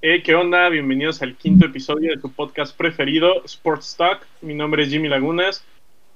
Hey, 0.00 0.22
¿qué 0.22 0.36
onda? 0.36 0.68
Bienvenidos 0.68 1.22
al 1.22 1.34
quinto 1.34 1.66
episodio 1.66 2.12
de 2.12 2.18
tu 2.18 2.30
podcast 2.30 2.76
preferido, 2.76 3.42
Sports 3.44 3.96
Talk. 3.96 4.24
Mi 4.40 4.54
nombre 4.54 4.84
es 4.84 4.90
Jimmy 4.90 5.08
Lagunas. 5.08 5.64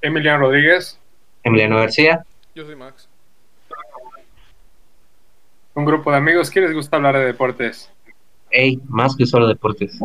Emiliano 0.01 0.39
Rodríguez. 0.39 1.01
Emiliano 1.43 1.79
García. 1.79 2.25
Yo 2.55 2.65
soy 2.65 2.77
Max. 2.77 3.09
Un 5.75 5.85
grupo 5.85 6.13
de 6.13 6.19
amigos 6.19 6.49
que 6.49 6.61
les 6.61 6.73
gusta 6.73 6.97
hablar 6.97 7.19
de 7.19 7.25
deportes. 7.25 7.91
Hey, 8.53 8.79
más 8.89 9.17
que 9.17 9.27
solo 9.27 9.49
deportes. 9.49 9.99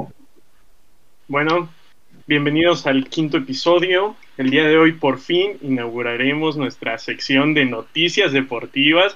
Bueno, 1.27 1.69
bienvenidos 2.25 2.87
al 2.87 3.07
quinto 3.07 3.37
episodio. 3.37 4.15
El 4.37 4.49
día 4.49 4.63
de 4.63 4.75
hoy 4.79 4.93
por 4.93 5.19
fin 5.19 5.59
inauguraremos 5.61 6.57
nuestra 6.57 6.97
sección 6.97 7.53
de 7.53 7.65
noticias 7.65 8.31
deportivas, 8.31 9.15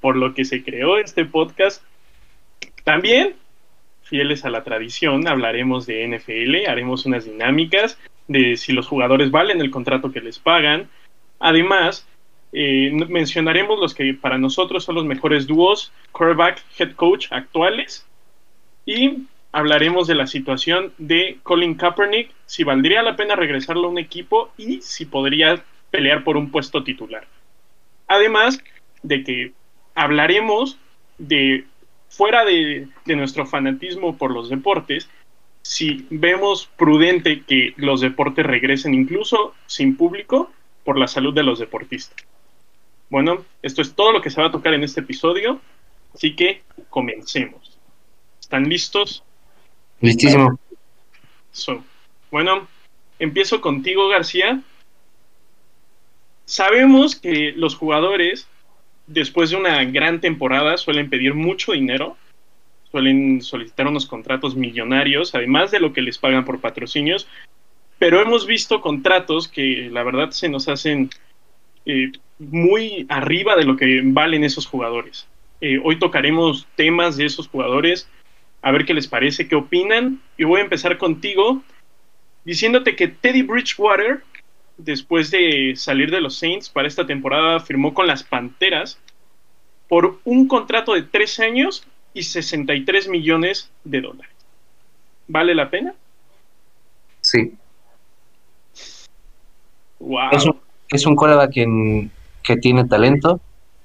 por 0.00 0.16
lo 0.16 0.34
que 0.34 0.44
se 0.44 0.64
creó 0.64 0.98
este 0.98 1.24
podcast. 1.24 1.80
También 2.82 3.36
fieles 4.04 4.44
a 4.44 4.50
la 4.50 4.64
tradición, 4.64 5.26
hablaremos 5.26 5.86
de 5.86 6.06
NFL, 6.06 6.68
haremos 6.68 7.06
unas 7.06 7.24
dinámicas 7.24 7.98
de 8.28 8.56
si 8.56 8.72
los 8.72 8.86
jugadores 8.86 9.30
valen 9.30 9.60
el 9.60 9.70
contrato 9.70 10.12
que 10.12 10.20
les 10.20 10.38
pagan. 10.38 10.88
Además, 11.40 12.06
eh, 12.52 12.90
mencionaremos 13.08 13.80
los 13.80 13.94
que 13.94 14.14
para 14.14 14.38
nosotros 14.38 14.84
son 14.84 14.94
los 14.94 15.04
mejores 15.04 15.46
dúos, 15.46 15.92
quarterback, 16.12 16.62
head 16.78 16.92
coach 16.92 17.26
actuales. 17.30 18.06
Y 18.86 19.24
hablaremos 19.52 20.06
de 20.06 20.14
la 20.14 20.26
situación 20.26 20.92
de 20.98 21.38
Colin 21.42 21.74
Kaepernick, 21.74 22.30
si 22.46 22.64
valdría 22.64 23.02
la 23.02 23.16
pena 23.16 23.36
regresarlo 23.36 23.86
a 23.86 23.90
un 23.90 23.98
equipo 23.98 24.52
y 24.56 24.80
si 24.82 25.06
podría 25.06 25.64
pelear 25.90 26.24
por 26.24 26.36
un 26.36 26.50
puesto 26.50 26.84
titular. 26.84 27.26
Además 28.08 28.62
de 29.02 29.24
que 29.24 29.52
hablaremos 29.94 30.78
de 31.18 31.64
fuera 32.16 32.44
de, 32.44 32.88
nuestro 33.06 33.46
fanatismo 33.46 34.16
por 34.16 34.30
los 34.30 34.48
deportes, 34.48 35.08
si 35.62 36.06
vemos 36.10 36.70
prudente 36.76 37.42
que 37.42 37.74
los 37.76 38.00
deportes 38.00 38.46
regresen 38.46 38.94
incluso 38.94 39.54
sin 39.66 39.96
público 39.96 40.50
por 40.84 40.98
la 40.98 41.08
salud 41.08 41.34
de 41.34 41.42
los 41.42 41.58
deportistas. 41.58 42.16
Bueno, 43.10 43.44
esto 43.62 43.82
es 43.82 43.94
todo 43.94 44.12
lo 44.12 44.20
que 44.20 44.30
se 44.30 44.40
va 44.40 44.48
a 44.48 44.52
tocar 44.52 44.74
en 44.74 44.84
este 44.84 45.00
episodio, 45.00 45.60
así 46.14 46.36
que 46.36 46.62
comencemos. 46.90 47.78
¿Están 48.40 48.68
listos? 48.68 49.24
Listísimo. 50.00 50.58
bueno, 52.30 52.68
empiezo 53.18 53.60
contigo, 53.60 54.08
García. 54.08 54.62
Sabemos 56.44 57.16
que 57.16 57.52
los 57.56 57.74
jugadores 57.74 58.46
después 59.06 59.50
de 59.50 59.56
una 59.56 59.84
gran 59.84 60.20
temporada 60.20 60.76
suelen 60.76 61.10
pedir 61.10 61.34
mucho 61.34 61.72
dinero, 61.72 62.16
suelen 62.90 63.42
solicitar 63.42 63.86
unos 63.86 64.06
contratos 64.06 64.54
millonarios, 64.54 65.34
además 65.34 65.70
de 65.70 65.80
lo 65.80 65.92
que 65.92 66.02
les 66.02 66.18
pagan 66.18 66.44
por 66.44 66.60
patrocinios, 66.60 67.28
pero 67.98 68.20
hemos 68.20 68.46
visto 68.46 68.80
contratos 68.80 69.48
que 69.48 69.88
la 69.90 70.02
verdad 70.02 70.30
se 70.30 70.48
nos 70.48 70.68
hacen 70.68 71.10
eh, 71.86 72.12
muy 72.38 73.06
arriba 73.08 73.56
de 73.56 73.64
lo 73.64 73.76
que 73.76 74.00
valen 74.04 74.44
esos 74.44 74.66
jugadores. 74.66 75.26
Eh, 75.60 75.80
hoy 75.82 75.98
tocaremos 75.98 76.66
temas 76.76 77.16
de 77.16 77.26
esos 77.26 77.48
jugadores, 77.48 78.08
a 78.62 78.72
ver 78.72 78.84
qué 78.84 78.94
les 78.94 79.08
parece, 79.08 79.48
qué 79.48 79.56
opinan, 79.56 80.20
y 80.36 80.44
voy 80.44 80.60
a 80.60 80.64
empezar 80.64 80.98
contigo 80.98 81.62
diciéndote 82.44 82.96
que 82.96 83.08
Teddy 83.08 83.42
Bridgewater 83.42 84.22
después 84.76 85.30
de 85.30 85.74
salir 85.76 86.10
de 86.10 86.20
los 86.20 86.36
Saints 86.36 86.68
para 86.68 86.88
esta 86.88 87.06
temporada, 87.06 87.60
firmó 87.60 87.94
con 87.94 88.06
las 88.06 88.22
Panteras 88.22 88.98
por 89.88 90.18
un 90.24 90.48
contrato 90.48 90.94
de 90.94 91.02
tres 91.02 91.38
años 91.40 91.84
y 92.12 92.22
63 92.22 93.08
millones 93.08 93.70
de 93.84 94.00
dólares. 94.00 94.32
¿Vale 95.28 95.54
la 95.54 95.70
pena? 95.70 95.94
Sí. 97.20 97.54
Wow. 99.98 100.30
Es 100.90 101.06
un, 101.06 101.16
coreback 101.16 101.52
que, 101.52 102.56
tiene 102.60 102.84
talento 102.84 103.40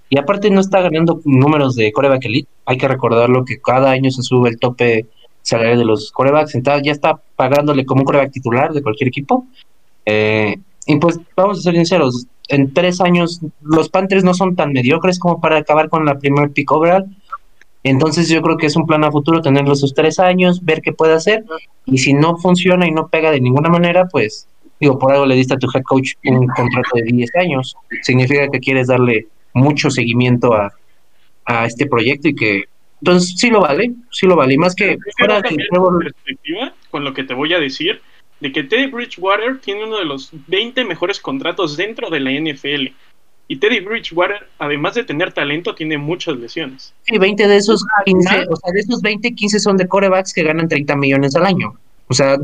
y 0.10 0.18
aparte 0.18 0.52
no 0.52 0.60
está 0.60 0.82
ganando 0.82 1.22
números 1.24 1.76
de 1.76 1.92
coreback 1.92 2.26
elite. 2.26 2.50
Hay 2.66 2.78
que 2.78 2.88
recordarlo 2.88 3.46
que 3.46 3.60
cada 3.62 3.92
año 3.92 4.12
se 4.12 4.22
sube 4.22 4.50
el 4.50 4.60
tope 4.60 5.06
salarial 5.42 5.80
de 5.80 5.86
los 5.86 6.12
corebacks, 6.12 6.56
entonces 6.56 6.84
ya 6.84 6.92
está 6.92 7.22
pagándole 7.36 7.86
como 7.86 8.02
un 8.02 8.06
coreback 8.06 8.32
titular 8.32 8.74
de 8.74 8.84
cualquier 8.84 9.08
equipo. 9.08 9.48
Eh, 10.06 10.58
y 10.90 10.98
pues 10.98 11.20
vamos 11.36 11.60
a 11.60 11.62
ser 11.62 11.76
sinceros, 11.76 12.26
en 12.48 12.74
tres 12.74 13.00
años 13.00 13.42
los 13.62 13.90
Panthers 13.90 14.24
no 14.24 14.34
son 14.34 14.56
tan 14.56 14.74
mediocres 14.74 15.20
como 15.20 15.40
para 15.40 15.58
acabar 15.58 15.88
con 15.88 16.04
la 16.04 16.18
primer 16.18 16.50
pick 16.50 16.72
overall. 16.72 17.06
Entonces 17.84 18.28
yo 18.28 18.42
creo 18.42 18.58
que 18.58 18.66
es 18.66 18.76
un 18.76 18.88
plan 18.88 19.04
a 19.04 19.12
futuro 19.12 19.40
tenerlo 19.40 19.76
sus 19.76 19.94
tres 19.94 20.18
años, 20.18 20.66
ver 20.66 20.82
qué 20.82 20.92
puede 20.92 21.14
hacer. 21.14 21.46
Y 21.86 22.00
si 22.00 22.16
no 22.16 22.38
funciona 22.38 22.88
y 22.88 22.92
no 22.92 23.08
pega 23.08 23.30
de 23.30 23.40
ninguna 23.40 23.70
manera, 23.70 24.08
pues 24.08 24.48
digo, 24.80 24.98
por 24.98 25.14
algo 25.14 25.28
le 25.28 25.36
diste 25.36 25.54
a 25.54 25.58
tu 25.58 25.68
head 25.72 25.84
coach 25.84 26.14
un 26.26 26.48
contrato 26.48 26.90
de 26.96 27.04
10 27.04 27.36
años. 27.36 27.76
Significa 28.02 28.50
que 28.50 28.60
quieres 28.60 28.88
darle 28.88 29.28
mucho 29.54 29.92
seguimiento 29.92 30.56
a, 30.56 30.74
a 31.46 31.68
este 31.68 31.86
proyecto 31.86 32.30
y 32.30 32.36
que 32.36 32.64
entonces 33.00 33.36
sí 33.38 33.52
lo 33.52 33.62
vale, 33.62 33.94
sí 34.10 34.26
lo 34.26 34.36
vale. 34.36 34.56
Y 34.56 34.58
más 34.58 34.74
que 34.74 34.98
fuera 35.20 35.36
de 35.36 35.56
perspectiva 36.00 36.74
con 36.90 37.04
lo 37.04 37.14
que 37.14 37.24
te 37.24 37.36
voy 37.36 37.54
a 37.54 37.60
decir, 37.60 38.02
de 38.40 38.52
que 38.52 38.64
Teddy 38.64 38.88
Bridgewater 38.88 39.60
tiene 39.60 39.86
uno 39.86 39.98
de 39.98 40.06
los 40.06 40.30
20 40.48 40.86
mejores 40.86 41.20
contratos 41.20 41.76
dentro 41.78 42.10
de 42.10 42.20
la 42.20 42.32
NFL. 42.32 42.94
Y 43.48 43.58
Teddy 43.58 43.80
Bridgewater, 43.80 44.48
además 44.60 44.94
de 44.94 45.04
tener 45.04 45.34
talento, 45.34 45.74
tiene 45.74 45.98
muchas 45.98 46.38
lesiones. 46.38 46.94
Sí, 47.04 47.18
20 47.18 47.48
de 47.48 47.58
esos 47.58 47.84
15, 48.06 48.46
o 48.50 48.56
sea, 48.56 48.72
de 48.72 48.80
esos 48.80 49.02
20, 49.02 49.34
15 49.34 49.60
son 49.60 49.76
de 49.76 49.88
corebacks 49.88 50.34
que 50.34 50.44
ganan 50.44 50.68
30 50.68 50.96
millones 50.96 51.36
al 51.36 51.48
año. 51.48 51.74
O 52.08 52.14
sea, 52.14 52.38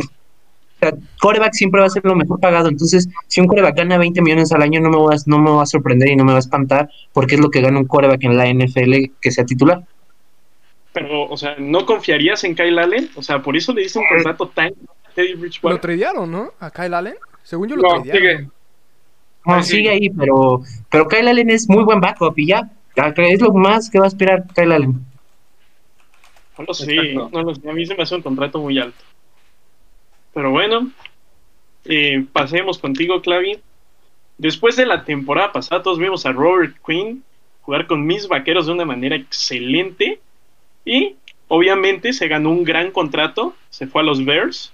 coreback 1.20 1.54
siempre 1.54 1.82
va 1.82 1.88
a 1.88 1.92
ser 1.92 2.04
lo 2.06 2.16
mejor 2.16 2.40
pagado. 2.40 2.70
Entonces, 2.70 3.08
si 3.28 3.40
un 3.40 3.48
coreback 3.48 3.78
gana 3.78 3.98
20 3.98 4.22
millones 4.22 4.52
al 4.52 4.64
año, 4.64 4.82
no 4.82 4.90
me, 4.90 4.98
va, 4.98 5.16
no 5.28 5.40
me 5.40 5.52
va 5.52 5.64
a 5.64 5.68
sorprender 5.68 6.10
y 6.10 6.16
no 6.16 6.26
me 6.26 6.32
va 6.32 6.38
a 6.38 6.40
espantar, 6.40 6.90
porque 7.14 7.36
es 7.36 7.42
lo 7.42 7.50
que 7.50 7.62
gana 7.62 7.80
un 7.80 7.86
coreback 7.86 8.24
en 8.24 8.38
la 8.38 8.52
NFL 8.52 9.12
que 9.22 9.32
sea 9.32 9.46
titular. 9.46 9.84
Pero, 10.92 11.30
o 11.30 11.38
sea, 11.38 11.56
¿no 11.60 11.86
confiarías 11.86 12.44
en 12.46 12.56
Kyle 12.56 12.80
Allen? 12.80 13.10
O 13.16 13.22
sea, 13.22 13.42
por 13.42 13.56
eso 13.56 13.74
le 13.74 13.84
hice 13.84 14.00
un 14.00 14.06
contrato 14.08 14.48
tan 14.48 14.74
lo 15.62 15.80
tradearon, 15.80 16.32
¿no? 16.32 16.52
A 16.60 16.72
Kyle 16.72 16.94
Allen. 16.94 17.16
Según 17.44 17.70
yo 17.70 17.76
lo 17.76 17.82
no, 17.84 18.04
Sigue. 18.04 18.50
No, 19.46 19.64
sigue 19.64 19.90
ahí, 19.90 20.10
pero, 20.10 20.62
pero 20.90 21.08
Kyle 21.08 21.28
Allen 21.28 21.50
es 21.52 21.70
muy 21.70 21.84
buen 21.84 22.02
backup 22.02 22.38
y 22.38 22.48
ya. 22.48 22.70
Es 22.96 23.42
lo 23.42 23.54
más 23.54 23.90
que 23.90 24.00
va 24.00 24.06
a 24.06 24.08
aspirar 24.08 24.46
Kyle 24.54 24.72
Allen. 24.72 25.06
No 26.58 26.64
lo 26.66 26.74
sé, 26.74 27.14
no 27.14 27.30
lo 27.30 27.54
sé. 27.54 27.70
A 27.70 27.74
mí 27.74 27.86
se 27.86 27.96
me 27.96 28.04
hace 28.04 28.16
un 28.16 28.22
contrato 28.22 28.60
muy 28.60 28.80
alto. 28.80 28.98
Pero 30.34 30.52
bueno, 30.52 30.92
eh, 31.86 32.26
pasemos 32.34 32.78
contigo, 32.78 33.22
Clavi. 33.22 33.60
Después 34.38 34.76
de 34.76 34.86
la 34.86 35.06
temporada 35.06 35.52
pasada, 35.52 35.84
todos 35.84 36.00
vimos 36.00 36.26
a 36.26 36.32
Robert 36.32 36.76
Quinn 36.86 37.24
jugar 37.62 37.88
con 37.88 38.06
mis 38.06 38.28
vaqueros 38.28 38.66
de 38.66 38.74
una 38.74 38.86
manera 38.86 39.16
excelente. 39.16 40.20
Y 40.86 41.16
obviamente 41.48 42.14
se 42.14 42.28
ganó 42.28 42.50
un 42.50 42.64
gran 42.64 42.92
contrato. 42.92 43.56
Se 43.70 43.88
fue 43.88 44.02
a 44.02 44.06
los 44.06 44.24
Bears 44.24 44.72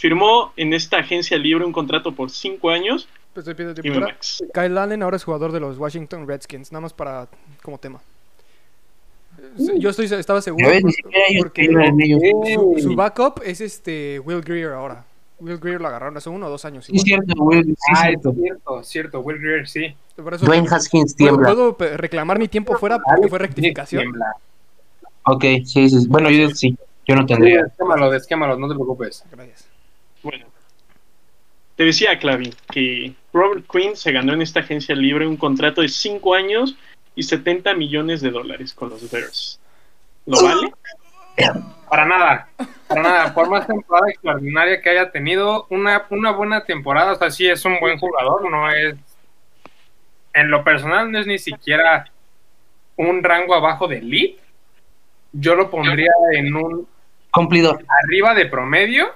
firmó 0.00 0.52
en 0.56 0.72
esta 0.72 0.98
agencia 0.98 1.36
libre 1.36 1.64
un 1.64 1.72
contrato 1.72 2.12
por 2.12 2.30
cinco 2.30 2.70
años. 2.70 3.08
Pues, 3.34 3.46
Kyle 4.52 4.78
Allen 4.78 5.02
ahora 5.02 5.16
es 5.16 5.24
jugador 5.24 5.52
de 5.52 5.60
los 5.60 5.78
Washington 5.78 6.26
Redskins, 6.26 6.72
nada 6.72 6.80
más 6.80 6.92
para 6.92 7.28
como 7.62 7.78
tema. 7.78 8.00
Yo 9.78 9.90
estoy, 9.90 10.06
estaba 10.06 10.42
seguro 10.42 10.68
porque, 11.38 11.68
su, 12.78 12.94
backup 12.94 13.40
es 13.44 13.60
este 13.60 14.18
Will 14.20 14.40
Greer 14.42 14.72
ahora. 14.72 15.04
Will 15.38 15.58
Greer 15.58 15.80
lo 15.80 15.88
agarraron 15.88 16.16
hace 16.16 16.28
uno 16.28 16.46
o 16.46 16.50
dos 16.50 16.64
años. 16.64 16.86
Sí, 16.86 16.98
cierto, 16.98 17.32
Will, 17.42 17.74
ah, 17.94 18.02
cierto. 18.02 18.32
cierto, 18.32 18.82
cierto, 18.82 19.20
Will 19.20 19.38
Greer, 19.38 19.68
sí. 19.68 19.94
Dwayne 20.16 20.68
Haskins 20.68 21.16
tiembla. 21.16 21.54
¿Puedo 21.54 21.76
reclamar 21.96 22.38
mi 22.38 22.48
tiempo 22.48 22.76
fuera 22.76 22.98
porque 22.98 23.28
fue 23.28 23.38
rectificación? 23.38 24.12
Ok, 25.24 25.44
sí, 25.64 25.88
sí. 25.88 26.06
Bueno, 26.08 26.30
yo 26.30 26.50
sí, 26.50 26.76
yo 27.06 27.14
no 27.14 27.24
tendría. 27.24 27.64
Sí, 27.66 27.84
desquémalo, 28.10 28.58
no 28.58 28.68
te 28.68 28.74
preocupes. 28.74 29.24
Gracias. 29.30 29.69
Bueno, 30.22 30.46
te 31.76 31.84
decía, 31.84 32.18
Clavi, 32.18 32.52
que 32.70 33.14
Robert 33.32 33.64
Quinn 33.70 33.96
se 33.96 34.12
ganó 34.12 34.34
en 34.34 34.42
esta 34.42 34.60
agencia 34.60 34.94
libre 34.94 35.26
un 35.26 35.38
contrato 35.38 35.80
de 35.80 35.88
5 35.88 36.34
años 36.34 36.76
y 37.14 37.22
70 37.22 37.72
millones 37.74 38.20
de 38.20 38.30
dólares 38.30 38.74
con 38.74 38.90
los 38.90 39.10
Bears. 39.10 39.58
¿Lo 40.26 40.42
vale? 40.42 40.72
Para 41.88 42.04
nada, 42.04 42.48
para 42.86 43.02
nada. 43.02 43.34
Por 43.34 43.48
más 43.48 43.66
temporada 43.66 44.10
extraordinaria 44.10 44.80
que 44.82 44.90
haya 44.90 45.10
tenido, 45.10 45.66
una, 45.70 46.04
una 46.10 46.32
buena 46.32 46.64
temporada, 46.64 47.12
o 47.12 47.16
sea, 47.16 47.30
sí 47.30 47.48
es 47.48 47.64
un 47.64 47.80
buen 47.80 47.98
jugador, 47.98 48.50
no 48.50 48.70
es. 48.70 48.96
En 50.34 50.50
lo 50.50 50.62
personal, 50.62 51.10
no 51.10 51.18
es 51.18 51.26
ni 51.26 51.38
siquiera 51.38 52.04
un 52.96 53.24
rango 53.24 53.54
abajo 53.54 53.88
de 53.88 53.98
elite. 53.98 54.38
Yo 55.32 55.54
lo 55.54 55.70
pondría 55.70 56.12
en 56.32 56.54
un. 56.54 56.86
Cumplidor. 57.30 57.84
Arriba 58.04 58.34
de 58.34 58.46
promedio 58.46 59.08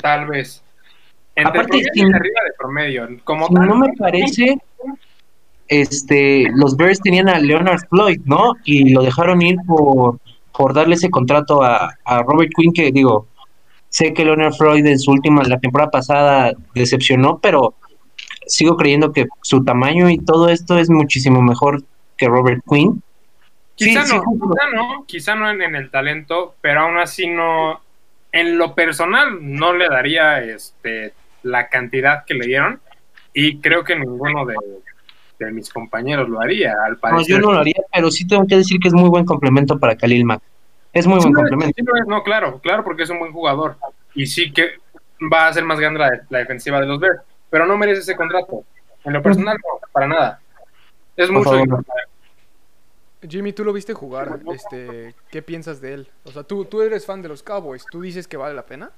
Tal 0.00 0.26
vez. 0.26 0.62
Aparte, 1.36 1.78
arriba 1.78 2.40
de 2.44 2.52
promedio. 2.58 3.08
Como 3.24 3.48
no 3.48 3.76
me 3.76 3.92
parece, 3.94 4.58
este, 5.68 6.48
los 6.54 6.76
Bears 6.76 7.00
tenían 7.00 7.28
a 7.28 7.38
Leonard 7.38 7.80
Floyd, 7.88 8.20
¿no? 8.24 8.54
Y 8.64 8.90
lo 8.92 9.02
dejaron 9.02 9.40
ir 9.40 9.56
por, 9.66 10.18
por 10.52 10.74
darle 10.74 10.96
ese 10.96 11.10
contrato 11.10 11.62
a, 11.62 11.96
a 12.04 12.22
Robert 12.22 12.50
Quinn, 12.54 12.72
que 12.72 12.90
digo, 12.90 13.26
sé 13.90 14.14
que 14.14 14.24
Leonard 14.24 14.54
Freud 14.54 14.86
en 14.86 14.98
su 14.98 15.10
última, 15.10 15.42
la 15.44 15.58
temporada 15.58 15.90
pasada 15.90 16.52
decepcionó, 16.74 17.38
pero 17.38 17.74
sigo 18.46 18.76
creyendo 18.76 19.12
que 19.12 19.26
su 19.42 19.64
tamaño 19.64 20.08
y 20.10 20.18
todo 20.18 20.48
esto 20.48 20.78
es 20.78 20.90
muchísimo 20.90 21.42
mejor 21.42 21.82
que 22.16 22.28
Robert 22.28 22.62
Quinn. 22.68 23.02
Quizá 23.74 24.00
no, 24.00 24.22
quizá 24.22 24.70
no, 24.74 25.04
quizá 25.06 25.34
no 25.34 25.50
en, 25.50 25.74
el 25.74 25.90
talento, 25.90 26.54
pero 26.60 26.80
aún 26.80 26.98
así 26.98 27.26
no, 27.28 27.80
en 28.32 28.58
lo 28.58 28.74
personal 28.74 29.38
no 29.40 29.72
le 29.72 29.88
daría 29.88 30.42
este 30.42 31.12
la 31.42 31.68
cantidad 31.68 32.24
que 32.24 32.34
le 32.34 32.46
dieron 32.46 32.80
y 33.32 33.58
creo 33.58 33.84
que 33.84 33.96
ninguno 33.96 34.44
de, 34.46 34.56
mis 35.52 35.70
compañeros 35.70 36.28
lo 36.28 36.40
haría, 36.40 36.74
al 36.84 36.98
parecer. 36.98 37.36
No, 37.36 37.40
yo 37.40 37.46
no 37.46 37.54
lo 37.54 37.60
haría, 37.60 37.80
pero 37.92 38.10
sí 38.10 38.26
tengo 38.26 38.46
que 38.46 38.56
decir 38.56 38.78
que 38.78 38.88
es 38.88 38.94
muy 38.94 39.08
buen 39.08 39.24
complemento 39.24 39.78
para 39.78 39.96
Khalil 39.96 40.24
Mack. 40.26 40.42
Es 40.92 41.06
muy 41.06 41.18
buen 41.18 41.32
complemento. 41.32 41.82
no, 42.06 42.22
claro, 42.22 42.58
claro, 42.58 42.84
porque 42.84 43.04
es 43.04 43.10
un 43.10 43.20
buen 43.20 43.32
jugador 43.32 43.76
y 44.14 44.26
sí 44.26 44.52
que 44.52 44.72
va 45.32 45.46
a 45.46 45.52
ser 45.52 45.64
más 45.64 45.80
grande 45.80 46.00
la, 46.00 46.10
la 46.28 46.38
defensiva 46.40 46.80
de 46.80 46.86
los 46.86 47.00
Bears 47.00 47.22
pero 47.50 47.66
no 47.66 47.76
merece 47.76 48.00
ese 48.00 48.16
contrato. 48.16 48.64
En 49.04 49.12
lo 49.12 49.22
personal, 49.22 49.56
no, 49.56 49.80
para 49.92 50.06
nada. 50.06 50.40
Es 51.16 51.30
mucho. 51.30 51.62
Jimmy, 53.28 53.52
tú 53.52 53.64
lo 53.64 53.72
viste 53.72 53.92
jugar. 53.92 54.40
Este, 54.52 55.14
¿Qué 55.30 55.42
piensas 55.42 55.80
de 55.80 55.94
él? 55.94 56.08
O 56.24 56.32
sea, 56.32 56.42
tú, 56.42 56.64
tú 56.64 56.80
eres 56.80 57.04
fan 57.04 57.22
de 57.22 57.28
los 57.28 57.42
Cowboys. 57.42 57.84
¿Tú 57.90 58.00
dices 58.00 58.26
que 58.26 58.36
vale 58.36 58.54
la 58.54 58.66
pena? 58.66 58.90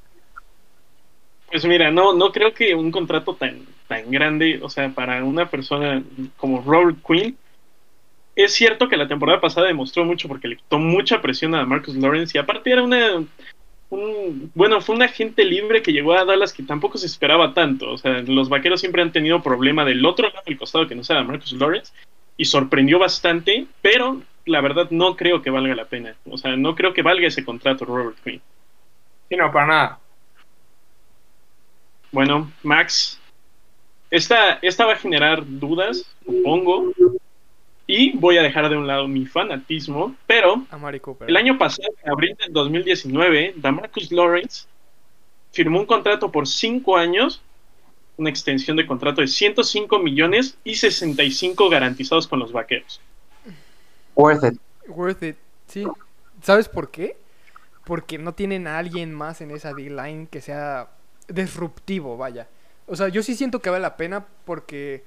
Pues 1.50 1.64
mira, 1.66 1.90
no, 1.90 2.14
no 2.14 2.32
creo 2.32 2.54
que 2.54 2.74
un 2.74 2.90
contrato 2.90 3.34
tan, 3.34 3.66
tan 3.88 4.10
grande, 4.10 4.60
o 4.62 4.70
sea, 4.70 4.88
para 4.90 5.22
una 5.22 5.50
persona 5.50 6.02
como 6.36 6.62
Robert 6.62 6.98
Quinn, 7.06 7.36
es 8.34 8.54
cierto 8.54 8.88
que 8.88 8.96
la 8.96 9.08
temporada 9.08 9.40
pasada 9.40 9.66
demostró 9.66 10.04
mucho 10.04 10.28
porque 10.28 10.48
le 10.48 10.56
quitó 10.56 10.78
mucha 10.78 11.20
presión 11.20 11.54
a 11.54 11.66
Marcus 11.66 11.94
Lawrence 11.96 12.36
y 12.36 12.40
aparte 12.40 12.72
era 12.72 12.82
una 12.82 13.22
bueno, 14.54 14.80
fue 14.80 14.94
un 14.94 15.02
agente 15.02 15.44
libre 15.44 15.82
que 15.82 15.92
llegó 15.92 16.14
a 16.14 16.24
Dallas 16.24 16.54
que 16.54 16.62
tampoco 16.62 16.96
se 16.96 17.04
esperaba 17.04 17.52
tanto. 17.52 17.90
O 17.90 17.98
sea, 17.98 18.22
los 18.22 18.48
vaqueros 18.48 18.80
siempre 18.80 19.02
han 19.02 19.12
tenido 19.12 19.42
problema 19.42 19.84
del 19.84 20.04
otro 20.06 20.28
lado 20.28 20.42
del 20.46 20.56
costado 20.56 20.88
que 20.88 20.94
no 20.94 21.04
sea 21.04 21.22
Marcus 21.22 21.52
Lawrence 21.52 21.92
y 22.36 22.44
sorprendió 22.44 22.98
bastante, 22.98 23.66
pero 23.80 24.22
la 24.44 24.60
verdad 24.60 24.88
no 24.90 25.16
creo 25.16 25.42
que 25.42 25.50
valga 25.50 25.74
la 25.74 25.84
pena. 25.84 26.16
O 26.28 26.38
sea, 26.38 26.56
no 26.56 26.74
creo 26.74 26.92
que 26.92 27.02
valga 27.02 27.26
ese 27.26 27.44
contrato 27.44 27.84
Robert 27.84 28.16
Quinn. 28.22 28.40
Sí, 29.28 29.36
no, 29.36 29.52
para 29.52 29.66
nada. 29.66 29.98
Bueno, 32.10 32.52
Max, 32.62 33.18
esta, 34.10 34.58
esta 34.60 34.84
va 34.84 34.92
a 34.92 34.96
generar 34.96 35.42
dudas, 35.46 36.04
supongo, 36.26 36.92
y 37.86 38.16
voy 38.16 38.36
a 38.36 38.42
dejar 38.42 38.68
de 38.68 38.76
un 38.76 38.86
lado 38.86 39.08
mi 39.08 39.26
fanatismo, 39.26 40.14
pero 40.26 40.66
el 41.26 41.36
año 41.36 41.58
pasado, 41.58 41.88
en 42.02 42.10
abril 42.10 42.36
del 42.38 42.52
2019, 42.52 43.54
Damarcus 43.56 44.12
Lawrence 44.12 44.66
firmó 45.52 45.80
un 45.80 45.86
contrato 45.86 46.30
por 46.30 46.46
5 46.46 46.96
años, 46.96 47.42
una 48.16 48.30
extensión 48.30 48.76
de 48.76 48.86
contrato 48.86 49.20
de 49.20 49.28
105 49.28 49.98
millones 49.98 50.56
y 50.64 50.74
65 50.74 51.68
garantizados 51.68 52.26
con 52.28 52.38
los 52.38 52.52
vaqueros. 52.52 53.00
Worth 54.14 54.44
it. 54.44 54.60
Worth 54.88 55.22
it, 55.22 55.36
sí. 55.66 55.84
¿Sabes 56.42 56.68
por 56.68 56.90
qué? 56.90 57.16
Porque 57.84 58.18
no 58.18 58.34
tienen 58.34 58.66
a 58.66 58.78
alguien 58.78 59.12
más 59.12 59.40
en 59.40 59.50
esa 59.50 59.72
D-line 59.72 60.28
que 60.30 60.40
sea 60.40 60.88
disruptivo, 61.28 62.16
vaya. 62.16 62.48
O 62.86 62.96
sea, 62.96 63.08
yo 63.08 63.22
sí 63.22 63.34
siento 63.34 63.60
que 63.60 63.70
vale 63.70 63.82
la 63.82 63.96
pena 63.96 64.26
porque 64.44 65.04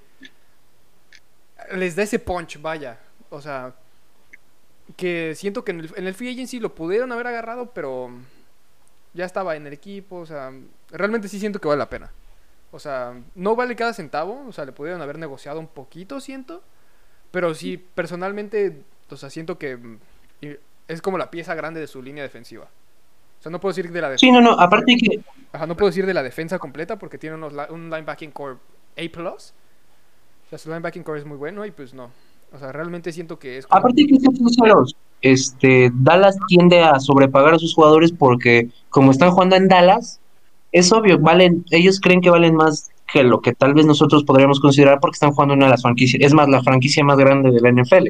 les 1.73 1.95
da 1.95 2.03
ese 2.03 2.19
punch, 2.19 2.61
vaya. 2.61 2.99
O 3.29 3.41
sea, 3.41 3.75
que 4.95 5.33
siento 5.35 5.63
que 5.63 5.71
en 5.71 5.81
el, 5.81 5.93
en 5.95 6.07
el 6.07 6.13
free 6.13 6.31
agency 6.31 6.59
lo 6.59 6.73
pudieron 6.73 7.11
haber 7.11 7.27
agarrado, 7.27 7.71
pero 7.71 8.09
ya 9.13 9.25
estaba 9.25 9.55
en 9.55 9.67
el 9.67 9.73
equipo, 9.73 10.17
o 10.17 10.25
sea, 10.25 10.51
realmente 10.91 11.27
sí 11.27 11.39
siento 11.39 11.59
que 11.59 11.67
vale 11.67 11.79
la 11.79 11.89
pena. 11.89 12.11
O 12.75 12.79
sea, 12.79 13.13
no 13.35 13.55
vale 13.55 13.77
cada 13.77 13.93
centavo, 13.93 14.43
o 14.45 14.51
sea, 14.51 14.65
le 14.65 14.73
pudieron 14.73 15.01
haber 15.01 15.17
negociado 15.17 15.61
un 15.61 15.67
poquito, 15.67 16.19
siento, 16.19 16.61
pero 17.31 17.55
sí, 17.55 17.77
personalmente, 17.77 18.81
o 19.09 19.15
sea, 19.15 19.29
siento 19.29 19.57
que 19.57 19.77
mm, 19.77 19.97
es 20.89 21.01
como 21.01 21.17
la 21.17 21.31
pieza 21.31 21.55
grande 21.55 21.79
de 21.79 21.87
su 21.87 22.03
línea 22.03 22.21
defensiva. 22.21 22.65
O 22.65 23.41
sea, 23.41 23.49
no 23.49 23.61
puedo 23.61 23.73
decir 23.73 23.89
de 23.89 24.01
la 24.01 24.09
defensa. 24.09 24.25
Sí, 24.25 24.29
no, 24.29 24.41
no, 24.41 24.59
aparte 24.59 24.97
que... 24.97 25.21
Ajá, 25.53 25.65
no 25.67 25.77
puedo 25.77 25.89
decir 25.89 26.05
de 26.05 26.13
la 26.13 26.21
defensa 26.21 26.59
completa 26.59 26.99
porque 26.99 27.17
tiene 27.17 27.37
unos, 27.37 27.53
un 27.69 27.89
linebacking 27.89 28.31
core 28.31 28.57
A+, 28.97 29.19
o 29.21 29.39
sea, 30.49 30.59
su 30.59 30.67
linebacking 30.67 31.03
core 31.03 31.19
es 31.19 31.25
muy 31.25 31.37
bueno 31.37 31.65
y 31.65 31.71
pues 31.71 31.93
no. 31.93 32.11
O 32.51 32.59
sea, 32.59 32.73
realmente 32.73 33.13
siento 33.13 33.39
que 33.39 33.57
es. 33.57 33.67
Aparte 33.69 34.05
que 34.05 34.17
este, 35.21 35.91
Dallas 35.93 36.35
tiende 36.49 36.83
a 36.83 36.99
sobrepagar 36.99 37.53
a 37.53 37.57
sus 37.59 37.73
jugadores 37.73 38.11
porque 38.11 38.67
como 38.89 39.11
están 39.11 39.31
jugando 39.31 39.55
en 39.55 39.69
Dallas, 39.69 40.19
es 40.75 40.91
obvio, 40.91 41.17
valen, 41.19 41.65
ellos 41.71 41.99
creen 41.99 42.21
que 42.21 42.29
valen 42.29 42.55
más 42.55 42.91
que 43.11 43.23
lo 43.23 43.39
que 43.39 43.53
tal 43.53 43.73
vez 43.73 43.85
nosotros 43.85 44.23
podríamos 44.23 44.59
considerar 44.59 44.99
porque 44.99 45.15
están 45.15 45.31
jugando 45.31 45.53
una 45.53 45.65
de 45.65 45.71
las 45.71 45.81
franquicias, 45.81 46.21
es 46.21 46.33
más, 46.33 46.49
la 46.49 46.61
franquicia 46.63 47.03
más 47.03 47.17
grande 47.17 47.51
de 47.51 47.61
la 47.61 47.71
NFL. 47.71 48.09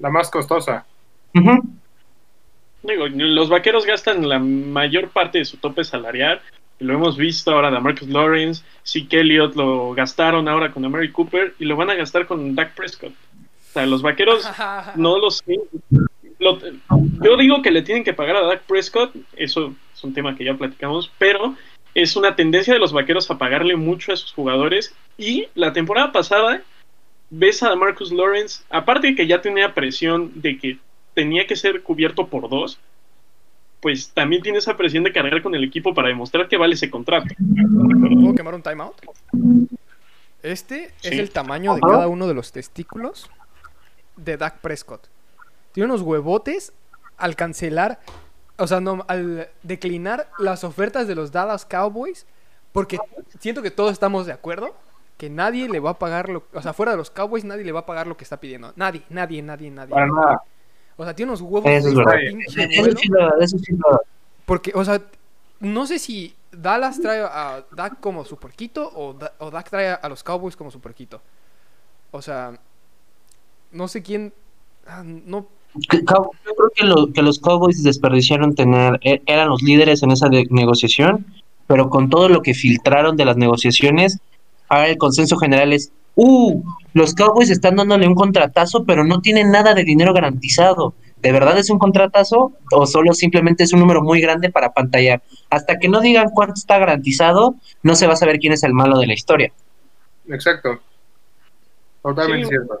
La 0.00 0.10
más 0.10 0.30
costosa. 0.30 0.84
Digo, 1.32 3.06
los 3.08 3.48
vaqueros 3.48 3.86
gastan 3.86 4.28
la 4.28 4.38
mayor 4.38 5.10
parte 5.10 5.38
de 5.38 5.44
su 5.44 5.56
tope 5.58 5.84
salarial 5.84 6.40
lo 6.80 6.94
hemos 6.94 7.16
visto 7.16 7.52
ahora 7.52 7.70
de 7.70 7.80
Marcus 7.80 8.08
Lawrence, 8.08 8.62
Zeke 8.86 9.20
Elliott 9.20 9.56
lo 9.56 9.94
gastaron 9.94 10.48
ahora 10.48 10.70
con 10.72 10.88
Mary 10.90 11.10
Cooper 11.10 11.54
y 11.58 11.64
lo 11.64 11.76
van 11.76 11.90
a 11.90 11.94
gastar 11.94 12.26
con 12.26 12.54
Dak 12.54 12.74
Prescott. 12.74 13.12
O 13.12 13.72
sea, 13.72 13.86
los 13.86 14.02
vaqueros 14.02 14.48
no 14.96 15.18
los 15.18 15.42
yo 16.40 17.36
digo 17.36 17.62
que 17.62 17.72
le 17.72 17.82
tienen 17.82 18.04
que 18.04 18.12
pagar 18.12 18.36
a 18.36 18.42
Dak 18.42 18.62
Prescott, 18.62 19.12
eso 19.36 19.74
es 19.92 20.04
un 20.04 20.14
tema 20.14 20.36
que 20.36 20.44
ya 20.44 20.54
platicamos, 20.54 21.10
pero 21.18 21.56
es 22.02 22.14
una 22.14 22.36
tendencia 22.36 22.72
de 22.72 22.78
los 22.78 22.92
vaqueros 22.92 23.28
a 23.30 23.38
pagarle 23.38 23.74
mucho 23.74 24.12
a 24.12 24.16
sus 24.16 24.32
jugadores. 24.32 24.94
Y 25.16 25.48
la 25.54 25.72
temporada 25.72 26.12
pasada, 26.12 26.62
ves 27.28 27.62
a 27.64 27.74
Marcus 27.74 28.12
Lawrence, 28.12 28.62
aparte 28.70 29.08
de 29.08 29.14
que 29.16 29.26
ya 29.26 29.40
tenía 29.40 29.74
presión 29.74 30.30
de 30.36 30.58
que 30.58 30.78
tenía 31.14 31.46
que 31.46 31.56
ser 31.56 31.82
cubierto 31.82 32.28
por 32.28 32.48
dos, 32.48 32.78
pues 33.80 34.10
también 34.10 34.42
tiene 34.42 34.58
esa 34.58 34.76
presión 34.76 35.02
de 35.02 35.12
cargar 35.12 35.42
con 35.42 35.54
el 35.56 35.64
equipo 35.64 35.92
para 35.92 36.08
demostrar 36.08 36.48
que 36.48 36.56
vale 36.56 36.74
ese 36.74 36.88
contrato. 36.88 37.34
¿Puedo 37.36 38.34
quemar 38.34 38.54
un 38.54 38.62
timeout? 38.62 38.94
Este 40.42 40.92
es 41.02 41.12
el 41.18 41.30
tamaño 41.30 41.74
de 41.74 41.80
cada 41.80 42.06
uno 42.06 42.28
de 42.28 42.34
los 42.34 42.52
testículos 42.52 43.28
de 44.16 44.36
Dak 44.36 44.60
Prescott. 44.60 45.08
Tiene 45.72 45.86
unos 45.86 46.02
huevotes 46.02 46.72
al 47.16 47.34
cancelar, 47.34 47.98
o 48.58 48.66
sea, 48.66 48.80
no, 48.80 49.04
al 49.08 49.48
declinar 49.62 50.28
las 50.38 50.64
ofertas 50.64 51.06
de 51.06 51.14
los 51.14 51.32
Dallas 51.32 51.64
Cowboys, 51.64 52.26
porque 52.72 52.98
siento 53.38 53.62
que 53.62 53.70
todos 53.70 53.92
estamos 53.92 54.26
de 54.26 54.32
acuerdo 54.32 54.74
que 55.16 55.30
nadie 55.30 55.68
le 55.68 55.80
va 55.80 55.90
a 55.90 55.98
pagar 55.98 56.28
lo, 56.28 56.44
o 56.52 56.62
sea, 56.62 56.72
fuera 56.72 56.92
de 56.92 56.98
los 56.98 57.10
Cowboys 57.10 57.44
nadie 57.44 57.64
le 57.64 57.72
va 57.72 57.80
a 57.80 57.86
pagar 57.86 58.06
lo 58.06 58.16
que 58.16 58.24
está 58.24 58.38
pidiendo. 58.38 58.72
Nadie, 58.76 59.02
nadie, 59.10 59.42
nadie, 59.42 59.70
nadie. 59.70 59.90
Para 59.90 60.06
nada. 60.06 60.42
O 60.96 61.04
sea, 61.04 61.14
tiene 61.14 61.30
unos 61.30 61.40
huevos. 61.40 61.70
Eso 61.70 61.88
es 61.88 61.94
verdad. 61.94 62.14
Eso 63.40 63.58
sí, 63.58 63.78
Porque, 64.44 64.72
o 64.74 64.84
sea, 64.84 65.00
no 65.60 65.86
sé 65.86 65.98
si 65.98 66.34
Dallas 66.50 67.00
trae 67.00 67.20
a 67.20 67.64
Dak 67.72 68.00
como 68.00 68.24
su 68.24 68.36
porquito 68.36 68.90
o, 68.94 69.16
o 69.38 69.50
Dak 69.50 69.70
trae 69.70 69.90
a 69.90 70.08
los 70.08 70.22
Cowboys 70.22 70.56
como 70.56 70.70
su 70.70 70.80
porquito. 70.80 71.20
O 72.10 72.22
sea, 72.22 72.58
no 73.70 73.88
sé 73.88 74.02
quién. 74.02 74.32
Ah, 74.86 75.02
no. 75.04 75.46
Yo 75.74 76.04
creo 76.04 76.70
que, 76.74 77.12
que, 77.12 77.22
los 77.22 77.38
Cowboys 77.38 77.82
desperdiciaron 77.82 78.54
tener. 78.54 78.98
E, 79.02 79.22
eran 79.26 79.48
los 79.48 79.62
líderes 79.62 80.02
en 80.02 80.10
esa 80.10 80.28
negociación, 80.28 81.26
pero 81.66 81.90
con 81.90 82.08
todo 82.08 82.28
lo 82.28 82.42
que 82.42 82.54
filtraron 82.54 83.16
de 83.16 83.24
las 83.24 83.36
negociaciones, 83.36 84.18
ahora 84.68 84.88
el 84.88 84.98
consenso 84.98 85.36
general 85.36 85.72
es 85.72 85.92
uh, 86.16 86.62
los 86.94 87.14
Cowboys 87.14 87.50
están 87.50 87.76
dándole 87.76 88.08
un 88.08 88.14
contratazo, 88.14 88.84
pero 88.84 89.04
no 89.04 89.20
tienen 89.20 89.50
nada 89.50 89.74
de 89.74 89.84
dinero 89.84 90.12
garantizado. 90.12 90.94
¿De 91.20 91.32
verdad 91.32 91.58
es 91.58 91.68
un 91.70 91.78
contratazo 91.78 92.52
o 92.72 92.86
solo 92.86 93.12
simplemente 93.12 93.64
es 93.64 93.72
un 93.72 93.80
número 93.80 94.02
muy 94.02 94.20
grande 94.20 94.50
para 94.50 94.72
pantallar? 94.72 95.22
Hasta 95.50 95.78
que 95.78 95.88
no 95.88 96.00
digan 96.00 96.30
cuánto 96.30 96.54
está 96.54 96.78
garantizado, 96.78 97.56
no 97.82 97.94
se 97.94 98.06
va 98.06 98.12
a 98.12 98.16
saber 98.16 98.38
quién 98.38 98.52
es 98.52 98.62
el 98.62 98.72
malo 98.72 98.98
de 98.98 99.06
la 99.06 99.14
historia. 99.14 99.52
Exacto. 100.28 100.80
Totalmente 102.02 102.48
cierto. 102.48 102.80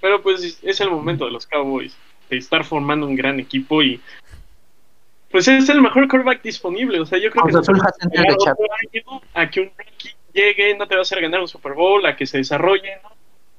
Pero 0.00 0.22
pues 0.22 0.58
es 0.62 0.80
el 0.80 0.90
momento 0.90 1.26
de 1.26 1.32
los 1.32 1.46
Cowboys, 1.46 1.96
estar 2.30 2.64
formando 2.64 3.06
un 3.06 3.16
gran 3.16 3.40
equipo 3.40 3.82
y 3.82 4.00
pues 5.30 5.46
es 5.46 5.68
el 5.68 5.82
mejor 5.82 6.08
quarterback 6.08 6.42
disponible. 6.42 7.00
O 7.00 7.06
sea, 7.06 7.18
yo 7.18 7.30
creo 7.30 7.44
que 7.44 9.02
a 9.34 9.50
que 9.50 9.60
un 9.60 9.70
llegue, 10.32 10.76
no 10.76 10.86
te 10.86 10.94
va 10.94 11.00
a 11.00 11.02
hacer 11.02 11.20
ganar 11.20 11.40
un 11.40 11.48
Super 11.48 11.74
Bowl, 11.74 12.04
a 12.06 12.16
que 12.16 12.26
se 12.26 12.38
desarrolle, 12.38 13.00
¿no? 13.02 13.10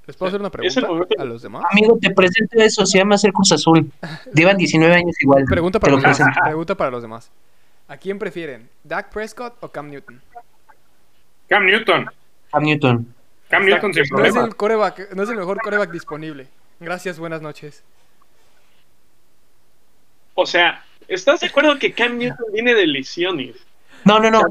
¿Les 0.07 0.15
puedo 0.15 0.29
hacer 0.29 0.39
una 0.39 0.49
pregunta 0.49 0.87
a 1.19 1.25
los 1.25 1.41
demás? 1.43 1.63
Amigo, 1.69 1.97
te 2.01 2.09
presento 2.09 2.57
eso, 2.57 2.85
se 2.85 2.97
llama 2.97 3.17
ser 3.17 3.31
Cruz 3.31 3.51
Azul. 3.51 3.91
Llevan 4.33 4.57
19 4.57 4.95
años 4.95 5.15
igual. 5.21 5.45
Pregunta 5.45 5.79
para, 5.79 5.93
los 5.93 6.01
demás, 6.01 6.37
pregunta 6.43 6.75
para 6.75 6.89
los 6.89 7.01
demás. 7.03 7.31
¿A 7.87 7.97
quién 7.97 8.17
prefieren? 8.17 8.67
¿Dak 8.83 9.11
Prescott 9.11 9.57
o 9.59 9.69
Cam 9.69 9.89
Newton? 9.89 10.19
Cam 11.47 11.65
Newton. 11.65 12.09
Cam 12.51 12.63
Newton. 12.63 13.15
Cam 13.49 13.65
Newton 13.65 13.93
sin 13.93 14.03
no 14.11 14.23
Es 14.23 14.35
el 14.35 14.55
coreback, 14.55 15.13
no 15.13 15.23
es 15.23 15.29
el 15.29 15.37
mejor 15.37 15.59
coreback 15.61 15.91
disponible. 15.91 16.47
Gracias, 16.79 17.19
buenas 17.19 17.41
noches. 17.41 17.83
O 20.39 20.45
sea, 20.45 20.81
¿estás 21.07 21.41
de 21.41 21.47
acuerdo 21.49 21.77
que 21.77 21.91
Cam 21.91 22.17
Newton 22.17 22.45
viene 22.53 22.73
de 22.73 22.87
lesiones? 22.87 23.55
No, 24.05 24.17
no, 24.19 24.31
no. 24.31 24.41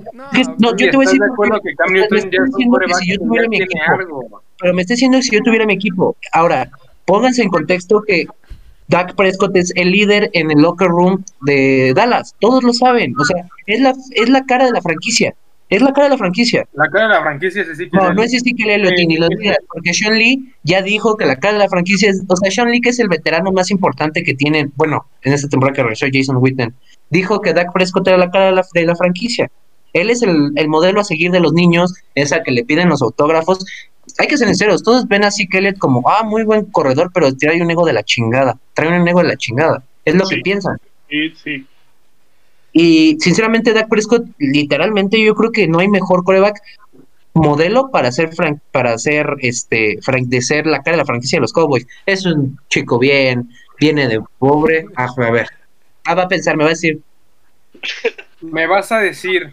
no, 0.58 0.76
yo 0.76 0.90
te 0.90 0.96
voy 0.96 1.06
a 1.06 1.08
decir 1.08 1.20
que 1.64 1.74
Cam 1.74 1.92
Newton 1.92 2.30
ya 2.30 2.94
si 2.98 3.12
yo 3.12 3.18
tuviera 3.18 3.48
mi 3.48 3.56
equipo, 3.56 4.42
pero 4.60 4.74
me 4.74 4.82
está 4.82 4.92
diciendo 4.92 5.16
que 5.16 5.22
si 5.22 5.36
yo 5.36 5.42
tuviera 5.42 5.64
mi 5.64 5.74
equipo. 5.74 6.16
Ahora, 6.32 6.70
pónganse 7.06 7.42
en 7.42 7.48
contexto 7.48 8.02
que 8.06 8.26
Dak 8.88 9.14
Prescott 9.14 9.56
es 9.56 9.72
el 9.76 9.90
líder 9.92 10.28
en 10.34 10.50
el 10.50 10.58
locker 10.58 10.88
room 10.88 11.24
de 11.40 11.94
Dallas. 11.94 12.34
Todos 12.40 12.62
lo 12.62 12.74
saben. 12.74 13.14
O 13.18 13.24
sea, 13.24 13.46
es 13.66 13.80
la, 13.80 13.94
es 14.10 14.28
la 14.28 14.44
cara 14.44 14.66
de 14.66 14.72
la 14.72 14.82
franquicia. 14.82 15.34
Es 15.68 15.82
la 15.82 15.92
cara 15.92 16.04
de 16.04 16.10
la 16.10 16.18
franquicia. 16.18 16.66
La 16.72 16.88
cara 16.88 17.08
de 17.08 17.14
la 17.14 17.22
franquicia 17.22 17.62
es 17.62 17.76
que 17.76 17.88
No, 17.92 18.12
no 18.14 18.22
es 18.22 18.32
Ezekiel 18.32 18.70
Elliott 18.70 18.94
ni 19.06 19.18
lo 19.18 19.28
digas, 19.28 19.58
porque 19.70 19.92
Sean 19.92 20.16
Lee 20.16 20.54
ya 20.62 20.80
dijo 20.80 21.16
que 21.16 21.26
la 21.26 21.36
cara 21.36 21.54
de 21.54 21.58
la 21.58 21.68
franquicia 21.68 22.08
es. 22.08 22.22
O 22.26 22.36
sea, 22.36 22.50
Sean 22.50 22.70
Lee, 22.70 22.80
que 22.80 22.88
es 22.88 22.98
el 22.98 23.08
veterano 23.08 23.52
más 23.52 23.70
importante 23.70 24.22
que 24.22 24.34
tiene, 24.34 24.70
bueno, 24.76 25.06
en 25.22 25.34
esta 25.34 25.48
temporada 25.48 25.76
que 25.76 25.82
regresó 25.82 26.06
Jason 26.10 26.38
Witten, 26.38 26.74
dijo 27.10 27.40
que 27.40 27.52
Dak 27.52 27.72
Prescott 27.72 28.08
era 28.08 28.16
la 28.16 28.30
cara 28.30 28.46
de 28.46 28.52
la, 28.52 28.66
de 28.72 28.84
la 28.84 28.96
franquicia. 28.96 29.50
Él 29.92 30.10
es 30.10 30.22
el, 30.22 30.52
el, 30.56 30.68
modelo 30.68 31.00
a 31.00 31.04
seguir 31.04 31.30
de 31.30 31.40
los 31.40 31.52
niños, 31.52 31.94
es 32.14 32.32
al 32.32 32.42
que 32.42 32.50
le 32.50 32.64
piden 32.64 32.88
los 32.88 33.02
autógrafos. 33.02 33.64
Hay 34.18 34.26
que 34.26 34.38
ser 34.38 34.48
sinceros, 34.48 34.82
todos 34.82 35.06
ven 35.06 35.22
que 35.50 35.58
Elliott 35.58 35.78
como, 35.78 36.02
ah, 36.08 36.22
muy 36.24 36.44
buen 36.44 36.64
corredor, 36.66 37.10
pero 37.12 37.34
trae 37.36 37.60
un 37.60 37.70
ego 37.70 37.84
de 37.84 37.92
la 37.92 38.02
chingada. 38.02 38.58
Trae 38.74 38.88
un 38.88 39.06
ego 39.06 39.20
de 39.20 39.28
la 39.28 39.36
chingada. 39.36 39.82
Es 40.04 40.14
lo 40.14 40.26
que 40.26 40.38
piensan. 40.38 40.78
Sí, 41.10 41.32
sí. 41.42 41.66
Y 42.80 43.18
sinceramente, 43.18 43.72
Dak 43.72 43.88
Prescott, 43.88 44.24
literalmente, 44.38 45.20
yo 45.20 45.34
creo 45.34 45.50
que 45.50 45.66
no 45.66 45.80
hay 45.80 45.88
mejor 45.88 46.22
coreback 46.22 46.62
modelo 47.34 47.90
para 47.90 48.12
ser 48.12 48.32
frank, 48.32 48.60
para 48.70 48.96
ser 48.98 49.34
este 49.40 49.98
frank, 50.00 50.28
de 50.28 50.40
ser 50.40 50.64
la 50.64 50.80
cara 50.84 50.92
de 50.92 50.98
la 50.98 51.04
franquicia 51.04 51.38
de 51.38 51.40
los 51.40 51.52
Cowboys. 51.52 51.88
Es 52.06 52.24
un 52.24 52.56
chico 52.68 53.00
bien, 53.00 53.50
viene 53.80 54.06
de 54.06 54.20
pobre. 54.38 54.86
Ah, 54.94 55.08
a 55.16 55.30
ver. 55.32 55.48
Ah, 56.04 56.14
va 56.14 56.22
a 56.22 56.28
pensar, 56.28 56.56
me 56.56 56.62
va 56.62 56.70
a 56.70 56.74
decir. 56.74 57.00
¿Me 58.42 58.68
vas 58.68 58.92
a 58.92 59.00
decir 59.00 59.52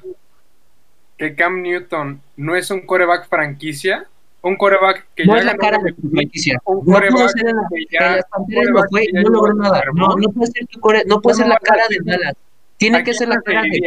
que 1.18 1.34
Cam 1.34 1.64
Newton 1.64 2.22
no 2.38 2.56
es 2.56 2.70
un 2.70 2.82
coreback 2.82 3.28
franquicia? 3.28 4.06
Un 4.44 4.56
coreback 4.56 5.08
que 5.16 5.26
no 5.26 5.34
ya 5.34 5.40
es 5.40 5.46
la 5.46 5.56
cara 5.56 5.80
de 5.80 5.90
la 5.90 6.12
franquicia. 6.12 6.62
Un 6.66 6.86
que 6.86 7.86
ya, 7.92 8.18
no, 8.38 8.84
fue, 8.92 9.08
no 9.14 9.30
logró 9.30 9.56
nada. 9.56 9.82
No, 9.96 10.10
no 10.16 10.30
puede 10.30 10.52
ser, 10.52 10.68
no 11.08 11.20
puede 11.20 11.38
ser 11.38 11.48
la 11.48 11.58
cara 11.58 11.86
de 11.90 11.98
Dallas. 12.04 12.36
Tiene 12.78 13.04
que 13.04 13.14
ser 13.14 13.30
la 13.30 13.40
cara 13.42 13.62
de 13.62 13.80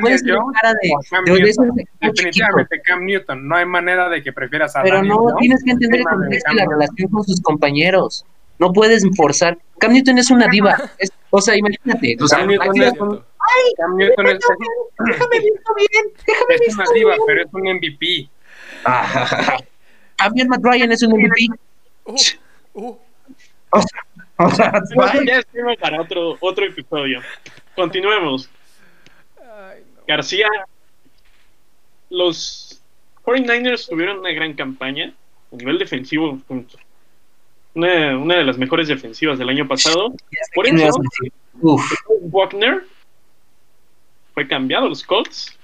Puede 0.00 0.18
ser 0.18 0.28
la 0.28 0.42
cara 0.60 0.74
de, 0.80 1.42
de, 1.42 1.88
Definitivamente 2.00 2.80
Cam 2.82 3.04
Newton. 3.04 3.48
No 3.48 3.56
hay 3.56 3.66
manera 3.66 4.08
de 4.08 4.22
que 4.22 4.32
prefieras 4.32 4.76
a 4.76 4.82
Pero 4.82 5.02
no, 5.02 5.34
tienes 5.40 5.62
que 5.64 5.72
entender 5.72 6.00
el 6.00 6.06
contexto 6.06 6.52
y 6.52 6.56
la 6.56 6.66
relación 6.66 7.10
con 7.10 7.24
sus 7.24 7.40
compañeros. 7.40 8.24
No 8.58 8.72
puedes 8.72 9.04
forzar. 9.16 9.58
Cam 9.78 9.92
Newton 9.92 10.18
es 10.18 10.30
una 10.30 10.46
diva. 10.46 10.78
o 11.30 11.40
sea, 11.40 11.56
imagínate. 11.56 12.16
O 12.20 12.28
sea, 12.28 12.38
Cam 12.38 12.48
Newton 12.48 12.82
es 12.82 13.00
un, 13.00 13.14
Ay, 13.14 13.72
Cam 13.76 13.96
Newton 13.96 14.26
es, 14.28 14.38
déjame 15.04 15.38
visto 15.40 15.74
bien. 15.74 16.04
Déjame 16.26 16.54
es 16.66 16.74
una 16.74 16.84
diva, 16.94 17.14
pero 17.26 17.42
es 17.42 17.48
un 17.52 17.62
MVP. 17.62 18.28
También 20.16 20.48
Matt 20.48 20.60
Ryan 20.62 20.92
es 20.92 21.02
un 21.02 21.12
MVP. 21.12 21.48
Uh, 22.04 22.14
uh. 22.74 22.98
O 23.74 23.80
sea, 23.80 24.02
o 24.36 24.50
sea, 24.50 24.72
ya 25.26 25.38
es 25.38 25.46
para 25.80 26.00
otro, 26.00 26.36
otro 26.40 26.66
episodio. 26.66 27.20
Continuemos. 27.74 28.48
García, 30.06 30.48
los 32.10 32.82
49ers 33.24 33.88
tuvieron 33.88 34.18
una 34.18 34.30
gran 34.32 34.54
campaña 34.54 35.14
a 35.52 35.56
nivel 35.56 35.78
defensivo, 35.78 36.38
una, 37.74 38.18
una 38.18 38.36
de 38.36 38.44
las 38.44 38.58
mejores 38.58 38.88
defensivas 38.88 39.38
del 39.38 39.48
año 39.48 39.66
pasado. 39.68 40.12
Por 40.54 40.66
eso, 40.66 41.00
Wagner 42.22 42.84
fue 44.34 44.48
cambiado 44.48 44.86
a 44.86 44.88
los 44.88 45.02
Colts 45.02 45.58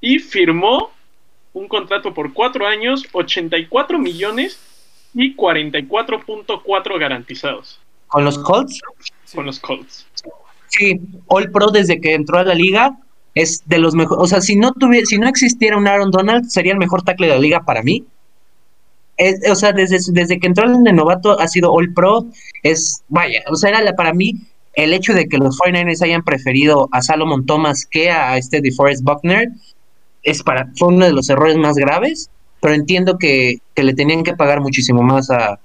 y 0.00 0.18
firmó 0.18 0.92
un 1.52 1.68
contrato 1.68 2.14
por 2.14 2.32
cuatro 2.32 2.66
años, 2.66 3.04
84 3.12 3.98
millones 3.98 4.60
y 5.14 5.34
44.4 5.34 6.98
garantizados. 6.98 7.80
¿Con 8.06 8.24
los 8.24 8.38
Colts? 8.38 8.80
Con 9.34 9.46
los 9.46 9.58
Colts. 9.58 10.07
Sí, 10.68 11.00
All 11.26 11.50
Pro 11.50 11.70
desde 11.70 12.00
que 12.00 12.14
entró 12.14 12.38
a 12.38 12.44
la 12.44 12.54
liga 12.54 12.98
es 13.34 13.62
de 13.66 13.78
los 13.78 13.94
mejores. 13.94 14.22
O 14.22 14.26
sea, 14.26 14.40
si 14.40 14.56
no 14.56 14.72
tuviera, 14.72 15.06
si 15.06 15.18
no 15.18 15.28
existiera 15.28 15.76
un 15.76 15.86
Aaron 15.86 16.10
Donald, 16.10 16.48
sería 16.48 16.72
el 16.72 16.78
mejor 16.78 17.02
tackle 17.02 17.28
de 17.28 17.34
la 17.34 17.40
liga 17.40 17.60
para 17.64 17.82
mí. 17.82 18.04
o 19.50 19.54
sea, 19.54 19.72
desde, 19.72 19.98
desde 20.12 20.38
que 20.38 20.46
entró 20.46 20.66
en 20.70 20.86
el 20.86 20.96
novato 20.96 21.38
ha 21.38 21.48
sido 21.48 21.72
All 21.72 21.92
Pro. 21.92 22.26
Es, 22.62 23.02
vaya, 23.08 23.42
o 23.50 23.56
sea, 23.56 23.70
era 23.70 23.92
para 23.94 24.12
mí 24.12 24.34
el 24.74 24.92
hecho 24.92 25.12
de 25.12 25.28
que 25.28 25.38
los 25.38 25.58
49ers 25.58 26.02
hayan 26.02 26.22
preferido 26.22 26.88
a 26.92 27.02
Salomon 27.02 27.46
Thomas 27.46 27.84
que 27.84 28.10
a 28.10 28.36
este 28.36 28.60
DeForest 28.60 29.02
Buckner 29.02 29.48
es 30.22 30.42
para, 30.42 30.70
fue 30.76 30.88
uno 30.88 31.04
de 31.04 31.12
los 31.12 31.28
errores 31.30 31.56
más 31.56 31.76
graves, 31.76 32.30
pero 32.60 32.74
entiendo 32.74 33.18
que, 33.18 33.58
que 33.74 33.82
le 33.82 33.94
tenían 33.94 34.22
que 34.22 34.34
pagar 34.34 34.60
muchísimo 34.60 35.02
más 35.02 35.30
a, 35.30 35.58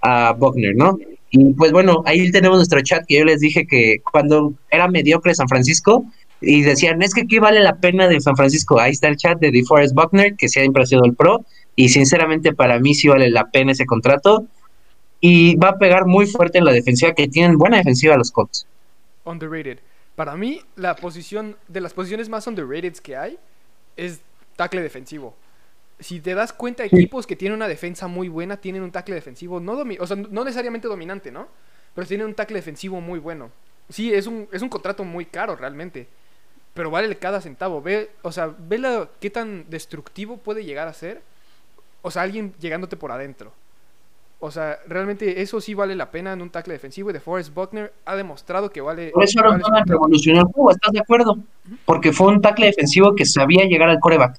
a 0.00 0.32
Buckner, 0.32 0.74
¿no? 0.74 0.98
Y 1.38 1.52
pues 1.52 1.70
bueno, 1.70 2.02
ahí 2.06 2.30
tenemos 2.30 2.56
nuestro 2.56 2.80
chat 2.80 3.04
que 3.06 3.18
yo 3.18 3.24
les 3.26 3.40
dije 3.40 3.66
que 3.66 4.00
cuando 4.10 4.54
era 4.70 4.88
mediocre 4.88 5.34
San 5.34 5.48
Francisco 5.48 6.06
y 6.40 6.62
decían, 6.62 7.02
es 7.02 7.12
que 7.12 7.22
aquí 7.22 7.38
vale 7.38 7.60
la 7.60 7.76
pena 7.76 8.08
de 8.08 8.18
San 8.22 8.36
Francisco. 8.36 8.80
Ahí 8.80 8.92
está 8.92 9.08
el 9.08 9.18
chat 9.18 9.38
de 9.38 9.50
DeForest 9.50 9.94
Buckner, 9.94 10.34
que 10.34 10.48
siempre 10.48 10.82
ha 10.82 10.86
sido 10.86 11.04
el 11.04 11.14
pro. 11.14 11.44
Y 11.74 11.90
sinceramente 11.90 12.54
para 12.54 12.80
mí 12.80 12.94
sí 12.94 13.08
vale 13.08 13.28
la 13.28 13.50
pena 13.50 13.72
ese 13.72 13.84
contrato. 13.84 14.46
Y 15.20 15.56
va 15.56 15.70
a 15.70 15.78
pegar 15.78 16.06
muy 16.06 16.26
fuerte 16.26 16.56
en 16.56 16.64
la 16.64 16.72
defensiva, 16.72 17.12
que 17.12 17.28
tienen 17.28 17.58
buena 17.58 17.76
defensiva 17.76 18.16
los 18.16 18.30
Colts. 18.30 18.66
Underrated. 19.24 19.78
Para 20.14 20.36
mí, 20.36 20.62
la 20.74 20.96
posición, 20.96 21.56
de 21.68 21.82
las 21.82 21.92
posiciones 21.92 22.30
más 22.30 22.46
underrated 22.46 22.94
que 22.94 23.14
hay, 23.14 23.36
es 23.98 24.20
tackle 24.56 24.80
defensivo 24.80 25.34
si 25.98 26.20
te 26.20 26.34
das 26.34 26.52
cuenta, 26.52 26.84
equipos 26.84 27.26
que 27.26 27.36
tienen 27.36 27.56
una 27.56 27.68
defensa 27.68 28.06
muy 28.06 28.28
buena 28.28 28.58
tienen 28.58 28.82
un 28.82 28.90
tackle 28.90 29.14
defensivo, 29.14 29.60
no, 29.60 29.72
o 29.98 30.06
sea, 30.06 30.16
no 30.16 30.44
necesariamente 30.44 30.88
dominante, 30.88 31.30
¿no? 31.30 31.48
Pero 31.94 32.06
tienen 32.06 32.26
un 32.26 32.34
tackle 32.34 32.56
defensivo 32.56 33.00
muy 33.00 33.18
bueno. 33.18 33.50
Sí, 33.88 34.12
es 34.12 34.26
un, 34.26 34.48
es 34.52 34.62
un 34.62 34.68
contrato 34.68 35.04
muy 35.04 35.24
caro 35.24 35.56
realmente, 35.56 36.06
pero 36.74 36.90
vale 36.90 37.16
cada 37.16 37.40
centavo. 37.40 37.80
Ve, 37.80 38.10
o 38.22 38.32
sea, 38.32 38.54
ve 38.58 38.78
la, 38.78 39.08
qué 39.20 39.30
tan 39.30 39.64
destructivo 39.70 40.36
puede 40.36 40.64
llegar 40.64 40.88
a 40.88 40.92
ser. 40.92 41.22
O 42.02 42.10
sea, 42.10 42.22
alguien 42.22 42.52
llegándote 42.60 42.96
por 42.96 43.10
adentro. 43.10 43.52
O 44.38 44.50
sea, 44.50 44.78
realmente 44.86 45.40
eso 45.40 45.62
sí 45.62 45.72
vale 45.72 45.96
la 45.96 46.10
pena 46.10 46.34
en 46.34 46.42
un 46.42 46.50
tackle 46.50 46.74
defensivo 46.74 47.08
y 47.08 47.14
de 47.14 47.20
Forrest 47.20 47.54
Buckner 47.54 47.92
ha 48.04 48.16
demostrado 48.16 48.68
que 48.70 48.82
vale. 48.82 49.10
Por 49.10 49.24
eso 49.24 49.40
vale 49.42 49.62
revolucionó 49.86 50.40
el 50.40 50.46
juego, 50.46 50.70
¿estás 50.72 50.92
de 50.92 51.00
acuerdo? 51.00 51.38
Porque 51.86 52.12
fue 52.12 52.28
un 52.28 52.42
tackle 52.42 52.66
defensivo 52.66 53.14
que 53.14 53.24
sabía 53.24 53.64
llegar 53.64 53.88
al 53.88 53.98
coreback. 53.98 54.38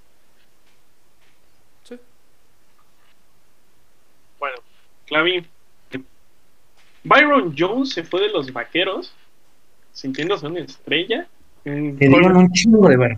Clavín. 5.07 5.47
Byron 7.03 7.55
Jones 7.57 7.93
se 7.93 8.03
fue 8.03 8.21
de 8.21 8.29
los 8.29 8.51
vaqueros, 8.51 9.13
sintiéndose 9.93 10.45
una 10.45 10.59
estrella. 10.59 11.27
Un 11.65 11.97
corner, 11.97 12.31
un 12.33 12.51
chingo 12.51 12.89
de 12.89 13.17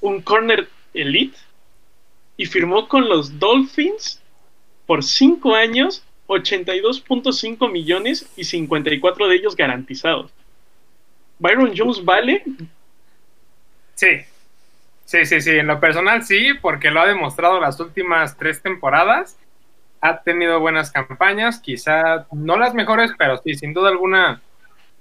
Un 0.00 0.22
corner 0.22 0.68
elite. 0.94 1.36
Y 2.36 2.46
firmó 2.46 2.88
con 2.88 3.08
los 3.08 3.38
Dolphins 3.38 4.20
por 4.86 5.04
5 5.04 5.54
años, 5.54 6.04
82.5 6.28 7.70
millones 7.70 8.28
y 8.36 8.44
54 8.44 9.28
de 9.28 9.36
ellos 9.36 9.56
garantizados. 9.56 10.32
Byron 11.38 11.72
Jones 11.76 12.04
vale. 12.04 12.42
Sí. 13.94 14.20
Sí, 15.04 15.26
sí, 15.26 15.40
sí. 15.40 15.50
En 15.50 15.66
lo 15.66 15.78
personal 15.80 16.24
sí, 16.24 16.54
porque 16.60 16.90
lo 16.90 17.00
ha 17.00 17.06
demostrado 17.06 17.60
las 17.60 17.78
últimas 17.78 18.36
tres 18.36 18.62
temporadas 18.62 19.36
ha 20.04 20.20
tenido 20.20 20.60
buenas 20.60 20.92
campañas, 20.92 21.60
quizá 21.60 22.26
no 22.30 22.58
las 22.58 22.74
mejores, 22.74 23.12
pero 23.16 23.38
sí, 23.38 23.54
sin 23.54 23.72
duda 23.72 23.88
alguna, 23.88 24.42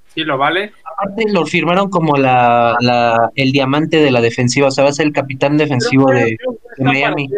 sí 0.07 0.23
lo 0.23 0.37
vale. 0.37 0.71
Aparte 0.85 1.25
lo 1.29 1.45
firmaron 1.45 1.89
como 1.89 2.15
la, 2.15 2.77
la 2.79 3.29
el 3.35 3.51
diamante 3.51 3.97
de 3.97 4.11
la 4.11 4.21
defensiva, 4.21 4.69
o 4.69 4.71
sea, 4.71 4.85
va 4.85 4.91
a 4.91 4.93
ser 4.93 5.07
el 5.07 5.11
capitán 5.11 5.57
defensivo 5.57 6.09
de, 6.09 6.37
Miami. 6.77 7.29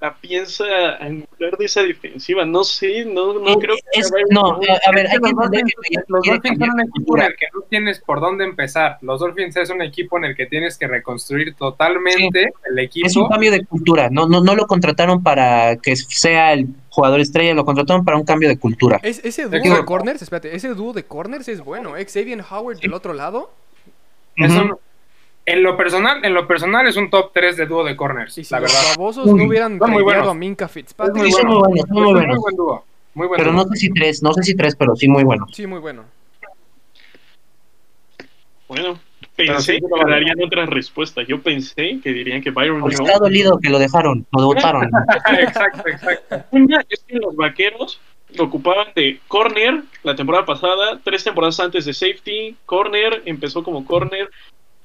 la 0.00 0.14
piensa 0.14 0.64
angular 1.00 1.56
de 1.58 1.64
esa 1.64 1.82
defensiva, 1.82 2.44
no 2.44 2.64
sé, 2.64 3.04
no, 3.04 3.34
no 3.34 3.58
creo 3.58 3.76
que... 3.76 4.00
no, 4.30 4.52
a 4.52 4.92
ver, 4.92 5.06
hay 5.08 5.18
que 5.18 5.28
entender 5.28 5.64
que 5.64 5.96
los 6.08 6.24
Dolphins 6.24 6.58
son 6.58 6.70
un 6.70 6.80
equipo 6.80 7.16
en 7.18 7.22
el 7.24 7.36
que 7.36 7.46
no 7.54 7.60
tienes 7.68 8.00
por 8.00 8.20
dónde 8.20 8.44
empezar. 8.44 8.98
Los 9.02 9.20
Dolphins 9.20 9.56
es 9.56 9.70
un 9.70 9.82
equipo 9.82 10.18
en 10.18 10.24
el 10.24 10.36
que 10.36 10.46
tienes 10.46 10.78
que 10.78 10.86
reconstruir 10.86 11.54
totalmente 11.54 12.52
el 12.70 12.78
equipo. 12.78 13.06
Es 13.06 13.16
un 13.16 13.28
cambio 13.28 13.50
de 13.50 13.64
cultura, 13.64 14.08
no, 14.10 14.26
no, 14.26 14.40
no 14.42 14.54
lo 14.54 14.66
contrataron 14.66 15.22
para 15.22 15.76
que 15.76 15.96
sea 15.96 16.52
el 16.52 16.68
jugador 16.88 17.20
estrella, 17.20 17.54
lo 17.54 17.64
contrataron 17.64 18.04
para 18.04 18.16
un 18.16 18.24
cambio 18.24 18.48
de 18.48 18.58
cultura. 18.58 19.00
ese 19.02 19.44
dúo 19.44 19.76
de 19.76 19.84
corners, 19.84 20.22
espérate, 20.22 20.54
ese 20.54 20.68
dúo 20.68 20.92
de 20.92 21.04
corners 21.04 21.48
es 21.48 21.60
bueno, 21.60 21.96
¿eh? 21.96 22.04
Xavier 22.04 22.44
Howard 22.50 22.80
del 22.80 22.94
otro 22.94 23.12
lado. 23.14 23.50
En 25.44 25.62
lo 25.62 25.76
personal, 25.76 26.24
en 26.24 26.34
lo 26.34 26.46
personal 26.46 26.86
es 26.86 26.96
un 26.96 27.10
top 27.10 27.32
3 27.32 27.56
de 27.56 27.66
dúo 27.66 27.84
de 27.84 27.96
corners, 27.96 28.50
la 28.50 28.60
verdad. 28.60 28.74
Los 28.74 28.96
babosos 28.96 29.26
no 29.26 29.44
hubieran 29.44 29.78
peleado 29.78 30.30
a 30.30 30.34
Minka 30.34 30.68
Fitzpatrick. 30.68 31.16
Muy, 31.16 31.30
muy, 31.30 31.58
buenos, 31.58 31.88
muy, 31.88 32.12
buenos. 32.12 32.26
muy 32.26 32.38
buen 32.38 32.56
dúo. 32.56 32.84
Muy 33.14 33.26
buen 33.26 33.38
pero 33.38 33.52
no 33.52 33.64
sé 33.64 33.76
si 33.76 33.90
tres, 33.90 34.22
no 34.22 34.32
sé 34.32 34.42
si 34.42 34.54
tres, 34.54 34.74
pero 34.76 34.96
sí 34.96 35.08
muy 35.08 35.24
bueno. 35.24 35.46
Sí, 35.52 35.66
muy 35.66 35.80
bueno. 35.80 36.04
Bueno, 38.68 38.98
pensé 39.36 39.80
que 39.80 40.04
darían 40.06 40.42
otra 40.42 40.64
respuesta. 40.66 41.22
Yo 41.22 41.42
pensé 41.42 42.00
que 42.02 42.12
dirían 42.12 42.40
que 42.40 42.50
Byron 42.50 42.80
Jones. 42.80 43.00
Está 43.00 43.18
dolido 43.18 43.58
que 43.58 43.68
lo 43.68 43.78
dejaron, 43.78 44.26
lo 44.32 44.46
votaron. 44.46 44.84
exacto, 45.40 45.82
exacto. 45.88 46.44
Una 46.52 46.82
es 46.88 47.04
que 47.06 47.16
los 47.16 47.36
vaqueros 47.36 48.00
ocupaban 48.38 48.88
de 48.94 49.20
corner 49.28 49.82
la 50.04 50.14
temporada 50.14 50.46
pasada, 50.46 51.00
tres 51.04 51.24
temporadas 51.24 51.60
antes 51.60 51.84
de 51.84 51.92
safety, 51.92 52.56
corner, 52.64 53.22
empezó 53.26 53.62
como 53.62 53.84
corner. 53.84 54.30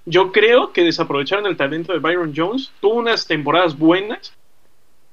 Yo 0.10 0.32
creo 0.32 0.72
que 0.72 0.86
desaprovecharon 0.86 1.46
el 1.48 1.58
talento 1.58 1.92
de 1.92 2.00
Byron 2.00 2.32
Jones. 2.34 2.72
Tuvo 2.80 2.96
unas 2.96 3.28
temporadas 3.28 3.78
buenas, 3.78 4.32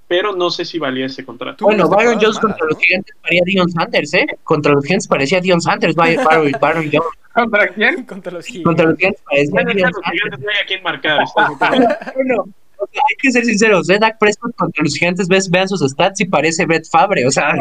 pero 0.06 0.36
no 0.36 0.50
sé 0.50 0.64
si 0.64 0.78
valía 0.78 1.06
ese 1.06 1.24
contrato. 1.24 1.64
Bueno, 1.64 1.88
Byron 1.88 2.16
Jones 2.20 2.38
contra 2.38 2.64
los 2.64 2.78
gigantes 2.78 3.12
parecía 3.20 3.42
Dion 3.44 3.68
Sanders, 3.70 4.14
¿eh? 4.14 4.26
Contra 4.44 4.72
los 4.72 4.84
gigantes 4.84 5.08
parecía 5.08 5.40
Dion 5.40 5.60
Sanders, 5.60 5.96
Byron, 5.96 6.24
Byron 6.60 6.90
Jones. 6.92 7.08
¿Contra 7.34 7.68
quién? 7.68 8.04
Contra 8.04 8.32
los 8.34 8.46
gigantes. 8.46 8.64
Contra 8.66 8.86
los 8.86 8.96
gigantes 8.96 9.22
parecía 9.28 9.64
Dion 9.64 9.92
Sanders. 9.92 10.12
gigantes 10.12 10.40
no 10.40 10.50
hay 10.50 10.56
a 10.62 10.66
quién 10.66 10.82
marcar. 10.84 11.24
bueno, 12.14 12.44
hay 12.80 13.16
que 13.18 13.32
ser 13.32 13.44
sinceros, 13.44 13.90
¿eh? 13.90 13.98
Dak 13.98 14.16
Prescott 14.20 14.54
contra 14.54 14.84
los 14.84 14.94
gigantes, 14.94 15.26
ves, 15.26 15.50
vean 15.50 15.68
sus 15.68 15.80
stats 15.80 16.20
y 16.20 16.26
parece 16.26 16.66
Brett 16.66 16.88
Fabre, 16.88 17.26
o 17.26 17.32
sea... 17.32 17.52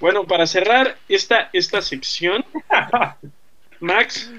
bueno, 0.00 0.24
para 0.24 0.46
cerrar 0.46 0.96
esta, 1.08 1.50
esta 1.52 1.80
sección, 1.82 2.44
Max, 3.80 4.30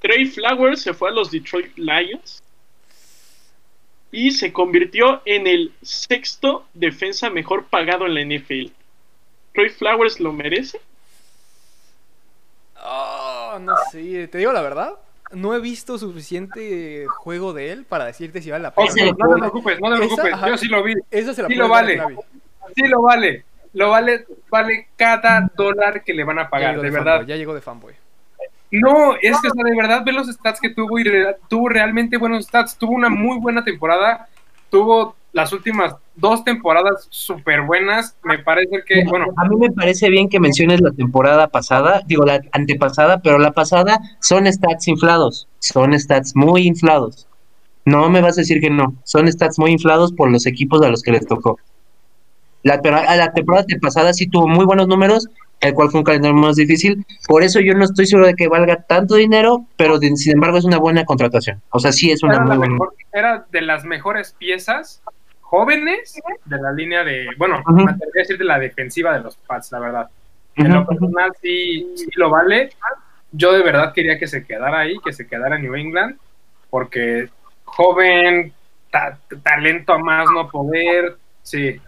Trey 0.00 0.26
Flowers 0.26 0.82
se 0.82 0.94
fue 0.94 1.10
a 1.10 1.12
los 1.12 1.30
Detroit 1.30 1.76
Lions 1.76 2.42
y 4.10 4.30
se 4.30 4.52
convirtió 4.52 5.20
en 5.24 5.46
el 5.46 5.72
sexto 5.82 6.66
defensa 6.74 7.28
mejor 7.30 7.66
pagado 7.66 8.06
en 8.06 8.14
la 8.14 8.24
NFL. 8.24 8.70
¿Trey 9.52 9.68
Flowers 9.70 10.20
lo 10.20 10.32
merece? 10.32 10.80
Oh, 12.82 13.58
no 13.60 13.74
sé, 13.90 14.28
te 14.28 14.38
digo 14.38 14.52
la 14.52 14.62
verdad. 14.62 14.94
No 15.32 15.54
he 15.54 15.60
visto 15.60 15.98
suficiente 15.98 17.06
juego 17.08 17.52
de 17.52 17.72
él 17.72 17.84
para 17.84 18.04
decirte 18.04 18.40
si 18.40 18.50
vale 18.50 18.62
la 18.62 18.74
pena. 18.74 18.88
no, 18.88 19.34
te 19.34 19.40
preocupes, 19.40 19.80
no 19.80 19.90
te 19.90 19.96
preocupes. 19.96 20.34
Yo 20.46 20.56
sí 20.56 20.68
lo 20.68 20.82
vi. 20.84 20.94
Eso 21.10 21.34
se 21.34 21.42
la 21.42 21.48
sí 21.48 21.54
lo 21.54 21.68
vale. 21.68 22.00
Sí 22.74 22.86
lo 22.86 23.02
vale. 23.02 23.44
Lo 23.76 23.90
vale, 23.90 24.24
vale 24.50 24.88
cada 24.96 25.50
dólar 25.54 26.02
que 26.02 26.14
le 26.14 26.24
van 26.24 26.38
a 26.38 26.48
pagar, 26.48 26.80
de, 26.80 26.88
verdad. 26.88 27.26
ya 27.26 27.36
llegó 27.36 27.52
de 27.52 27.60
fanboy. 27.60 27.92
No, 28.70 29.14
es 29.20 29.38
que 29.42 29.48
de 29.54 29.76
verdad 29.76 30.02
ve 30.02 30.12
los 30.12 30.28
stats 30.28 30.62
que 30.62 30.70
tuvo 30.70 30.98
y 30.98 31.04
tuvo 31.46 31.68
realmente 31.68 32.16
buenos 32.16 32.46
stats. 32.46 32.78
Tuvo 32.78 32.92
una 32.92 33.10
muy 33.10 33.38
buena 33.38 33.62
temporada. 33.64 34.28
Tuvo 34.70 35.14
las 35.34 35.52
últimas 35.52 35.94
dos 36.14 36.42
temporadas 36.42 37.06
súper 37.10 37.60
buenas. 37.66 38.16
Me 38.24 38.38
parece 38.38 38.82
que, 38.86 39.04
bueno. 39.04 39.26
A 39.36 39.44
mí 39.44 39.56
me 39.56 39.70
parece 39.70 40.08
bien 40.08 40.30
que 40.30 40.40
menciones 40.40 40.80
la 40.80 40.92
temporada 40.92 41.48
pasada, 41.48 42.00
digo 42.06 42.24
la 42.24 42.40
antepasada, 42.52 43.20
pero 43.20 43.38
la 43.38 43.52
pasada 43.52 44.00
son 44.20 44.50
stats 44.50 44.88
inflados. 44.88 45.48
Son 45.58 45.92
stats 46.00 46.34
muy 46.34 46.66
inflados. 46.66 47.28
No 47.84 48.08
me 48.08 48.22
vas 48.22 48.38
a 48.38 48.40
decir 48.40 48.62
que 48.62 48.70
no. 48.70 48.94
Son 49.04 49.30
stats 49.30 49.58
muy 49.58 49.72
inflados 49.72 50.14
por 50.14 50.30
los 50.30 50.46
equipos 50.46 50.80
a 50.80 50.88
los 50.88 51.02
que 51.02 51.12
les 51.12 51.26
tocó. 51.26 51.58
La, 52.66 52.80
la 53.16 53.32
temporada 53.32 53.64
pasada 53.80 54.12
sí 54.12 54.28
tuvo 54.28 54.48
muy 54.48 54.64
buenos 54.64 54.88
números 54.88 55.28
el 55.60 55.74
cual 55.74 55.90
fue 55.90 56.00
un 56.00 56.04
calendario 56.04 56.36
más 56.36 56.56
difícil. 56.56 57.04
Por 57.26 57.42
eso 57.42 57.60
yo 57.60 57.74
no 57.74 57.84
estoy 57.84 58.06
seguro 58.06 58.26
de 58.26 58.34
que 58.34 58.48
valga 58.48 58.82
tanto 58.82 59.14
dinero, 59.14 59.66
pero 59.76 59.98
sin 59.98 60.32
embargo 60.32 60.58
es 60.58 60.64
una 60.64 60.78
buena 60.78 61.04
contratación. 61.04 61.62
O 61.70 61.78
sea, 61.78 61.92
sí 61.92 62.10
es 62.10 62.22
una 62.22 62.34
era 62.34 62.44
muy 62.44 62.56
buena. 62.56 62.76
Era 63.12 63.46
de 63.50 63.62
las 63.62 63.84
mejores 63.84 64.34
piezas 64.38 65.02
jóvenes 65.40 66.20
de 66.44 66.60
la 66.60 66.72
línea 66.72 67.04
de, 67.04 67.28
bueno, 67.38 67.62
me 67.68 67.84
atrevería 67.84 68.20
a 68.20 68.22
decir 68.22 68.38
de 68.38 68.44
la 68.44 68.58
defensiva 68.58 69.14
de 69.14 69.20
los 69.20 69.36
Pats, 69.36 69.72
la 69.72 69.78
verdad. 69.78 70.10
En 70.56 70.72
lo 70.72 70.86
personal 70.86 71.32
sí, 71.40 71.86
sí 71.96 72.08
lo 72.16 72.30
vale. 72.30 72.70
Yo 73.32 73.52
de 73.52 73.62
verdad 73.62 73.92
quería 73.92 74.18
que 74.18 74.26
se 74.26 74.44
quedara 74.44 74.80
ahí, 74.80 74.96
que 75.04 75.12
se 75.12 75.26
quedara 75.26 75.56
en 75.56 75.62
New 75.62 75.74
England, 75.74 76.16
porque 76.70 77.28
joven, 77.64 78.52
talento 79.42 79.92
a 79.92 79.98
más 79.98 80.26
no 80.32 80.48
poder, 80.48 81.16
sí. 81.42 81.80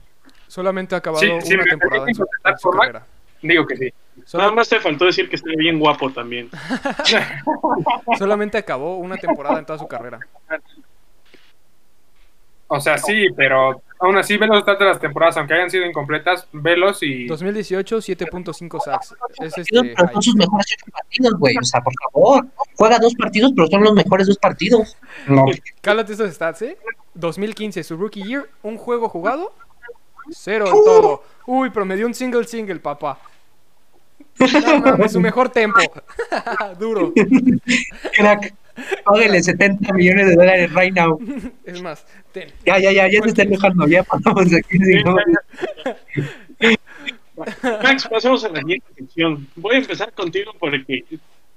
Solamente 0.49 0.95
ha 0.95 0.99
acabado 0.99 1.25
una 1.25 1.65
temporada 1.65 2.07
en 2.09 2.59
su 2.59 2.71
carrera. 2.71 3.07
Digo 3.41 3.67
que 3.67 3.77
sí. 3.77 3.93
Nada 4.35 4.51
más 4.51 4.69
te 4.69 4.81
faltó 4.81 5.05
decir 5.05 5.29
que 5.29 5.37
está 5.37 5.51
bien 5.57 5.79
guapo 5.79 6.11
también. 6.11 6.51
Solamente 8.19 8.59
acabó 8.59 8.97
una 8.97 9.17
temporada 9.17 9.61
en 9.61 9.67
toda 9.67 9.79
su 9.79 9.87
carrera. 9.87 10.19
O 12.71 12.81
sea, 12.81 12.99
sí, 12.99 13.29
pero 13.35 13.81
aún 13.99 14.19
así, 14.19 14.37
velos 14.37 14.63
los 14.67 14.79
de 14.79 14.85
las 14.85 15.01
temporadas, 15.01 15.39
aunque 15.39 15.55
hayan 15.55 15.71
sido 15.71 15.87
incompletas, 15.87 16.47
velos 16.53 17.03
y. 17.03 17.27
2018, 17.27 17.99
7.5 17.99 18.81
sacks. 18.81 19.15
Es 19.41 19.57
este, 19.57 19.95
pero 19.97 20.13
son 20.13 20.23
sus 20.23 20.35
mejores 20.37 20.67
ocho 20.77 20.93
partidos, 20.93 21.35
güey. 21.39 21.57
O 21.57 21.65
sea, 21.65 21.81
por 21.81 21.95
favor, 22.13 22.47
juega 22.77 22.99
dos 22.99 23.15
partidos, 23.15 23.53
pero 23.57 23.69
son 23.69 23.83
los 23.83 23.95
mejores 23.95 24.27
dos 24.27 24.37
partidos. 24.37 24.99
No. 25.27 25.47
Cálate 25.81 26.13
estos 26.13 26.31
stats, 26.35 26.63
¿eh? 26.63 26.79
2015, 27.15 27.83
su 27.83 27.97
rookie 27.97 28.23
year, 28.23 28.51
un 28.63 28.77
juego 28.77 29.09
jugado, 29.09 29.55
cero 30.31 30.67
en 30.67 30.73
todo. 30.73 31.23
Uy, 31.47 31.71
promedió 31.71 32.07
un 32.07 32.15
single 32.15 32.45
single, 32.45 32.81
papá. 32.81 33.19
No 34.39 35.09
su 35.09 35.21
mejor 35.21 35.49
tempo. 35.49 35.81
Duro. 36.79 37.13
Crack. 38.15 38.55
Páguele 39.05 39.43
70 39.43 39.93
millones 39.93 40.29
de 40.29 40.37
dólares 40.37 40.73
right 40.73 40.95
now. 40.95 41.19
Es 41.65 41.83
más, 41.83 42.07
ten. 42.33 42.53
Ya, 42.65 42.79
ya, 42.79 42.93
ya, 42.93 43.09
ya 43.09 43.21
se 43.23 43.29
está 43.31 43.43
enojando. 43.43 43.89
Ya 43.89 44.05
pasamos 44.05 44.47
aquí. 44.55 44.79
Max, 47.83 48.09
pasamos 48.09 48.45
a 48.45 48.49
la 48.49 48.61
siguiente 48.61 48.87
sección. 48.97 49.47
Voy 49.57 49.77
a 49.77 49.79
empezar 49.79 50.13
contigo 50.13 50.53
porque 50.59 51.05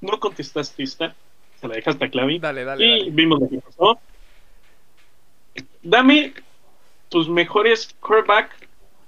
no 0.02 0.20
contestaste 0.20 0.84
esta. 0.84 1.16
Se 1.60 1.68
la 1.68 1.76
dejaste 1.76 2.06
a 2.06 2.10
Clavi. 2.10 2.40
Dale, 2.40 2.64
dale. 2.64 2.86
Y 2.86 3.10
vimos 3.12 3.40
lo 3.40 3.50
que 3.50 3.60
pasó. 3.60 4.00
Dame 5.84 6.34
tus 7.12 7.28
mejores 7.28 7.93
quarterback 8.00 8.50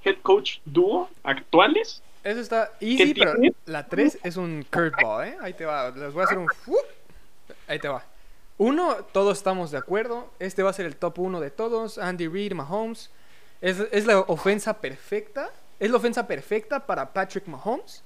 head 0.03 0.17
coach 0.21 0.59
dúo 0.65 1.09
actuales. 1.23 2.03
Eso 2.23 2.41
está 2.41 2.71
easy, 2.81 3.13
pero 3.13 3.33
la 3.65 3.87
3 3.87 4.19
es 4.23 4.37
un 4.37 4.65
curveball, 4.71 5.27
¿eh? 5.27 5.37
Ahí 5.41 5.53
te 5.53 5.65
va. 5.65 5.89
Les 5.89 6.13
voy 6.13 6.21
a 6.21 6.25
hacer 6.25 6.37
un... 6.37 6.47
Ahí 7.67 7.79
te 7.79 7.87
va. 7.87 8.03
Uno, 8.57 8.95
todos 9.13 9.37
estamos 9.37 9.71
de 9.71 9.77
acuerdo. 9.77 10.29
Este 10.39 10.63
va 10.63 10.69
a 10.69 10.73
ser 10.73 10.85
el 10.85 10.97
top 10.97 11.19
1 11.19 11.39
de 11.39 11.49
todos. 11.49 11.97
Andy 11.97 12.27
Reid, 12.27 12.53
Mahomes. 12.53 13.09
Es, 13.61 13.79
es 13.91 14.05
la 14.05 14.19
ofensa 14.19 14.79
perfecta. 14.79 15.49
Es 15.79 15.89
la 15.89 15.97
ofensa 15.97 16.27
perfecta 16.27 16.85
para 16.85 17.13
Patrick 17.13 17.47
Mahomes. 17.47 18.03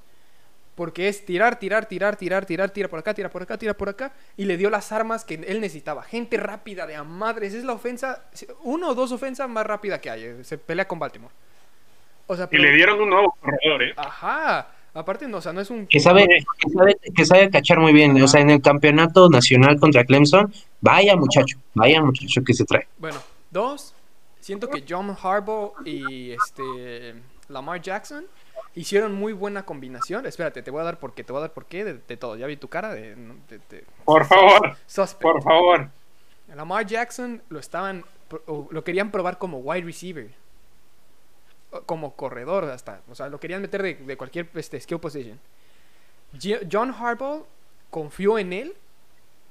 Porque 0.77 1.09
es 1.09 1.25
tirar, 1.25 1.59
tirar, 1.59 1.87
tirar, 1.87 2.15
tirar, 2.15 2.45
tirar, 2.45 2.69
tirar 2.69 2.89
por 2.89 2.99
acá, 2.99 3.13
tirar 3.13 3.31
por 3.31 3.41
acá, 3.41 3.57
tirar 3.57 3.75
por 3.75 3.89
acá. 3.89 4.13
Y 4.37 4.45
le 4.45 4.55
dio 4.55 4.69
las 4.69 4.93
armas 4.93 5.25
que 5.25 5.33
él 5.33 5.59
necesitaba. 5.59 6.03
Gente 6.03 6.37
rápida 6.37 6.87
de 6.87 6.95
a 6.95 7.03
madres. 7.03 7.53
Es 7.53 7.65
la 7.65 7.73
ofensa, 7.73 8.29
uno 8.61 8.91
o 8.91 8.95
dos 8.95 9.11
ofensas 9.11 9.49
más 9.49 9.65
rápida 9.65 9.99
que 9.99 10.09
hay. 10.09 10.43
Se 10.45 10.57
pelea 10.57 10.87
con 10.87 10.99
Baltimore 10.99 11.33
y 12.51 12.57
le 12.57 12.71
dieron 12.71 13.01
un 13.01 13.09
nuevo 13.09 13.37
corredor, 13.41 13.83
¿eh? 13.83 13.93
Ajá. 13.95 14.67
Aparte, 14.93 15.27
no, 15.27 15.37
o 15.37 15.41
sea, 15.41 15.53
no 15.53 15.61
es 15.61 15.69
un. 15.69 15.85
Que 15.87 15.99
sabe, 15.99 16.27
que 17.15 17.25
sabe, 17.25 17.49
cachar 17.49 17.79
muy 17.79 17.93
bien. 17.93 18.21
O 18.21 18.27
sea, 18.27 18.41
en 18.41 18.49
el 18.49 18.61
campeonato 18.61 19.29
nacional 19.29 19.79
contra 19.79 20.03
Clemson, 20.03 20.51
vaya 20.81 21.15
muchacho, 21.15 21.57
vaya 21.75 22.01
muchacho 22.01 22.43
que 22.43 22.53
se 22.53 22.65
trae. 22.65 22.87
Bueno, 22.97 23.19
dos. 23.51 23.93
Siento 24.39 24.69
que 24.69 24.83
John 24.87 25.15
Harbaugh 25.21 25.73
y 25.85 26.31
este 26.31 27.15
Lamar 27.49 27.81
Jackson 27.81 28.25
hicieron 28.75 29.13
muy 29.13 29.33
buena 29.33 29.63
combinación. 29.63 30.25
Espérate, 30.25 30.61
te 30.61 30.71
voy 30.71 30.81
a 30.81 30.85
dar 30.85 30.99
por 30.99 31.13
qué, 31.13 31.23
te 31.23 31.31
voy 31.31 31.39
a 31.39 31.41
dar 31.41 31.53
por 31.53 31.65
qué 31.65 31.83
de, 31.85 32.17
todo. 32.17 32.35
Ya 32.35 32.47
vi 32.47 32.57
tu 32.57 32.67
cara 32.67 32.93
de. 32.93 33.15
por 34.05 34.25
favor. 34.25 34.77
Por 35.21 35.43
favor. 35.43 35.89
Lamar 36.53 36.85
Jackson 36.85 37.41
lo 37.49 37.59
estaban. 37.59 38.05
Lo 38.47 38.83
querían 38.83 39.11
probar 39.11 39.37
como 39.37 39.59
wide 39.59 39.85
receiver 39.85 40.29
como 41.85 42.15
corredor 42.15 42.65
hasta. 42.65 43.01
O 43.09 43.15
sea, 43.15 43.29
lo 43.29 43.39
querían 43.39 43.61
meter 43.61 43.81
de, 43.81 44.17
cualquier 44.17 44.49
este, 44.55 44.79
skill 44.79 44.99
position. 44.99 45.39
John 46.71 46.93
Harbaugh 46.93 47.45
confió 47.89 48.37
en 48.37 48.53
él 48.53 48.75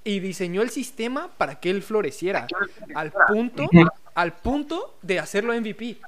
y 0.05 0.21
diseñó 0.21 0.62
el 0.62 0.71
sistema 0.71 1.31
para 1.37 1.59
que 1.59 1.71
él 1.71 1.83
floreciera 1.83 2.47
al 2.95 3.12
punto, 3.29 3.69
al 4.14 4.33
punto 4.35 4.95
de 5.03 5.19
hacerlo 5.19 5.53
MVP. 5.55 5.99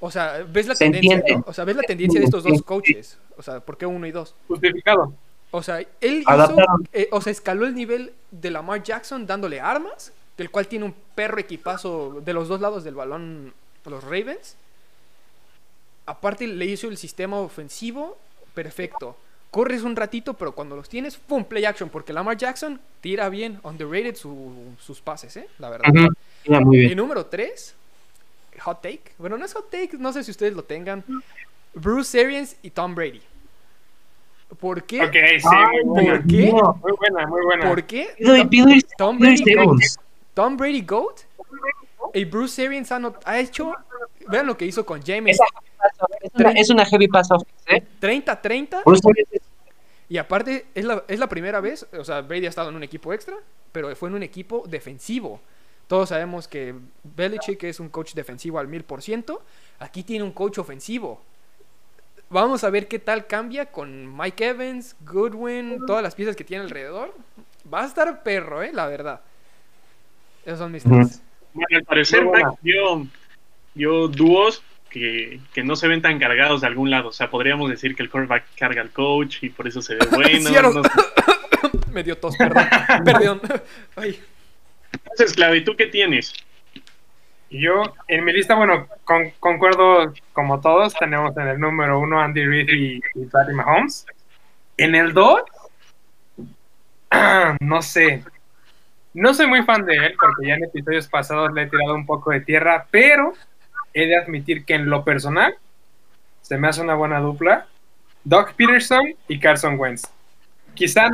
O 0.00 0.10
sea, 0.10 0.44
ves 0.48 0.66
la 0.66 0.74
tendencia, 0.74 1.22
o 1.44 1.52
sea, 1.52 1.64
ves 1.64 1.76
la 1.76 1.82
tendencia 1.82 2.20
de 2.20 2.26
estos 2.26 2.44
dos 2.44 2.62
coaches. 2.62 3.18
O 3.36 3.42
sea, 3.42 3.60
¿por 3.60 3.76
qué 3.76 3.86
uno 3.86 4.06
y 4.06 4.12
dos? 4.12 4.34
Justificado. 4.48 5.12
O 5.50 5.62
sea, 5.62 5.80
él 6.00 6.24
hizo, 6.28 6.56
eh, 6.92 7.08
o 7.12 7.20
sea, 7.20 7.30
escaló 7.30 7.66
el 7.66 7.74
nivel 7.74 8.12
de 8.30 8.50
Lamar 8.50 8.82
Jackson 8.82 9.26
dándole 9.26 9.60
armas, 9.60 10.12
del 10.36 10.50
cual 10.50 10.66
tiene 10.66 10.84
un 10.84 10.94
perro 11.14 11.38
equipazo 11.38 12.20
de 12.24 12.32
los 12.32 12.48
dos 12.48 12.60
lados 12.60 12.84
del 12.84 12.94
balón 12.94 13.54
los 13.84 14.02
Ravens 14.02 14.56
aparte 16.06 16.46
le 16.46 16.64
hizo 16.64 16.88
el 16.88 16.96
sistema 16.96 17.38
ofensivo 17.40 18.16
perfecto. 18.54 19.16
Corres 19.50 19.82
un 19.82 19.96
ratito, 19.96 20.34
pero 20.34 20.52
cuando 20.52 20.76
los 20.76 20.88
tienes, 20.88 21.16
¡pum! 21.16 21.44
Play 21.44 21.64
action. 21.64 21.88
Porque 21.88 22.12
Lamar 22.12 22.36
Jackson 22.36 22.80
tira 23.00 23.28
bien, 23.28 23.58
underrated 23.62 24.16
sus 24.16 25.00
pases, 25.02 25.36
¿eh? 25.36 25.48
La 25.58 25.70
verdad. 25.70 25.88
Y 26.44 26.94
número 26.94 27.26
3, 27.26 27.74
hot 28.60 28.82
take. 28.82 29.12
Bueno, 29.18 29.36
no 29.38 29.44
es 29.44 29.52
hot 29.54 29.70
take, 29.70 29.96
no 29.98 30.12
sé 30.12 30.24
si 30.24 30.30
ustedes 30.30 30.54
lo 30.54 30.64
tengan. 30.64 31.04
Bruce 31.74 32.18
Arians 32.20 32.56
y 32.62 32.70
Tom 32.70 32.94
Brady. 32.94 33.22
¿Por 34.60 34.84
qué? 34.84 35.02
Ok, 35.02 35.12
sí, 35.40 35.84
muy 35.84 36.04
buena. 36.04 36.12
¿Por 36.20 36.26
qué? 36.28 36.52
Muy 36.52 36.92
buena, 36.96 37.26
muy 37.26 37.44
buena. 37.44 37.68
¿Por 37.68 37.84
qué? 37.84 38.08
Tom 38.96 39.18
Brady 39.18 39.54
Goat. 39.54 39.80
Tom 40.34 40.56
Brady 40.56 40.82
Goat. 40.82 41.20
Y 42.14 42.24
Bruce 42.24 42.64
Arians 42.64 42.92
ha, 42.92 42.98
not- 42.98 43.20
ha 43.24 43.38
hecho. 43.40 43.74
Vean 44.28 44.46
lo 44.46 44.56
que 44.56 44.64
hizo 44.64 44.86
con 44.86 45.02
James. 45.02 45.38
Es 46.20 46.30
una, 46.34 46.50
es 46.52 46.70
una 46.70 46.84
heavy 46.86 47.08
pass 47.08 47.30
offense, 47.30 47.52
¿eh? 47.68 47.82
30-30. 48.00 48.82
Bruce 48.84 49.02
Arians 49.08 49.32
es- 49.32 49.42
Y 50.08 50.18
aparte, 50.18 50.66
es 50.74 50.84
la, 50.84 51.02
es 51.08 51.18
la 51.18 51.28
primera 51.28 51.60
vez. 51.60 51.86
O 51.98 52.04
sea, 52.04 52.20
Brady 52.22 52.46
ha 52.46 52.48
estado 52.48 52.70
en 52.70 52.76
un 52.76 52.82
equipo 52.84 53.12
extra. 53.12 53.36
Pero 53.72 53.94
fue 53.96 54.08
en 54.08 54.14
un 54.14 54.22
equipo 54.22 54.64
defensivo. 54.68 55.40
Todos 55.86 56.08
sabemos 56.08 56.48
que 56.48 56.74
Belichick 57.04 57.62
es 57.64 57.78
un 57.78 57.88
coach 57.88 58.14
defensivo 58.14 58.58
al 58.58 58.68
mil 58.68 58.82
por 58.82 59.02
ciento. 59.02 59.42
Aquí 59.78 60.02
tiene 60.02 60.24
un 60.24 60.32
coach 60.32 60.58
ofensivo. 60.58 61.22
Vamos 62.28 62.64
a 62.64 62.70
ver 62.70 62.88
qué 62.88 62.98
tal 62.98 63.26
cambia 63.26 63.66
con 63.66 64.16
Mike 64.16 64.48
Evans, 64.48 64.96
Goodwin, 65.00 65.86
todas 65.86 66.02
las 66.02 66.16
piezas 66.16 66.34
que 66.34 66.42
tiene 66.42 66.64
alrededor. 66.64 67.14
Va 67.72 67.82
a 67.82 67.86
estar 67.86 68.22
perro, 68.24 68.62
eh, 68.62 68.72
la 68.72 68.86
verdad. 68.86 69.20
Esos 70.44 70.58
son 70.58 70.72
mis 70.72 70.82
tres. 70.82 71.22
Bueno, 71.54 71.78
al 71.78 71.84
parecer 71.84 72.26
dio, 72.62 73.06
dio 73.74 74.08
dúos 74.08 74.62
que, 74.90 75.40
que 75.54 75.62
no 75.62 75.76
se 75.76 75.86
ven 75.86 76.02
tan 76.02 76.18
cargados 76.18 76.62
de 76.62 76.66
algún 76.66 76.90
lado. 76.90 77.08
O 77.08 77.12
sea, 77.12 77.30
podríamos 77.30 77.70
decir 77.70 77.94
que 77.94 78.02
el 78.02 78.10
quarterback 78.10 78.44
carga 78.56 78.82
al 78.82 78.90
coach 78.90 79.42
y 79.42 79.50
por 79.50 79.68
eso 79.68 79.80
se 79.80 79.94
ve 79.94 80.06
bueno. 80.10 80.48
Cierto. 80.48 80.72
no 80.72 80.82
sé. 80.82 80.90
Me 81.92 82.02
dio 82.02 82.18
tos, 82.18 82.36
perdón. 82.36 82.64
perdón. 83.04 83.40
Ay. 83.94 84.20
¿Tú 85.64 85.76
qué 85.76 85.86
tienes? 85.86 86.32
Yo, 87.48 87.82
en 88.08 88.24
mi 88.24 88.32
lista, 88.32 88.54
bueno, 88.56 88.88
con- 89.04 89.30
concuerdo 89.38 90.12
como 90.32 90.60
todos, 90.60 90.94
tenemos 90.94 91.36
en 91.36 91.46
el 91.48 91.60
número 91.60 92.00
uno 92.00 92.20
Andy 92.20 92.44
Reid 92.44 92.68
y, 92.68 93.00
y 93.14 93.24
Patty 93.26 93.52
Mahomes. 93.52 94.04
En 94.76 94.94
el 94.94 95.12
dos, 95.12 95.42
no 97.60 97.82
sé. 97.82 98.22
No 99.14 99.34
soy 99.34 99.46
muy 99.46 99.62
fan 99.64 99.86
de 99.86 99.96
él 99.96 100.14
porque 100.20 100.48
ya 100.48 100.54
en 100.54 100.64
episodios 100.64 101.08
pasados 101.08 101.52
le 101.52 101.62
he 101.62 101.66
tirado 101.66 101.94
un 101.94 102.06
poco 102.06 102.32
de 102.32 102.40
tierra, 102.40 102.86
pero 102.90 103.32
he 103.94 104.06
de 104.06 104.16
admitir 104.16 104.64
que 104.64 104.74
en 104.74 104.90
lo 104.90 105.04
personal 105.04 105.56
se 106.42 106.58
me 106.58 106.68
hace 106.68 106.82
una 106.82 106.94
buena 106.94 107.20
dupla. 107.20 107.66
Doc 108.24 108.54
Peterson 108.54 109.14
y 109.28 109.40
Carson 109.40 109.78
Wentz. 109.78 110.04
Quizá 110.74 111.10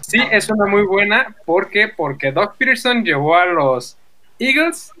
sí 0.00 0.18
es 0.30 0.48
una 0.50 0.66
muy 0.66 0.82
buena 0.82 1.34
porque 1.44 1.88
porque 1.96 2.32
Doc 2.32 2.56
Peterson 2.56 3.04
llevó 3.04 3.36
a 3.36 3.46
los 3.46 3.96
Eagles 4.38 4.92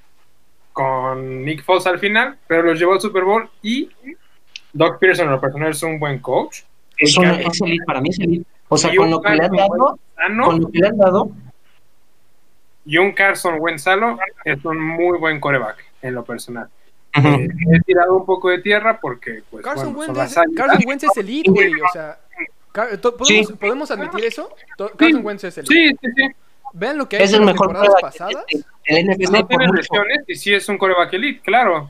con 0.72 1.44
Nick 1.44 1.64
Foles 1.64 1.86
al 1.86 1.98
final, 1.98 2.38
pero 2.46 2.62
los 2.62 2.78
llevó 2.78 2.94
al 2.94 3.00
Super 3.00 3.24
Bowl 3.24 3.48
y 3.62 3.90
Doc 4.72 4.98
Peterson 4.98 5.26
en 5.26 5.32
lo 5.32 5.40
personal 5.40 5.70
es 5.70 5.82
un 5.82 5.98
buen 5.98 6.18
coach. 6.20 6.62
es 6.96 7.16
una- 7.16 7.40
es 7.40 7.60
elite, 7.62 7.84
para 7.86 8.00
mí 8.00 8.10
es 8.10 8.18
elite. 8.20 8.44
O 8.68 8.76
sea, 8.76 8.94
con 8.94 9.06
un 9.06 9.10
lo 9.12 9.20
que 9.22 9.30
le 9.30 9.44
han 9.44 9.52
dado, 9.56 9.98
con 10.44 10.60
lo 10.60 10.70
que 10.70 10.78
le 10.78 10.86
han 10.86 10.96
dado, 10.98 11.30
y 12.84 12.98
un 12.98 13.12
Carson 13.12 13.56
Wentz 13.58 13.82
sano 13.82 14.18
es 14.44 14.64
un 14.64 14.78
muy 14.80 15.18
buen 15.18 15.40
coreback 15.40 15.76
en 16.02 16.14
lo 16.14 16.24
personal. 16.24 16.68
Eh, 17.14 17.48
he 17.72 17.80
tirado 17.80 18.16
un 18.16 18.24
poco 18.24 18.50
de 18.50 18.60
tierra 18.60 19.00
porque 19.00 19.42
pues, 19.50 19.64
Carson, 19.64 19.92
bueno, 19.94 20.12
Wentz, 20.12 20.36
es. 20.36 20.42
Carson 20.56 20.82
Wentz 20.86 21.04
es 21.04 21.16
elite, 21.16 21.50
güey. 21.50 21.72
O 21.80 21.88
sea, 21.92 22.18
¿podemos, 22.72 23.28
Sí. 23.28 23.42
¿podemos 23.58 23.90
admitir 23.90 24.24
eso? 24.24 24.48
Carson 24.96 25.24
Wentz 25.24 25.44
es 25.44 25.58
elite. 25.58 25.74
Sí, 25.74 25.88
sí, 26.00 26.08
sí. 26.16 26.22
Vean 26.72 26.98
lo 26.98 27.08
que 27.08 27.16
ha 27.16 27.20
es 27.20 27.30
hecho 27.30 27.36
el 27.36 27.42
en 27.42 27.46
las 27.46 27.56
temporadas 27.56 27.94
pasadas. 28.00 28.44
del- 28.52 28.64
del 28.86 29.06
NFC 29.06 29.30
No 29.32 29.46
tiene 29.46 29.66
lesiones 29.74 30.18
y 30.28 30.34
sí 30.36 30.54
es 30.54 30.68
un 30.68 30.78
coreback 30.78 31.12
elite, 31.14 31.40
claro. 31.40 31.88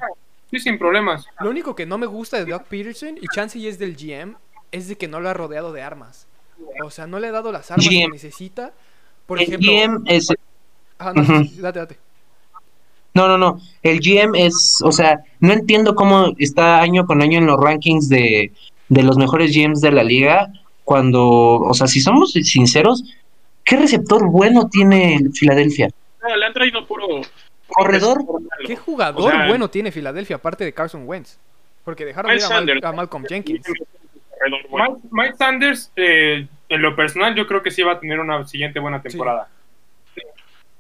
Sí, 0.51 0.59
sin 0.59 0.79
problemas. 0.79 1.27
Lo 1.41 1.51
único 1.51 1.75
que 1.77 1.87
no 1.87 1.99
me 1.99 2.07
gusta 2.07 2.39
de 2.43 2.51
Doug 2.51 2.65
Peterson, 2.65 3.17
y 3.21 3.27
chance 3.29 3.59
y 3.59 3.69
es 3.69 3.79
del 3.79 3.95
GM, 3.97 4.37
es 4.73 4.89
de 4.89 4.97
que 4.97 5.07
no 5.07 5.21
lo 5.21 5.29
ha 5.29 5.35
rodeado 5.35 5.73
de 5.73 5.83
armas. 5.83 6.27
O 6.85 6.91
sea, 6.91 7.07
no 7.07 7.21
le 7.21 7.29
ha 7.29 7.33
dado 7.33 7.53
las 7.53 7.71
armas 7.71 7.87
que 7.89 7.95
GM. 7.95 8.13
necesita. 8.13 8.73
Por 9.27 9.39
El 9.39 9.45
ejemplo. 9.49 9.71
GM 9.71 10.03
es 10.07 10.29
Ah, 10.99 11.13
no, 11.15 11.23
Ujú. 11.23 11.45
sí, 11.45 11.61
date, 11.61 11.79
date. 11.79 11.97
No, 13.15 13.27
no, 13.27 13.39
no. 13.39 13.61
El 13.83 14.01
GM 14.01 14.35
es, 14.39 14.79
o 14.85 14.93
sea, 14.93 15.21
no 15.41 15.53
entiendo 15.53 15.95
cómo 15.95 16.33
está 16.39 16.81
año 16.81 17.07
con 17.07 17.23
año 17.23 17.39
en 17.39 17.47
los 17.47 17.59
rankings 17.59 18.09
de, 18.09 18.53
de 18.89 19.03
los 19.03 19.17
mejores 19.17 19.53
GMs 19.55 19.81
de 19.81 19.93
la 19.93 20.03
liga. 20.05 20.53
Cuando, 20.91 21.23
o 21.61 21.73
sea, 21.73 21.87
si 21.87 22.01
somos 22.01 22.33
sinceros, 22.33 23.05
¿qué 23.65 23.77
receptor 23.77 24.29
bueno 24.29 24.69
tiene 24.69 25.21
Filadelfia? 25.33 25.89
No, 26.21 26.35
le 26.35 26.45
han 26.47 26.53
traído 26.53 26.85
puro. 26.85 27.07
¿Corredor? 27.69 28.25
¿Qué 28.67 28.75
jugador 28.75 29.23
O 29.25 29.31
sea, 29.31 29.47
bueno 29.47 29.71
tiene 29.71 29.93
Filadelfia 29.93 30.35
aparte 30.35 30.65
de 30.65 30.73
Carson 30.75 31.05
Wentz? 31.07 31.39
Porque 31.85 32.05
dejaron 32.05 32.33
ir 32.35 32.43
a, 32.43 32.49
Mal- 32.49 32.81
a 32.83 32.91
Malcolm 32.93 33.25
Jenkins. 33.25 33.65
Mike, 33.69 34.97
Mike 35.13 35.37
Sanders, 35.37 35.93
eh, 35.95 36.49
en 36.69 36.83
lo 36.83 36.97
personal, 36.97 37.37
yo 37.37 37.47
creo 37.47 37.63
que 37.63 37.71
sí 37.71 37.83
va 37.85 37.93
a 37.93 38.01
tener 38.01 38.19
una 38.19 38.45
siguiente 38.49 38.81
buena 38.81 39.01
temporada. 39.01 39.47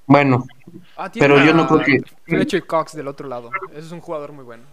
Bueno, 0.06 0.44
Ah, 0.96 1.08
Pero 1.16 1.36
yo 1.44 1.54
no 1.54 1.68
creo 1.68 1.82
que- 1.82 2.00
Fletcher 2.24 2.66
Cox 2.66 2.96
del 2.96 3.06
otro 3.06 3.28
lado. 3.28 3.50
Ese 3.70 3.78
es 3.86 3.92
un 3.92 4.00
jugador 4.00 4.32
muy 4.32 4.44
bueno. 4.44 4.64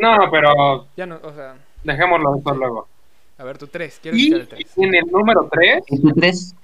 No, 0.00 0.30
pero 0.30 0.86
Ya 0.96 1.06
no, 1.06 1.18
o 1.24 1.32
sea, 1.34 1.56
dejémoslo 1.82 2.36
eso 2.36 2.54
luego. 2.54 2.88
A 3.38 3.44
ver, 3.44 3.58
tu 3.58 3.66
tres. 3.66 3.98
Quiero 4.02 4.16
Y 4.16 4.32
el 4.32 4.48
tres. 4.48 4.72
en 4.76 4.94
el 4.94 5.06
número 5.06 5.48
3, 5.50 5.84
¿y 5.88 6.00
tú 6.00 6.12
tres? 6.12 6.54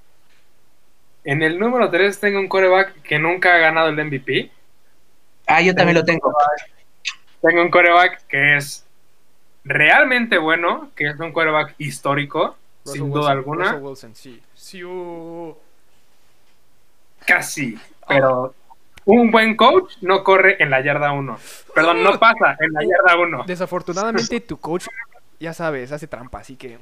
en 1.24 1.42
el 1.42 1.58
número 1.58 1.88
3 1.90 2.18
tengo 2.18 2.40
un 2.40 2.48
coreback 2.48 3.00
que 3.02 3.18
nunca 3.18 3.54
ha 3.54 3.58
ganado 3.58 3.88
el 3.88 4.04
MVP. 4.04 4.50
Ah, 5.46 5.60
yo 5.62 5.74
también 5.74 5.96
lo 5.98 6.04
tengo. 6.04 6.32
Tengo 7.40 7.62
un 7.62 7.70
coreback 7.70 8.26
que 8.26 8.56
es 8.56 8.84
realmente 9.64 10.38
bueno, 10.38 10.90
que 10.96 11.08
es 11.08 11.18
un 11.20 11.32
coreback 11.32 11.74
histórico, 11.78 12.56
Russell 12.84 12.92
sin 13.00 13.02
Wilson, 13.02 13.20
duda 13.20 13.30
alguna. 13.32 13.64
Russell 13.72 13.84
Wilson, 13.84 14.14
sí. 14.14 14.42
Sí, 14.54 14.82
uh, 14.84 15.56
Casi, 17.26 17.78
pero 18.08 18.54
un 19.04 19.30
buen 19.30 19.56
coach 19.56 19.94
no 20.00 20.24
corre 20.24 20.60
en 20.62 20.70
la 20.70 20.80
yarda 20.80 21.12
1. 21.12 21.38
Perdón, 21.74 22.02
no 22.02 22.18
pasa 22.18 22.56
en 22.58 22.72
la 22.72 22.82
yarda 22.82 23.20
1. 23.20 23.44
Desafortunadamente, 23.46 24.40
tu 24.40 24.56
coach, 24.58 24.86
ya 25.42 25.52
sabes, 25.52 25.92
hace 25.92 26.06
trampa, 26.06 26.38
así 26.38 26.56
que. 26.56 26.78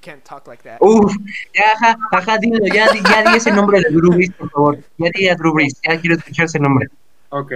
Can't 0.00 0.22
talk 0.22 0.46
like 0.48 0.62
that. 0.64 0.76
Uf, 0.80 1.10
ya, 1.54 1.62
ajá, 1.76 1.96
ajá, 2.12 2.38
dilo, 2.38 2.58
ya, 2.66 2.90
di- 2.92 3.00
ya 3.08 3.22
di 3.30 3.36
ese 3.38 3.50
nombre 3.50 3.80
de 3.80 3.88
Drew 3.90 4.12
Brees, 4.12 4.30
por 4.32 4.50
favor. 4.50 4.78
Ya 4.98 5.08
di 5.14 5.28
a 5.28 5.34
Drew 5.34 5.52
Brees, 5.54 5.80
ya 5.82 5.98
quiero 5.98 6.16
escuchar 6.16 6.44
ese 6.44 6.58
nombre. 6.58 6.88
Ok. 7.30 7.52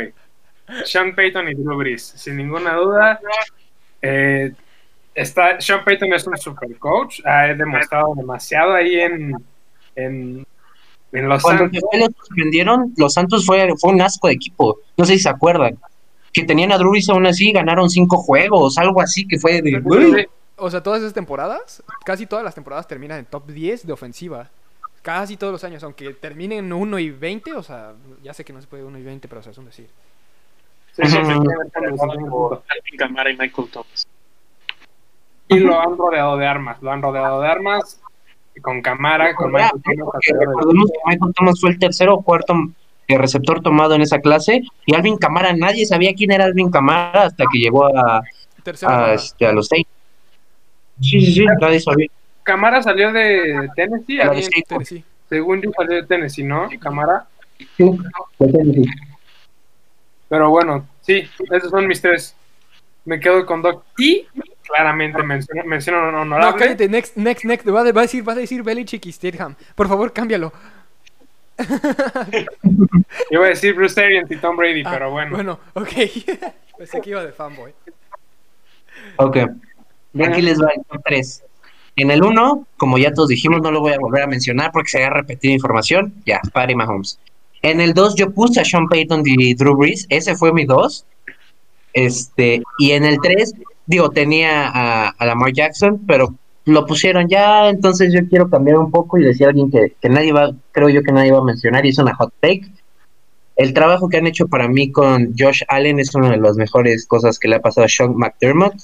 Sean 0.87 1.15
Payton 1.15 1.49
y 1.51 1.55
Drew 1.55 1.77
Brees, 1.77 2.03
sin 2.17 2.37
ninguna 2.39 2.73
duda. 2.75 3.21
Eh, 4.01 4.53
está, 5.15 5.61
Sean 5.61 5.85
Payton 5.85 6.15
es 6.15 6.27
un 6.27 6.39
super 6.39 6.75
coach, 6.79 7.21
ha 7.27 7.49
demostrado 7.55 8.15
demasiado 8.15 8.73
ahí 8.75 8.99
en, 8.99 9.35
en, 9.97 10.47
en 11.13 11.29
Los 11.29 11.43
Cuando 11.43 11.65
Santos. 11.65 11.81
se 11.83 11.87
fue, 11.91 11.99
los 12.01 12.11
suspendieron, 12.19 12.95
los 12.97 13.13
Santos 13.13 13.45
fue, 13.45 13.69
fue 13.79 13.93
un 13.93 14.01
asco 14.01 14.29
de 14.29 14.35
equipo. 14.35 14.79
No 14.97 15.05
sé 15.05 15.15
si 15.15 15.19
se 15.21 15.29
acuerdan. 15.29 15.79
Que 16.33 16.45
tenían 16.45 16.73
a 16.73 16.79
Drew 16.79 16.93
Brees 16.93 17.09
aún 17.11 17.27
así, 17.27 17.53
ganaron 17.53 17.91
cinco 17.91 18.17
juegos, 18.17 18.79
algo 18.79 19.03
así 19.03 19.27
que 19.27 19.39
fue 19.39 19.61
de. 19.61 20.27
O 20.59 20.71
sea, 20.71 20.83
todas 20.83 21.01
esas 21.01 21.15
temporadas, 21.15 21.83
casi 22.05 22.27
todas 22.27 22.45
las 22.45 22.55
temporadas 22.55 22.87
terminan 22.87 23.19
en 23.19 23.27
top 23.27 23.47
10 23.47 23.87
de 23.87 23.93
ofensiva. 23.93 24.51
Casi 25.03 25.37
todos 25.37 25.53
los 25.53 25.65
años, 25.65 25.83
aunque 25.85 26.13
terminen 26.15 26.73
1 26.73 26.99
y 26.99 27.11
20, 27.11 27.53
o 27.55 27.63
sea, 27.63 27.93
ya 28.23 28.35
sé 28.35 28.45
que 28.45 28.53
no 28.53 28.61
se 28.61 28.67
puede 28.67 28.85
1 28.85 28.99
y 28.99 29.03
20, 29.03 29.29
pero 29.29 29.41
o 29.41 29.43
sea, 29.43 29.53
es 29.53 29.59
un 29.59 29.67
decir. 29.67 29.89
sí, 30.93 31.03
sí, 31.07 31.17
sí, 31.17 32.97
Kamara 32.97 33.31
y 33.31 33.37
Michael 33.37 33.69
Thomas. 33.71 34.07
Y 35.49 35.61
lo 35.61 35.81
han 35.81 35.97
rodeado 35.97 36.37
de 36.37 36.47
armas, 36.47 36.83
lo 36.83 36.91
han 36.91 37.01
rodeado 37.01 37.41
de 37.41 37.49
armas, 37.49 38.01
con 38.61 38.83
cámara, 38.83 39.35
con 39.35 39.53
Michael 39.53 39.81
Thomas 39.83 40.15
recordemos 40.27 40.91
que 40.91 40.99
Michael 41.07 41.33
Thomas 41.35 41.61
fue 41.61 41.71
el 41.71 41.79
tercero 41.79 42.15
o 42.15 42.23
cuarto 42.23 42.55
eh, 43.07 43.17
receptor 43.17 43.63
tomado 43.63 43.95
en 43.95 44.03
esa 44.03 44.19
clase. 44.19 44.63
Y 44.85 44.95
Alvin 44.95 45.17
Camara, 45.17 45.53
nadie 45.55 45.87
sabía 45.87 46.13
quién 46.15 46.33
era 46.33 46.45
Alvin 46.45 46.71
Camara 46.71 47.25
hasta 47.25 47.45
que 47.51 47.59
llegó 47.59 47.87
a, 47.87 48.23
este, 49.15 49.47
a 49.47 49.53
los 49.53 49.69
seis. 49.69 49.87
Sí, 51.01 51.21
sí, 51.21 51.33
sí, 51.33 51.45
nadie 51.61 51.81
sabía. 51.81 52.09
Camara 52.43 52.83
salió 52.83 53.13
de 53.13 53.69
Tennessee, 53.77 54.17
de 54.19 54.43
seis, 54.43 54.65
Tennessee. 54.67 55.05
según 55.29 55.61
yo 55.63 55.71
salió 55.77 55.97
de 55.97 56.07
Tennessee, 56.07 56.43
¿no? 56.45 56.69
Camara. 56.81 57.27
sí, 57.77 57.85
de 58.39 58.53
Tennessee. 58.53 58.91
Pero 60.29 60.51
bueno, 60.51 60.87
sí, 61.03 61.29
esos 61.53 61.71
son 61.71 61.87
mis 61.87 62.01
tres. 62.03 62.35
Me 63.05 63.19
quedo 63.21 63.45
con 63.47 63.63
Doc. 63.63 63.85
Y 63.99 64.27
claramente 64.67 65.23
menciono, 65.23 65.65
menciono 65.65 66.11
No, 66.13 66.21
honorable. 66.23 66.59
cállate, 66.59 66.89
next, 66.89 67.17
next, 67.17 67.45
next. 67.45 67.67
Va 67.69 67.81
a, 67.81 67.93
va 67.93 68.01
a 68.01 68.03
decir, 68.05 68.27
va 68.29 68.33
a 68.33 68.37
decir 68.37 68.63
Belichick 68.63 69.07
y 69.07 69.13
Stidham. 69.13 69.55
Por 69.75 69.89
favor, 69.89 70.13
cámbialo. 70.13 70.53
Iba 73.31 73.47
a 73.47 73.49
decir 73.49 73.75
Bruce 73.75 74.01
Arians 74.01 74.31
y 74.31 74.37
Tom 74.37 74.57
Brady, 74.57 74.83
Ah, 74.85 74.91
pero 74.93 75.11
bueno. 75.11 75.31
Bueno, 75.35 75.61
ok. 75.75 75.89
Pensé 76.79 77.01
que 77.01 77.11
iba 77.11 77.25
de 77.25 77.33
fanboy. 77.33 77.73
Ok. 79.17 79.37
Aquí 80.25 80.43
les 80.43 80.61
va 80.61 80.69
el 80.75 81.01
3. 81.05 81.45
En 81.97 82.11
el 82.11 82.23
1, 82.23 82.67
como 82.77 82.99
ya 82.99 83.13
todos 83.13 83.29
dijimos, 83.29 83.61
no 83.61 83.71
lo 83.71 83.81
voy 83.81 83.93
a 83.93 83.99
volver 83.99 84.23
a 84.23 84.27
mencionar 84.27 84.71
porque 84.73 84.91
se 84.91 84.99
haya 84.99 85.11
repetido 85.11 85.53
información. 85.53 86.15
Ya, 86.25 86.41
Patty 86.53 86.75
Mahomes. 86.75 87.19
En 87.63 87.81
el 87.81 87.93
2 87.93 88.15
yo 88.15 88.31
puse 88.31 88.61
a 88.61 88.65
Sean 88.65 88.89
Payton 88.89 89.23
y 89.25 89.55
Drew 89.55 89.77
Brees. 89.77 90.07
Ese 90.09 90.37
fue 90.37 90.53
mi 90.53 90.65
2. 90.65 91.05
Este, 91.93 92.63
y 92.79 92.93
en 92.93 93.05
el 93.05 93.19
3, 93.21 93.55
digo, 93.87 94.11
tenía 94.11 94.69
a, 94.69 95.09
a 95.09 95.27
Lamar 95.27 95.53
Jackson, 95.53 96.01
pero 96.07 96.35
lo 96.69 96.85
pusieron 96.87 97.29
ya, 97.29 97.71
entonces 97.71 98.13
yo 98.13 98.21
quiero 98.29 98.51
cambiar 98.51 98.79
un 98.79 98.91
poco 98.91 99.19
y 99.19 99.25
decir 99.25 99.47
a 99.47 99.51
alguien 99.51 99.71
que, 99.71 99.95
que 100.01 100.09
nadie 100.09 100.33
va, 100.33 100.53
creo 100.71 100.91
yo 100.91 101.03
que 101.03 101.13
nadie 101.13 101.33
va 101.33 101.39
a 101.39 101.45
mencionar, 101.45 101.87
es 101.87 101.99
una 101.99 102.15
hot 102.15 102.33
take. 102.41 102.71
El 103.57 103.73
trabajo 103.73 104.09
que 104.09 104.19
han 104.19 104.27
hecho 104.27 104.47
para 104.47 104.69
mí 104.69 104.93
con 104.93 105.35
Josh 105.37 105.63
Allen 105.69 105.99
es 105.99 106.15
una 106.15 106.31
de 106.31 106.37
las 106.37 106.57
mejores 106.57 107.07
cosas 107.07 107.39
que 107.39 107.49
le 107.49 107.57
ha 107.57 107.61
pasado 107.61 107.87
a 107.87 107.89
Sean 107.89 108.15
McDermott. 108.15 108.75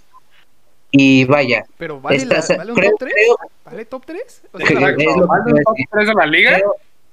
Y 0.97 1.25
vaya. 1.25 1.65
Pero 1.77 2.01
vale, 2.01 2.23
un 2.23 2.29
top 2.29 2.99
3? 2.99 3.13
¿Vale 3.65 3.85
top 3.85 4.07
3? 4.07 4.43
¿Vale 4.53 5.05
top 5.65 5.77
3 5.91 6.07
de 6.07 6.15
la 6.15 6.27
liga? 6.27 6.61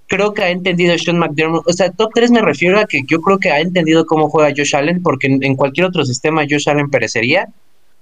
creo 0.05 0.33
que 0.33 0.43
ha 0.43 0.49
entendido 0.49 0.95
Sean 0.99 1.17
McDermott. 1.17 1.67
O 1.67 1.73
sea, 1.73 1.89
top 1.89 2.11
3 2.13 2.29
me 2.31 2.41
refiero 2.41 2.77
a 2.77 2.85
que 2.85 3.01
yo 3.07 3.21
creo 3.21 3.39
que 3.39 3.49
ha 3.49 3.59
entendido 3.59 4.05
cómo 4.05 4.29
juega 4.29 4.53
Josh 4.55 4.75
Allen, 4.75 5.01
porque 5.01 5.27
en, 5.27 5.55
cualquier 5.55 5.87
otro 5.87 6.05
sistema 6.05 6.43
Josh 6.47 6.69
Allen 6.69 6.91
perecería, 6.91 7.47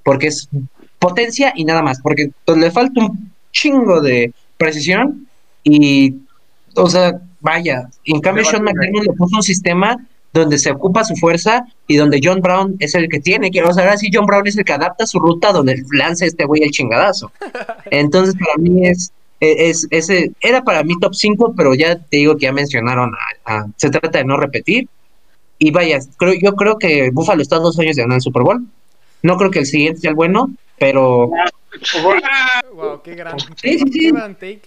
porque 0.04 0.28
es 0.28 0.50
potencia 0.98 1.54
y 1.56 1.64
nada 1.64 1.84
más, 1.84 2.02
porque 2.02 2.32
pues, 2.44 2.58
le 2.58 2.72
falta 2.72 3.00
un 3.00 3.32
chingo 3.52 4.02
de 4.02 4.34
precisión 4.58 5.28
y, 5.64 6.16
o 6.76 6.90
sea, 6.90 7.22
vaya, 7.40 7.88
en 8.06 8.20
cambio 8.20 8.44
Sean 8.44 8.64
McDermott 8.64 9.06
le 9.06 9.14
puso 9.14 9.38
un 9.38 9.44
sistema 9.44 9.96
donde 10.34 10.60
se 10.60 10.72
ocupa 10.72 11.04
su 11.04 11.16
fuerza 11.16 11.66
y 11.88 11.98
donde 11.98 12.20
John 12.24 12.42
Brown 12.42 12.76
es 12.80 12.94
el 12.96 13.10
que 13.10 13.20
tiene 13.20 13.50
que, 13.52 13.64
o 13.64 13.74
sea, 13.74 13.84
ahora 13.84 13.98
sí 13.98 14.10
John 14.14 14.26
Brown 14.26 14.46
es 14.48 14.58
el 14.58 14.64
que 14.64 14.74
adapta 14.74 15.06
su 15.06 15.20
ruta 15.20 15.52
donde 15.52 15.82
lance 15.92 16.26
este 16.26 16.46
güey 16.46 16.64
el 16.64 16.72
chingadazo. 16.72 17.32
Entonces, 17.92 18.36
para 18.36 18.58
mí 18.58 18.88
es 18.88 19.12
e, 19.42 19.70
es, 19.70 19.88
ese 19.90 20.32
era 20.42 20.64
para 20.64 20.84
mí 20.84 20.94
top 21.00 21.16
5, 21.16 21.54
pero 21.56 21.74
ya 21.74 21.98
te 21.98 22.18
digo 22.18 22.36
que 22.36 22.44
ya 22.44 22.52
mencionaron, 22.52 23.14
a, 23.46 23.68
se 23.78 23.90
trata 23.90 24.20
de 24.20 24.26
no 24.26 24.38
repetir. 24.38 24.88
Y 25.58 25.72
vaya, 25.72 26.00
creo, 26.18 26.34
yo 26.34 26.56
creo 26.56 26.78
que 26.78 27.10
Buffalo 27.12 27.42
está 27.42 27.58
dos 27.58 27.78
años 27.80 27.96
de 27.96 28.04
ganar 28.04 28.16
el 28.18 28.22
Super 28.22 28.44
Bowl. 28.44 28.66
No 29.24 29.38
creo 29.38 29.52
que 29.52 29.60
el 29.60 29.66
siguiente 29.66 30.00
sea 30.00 30.12
el 30.12 30.16
bueno, 30.16 30.50
pero... 30.78 31.30
Wow, 32.74 33.02
qué 33.04 33.16
gran, 33.16 33.38
take. 34.36 34.62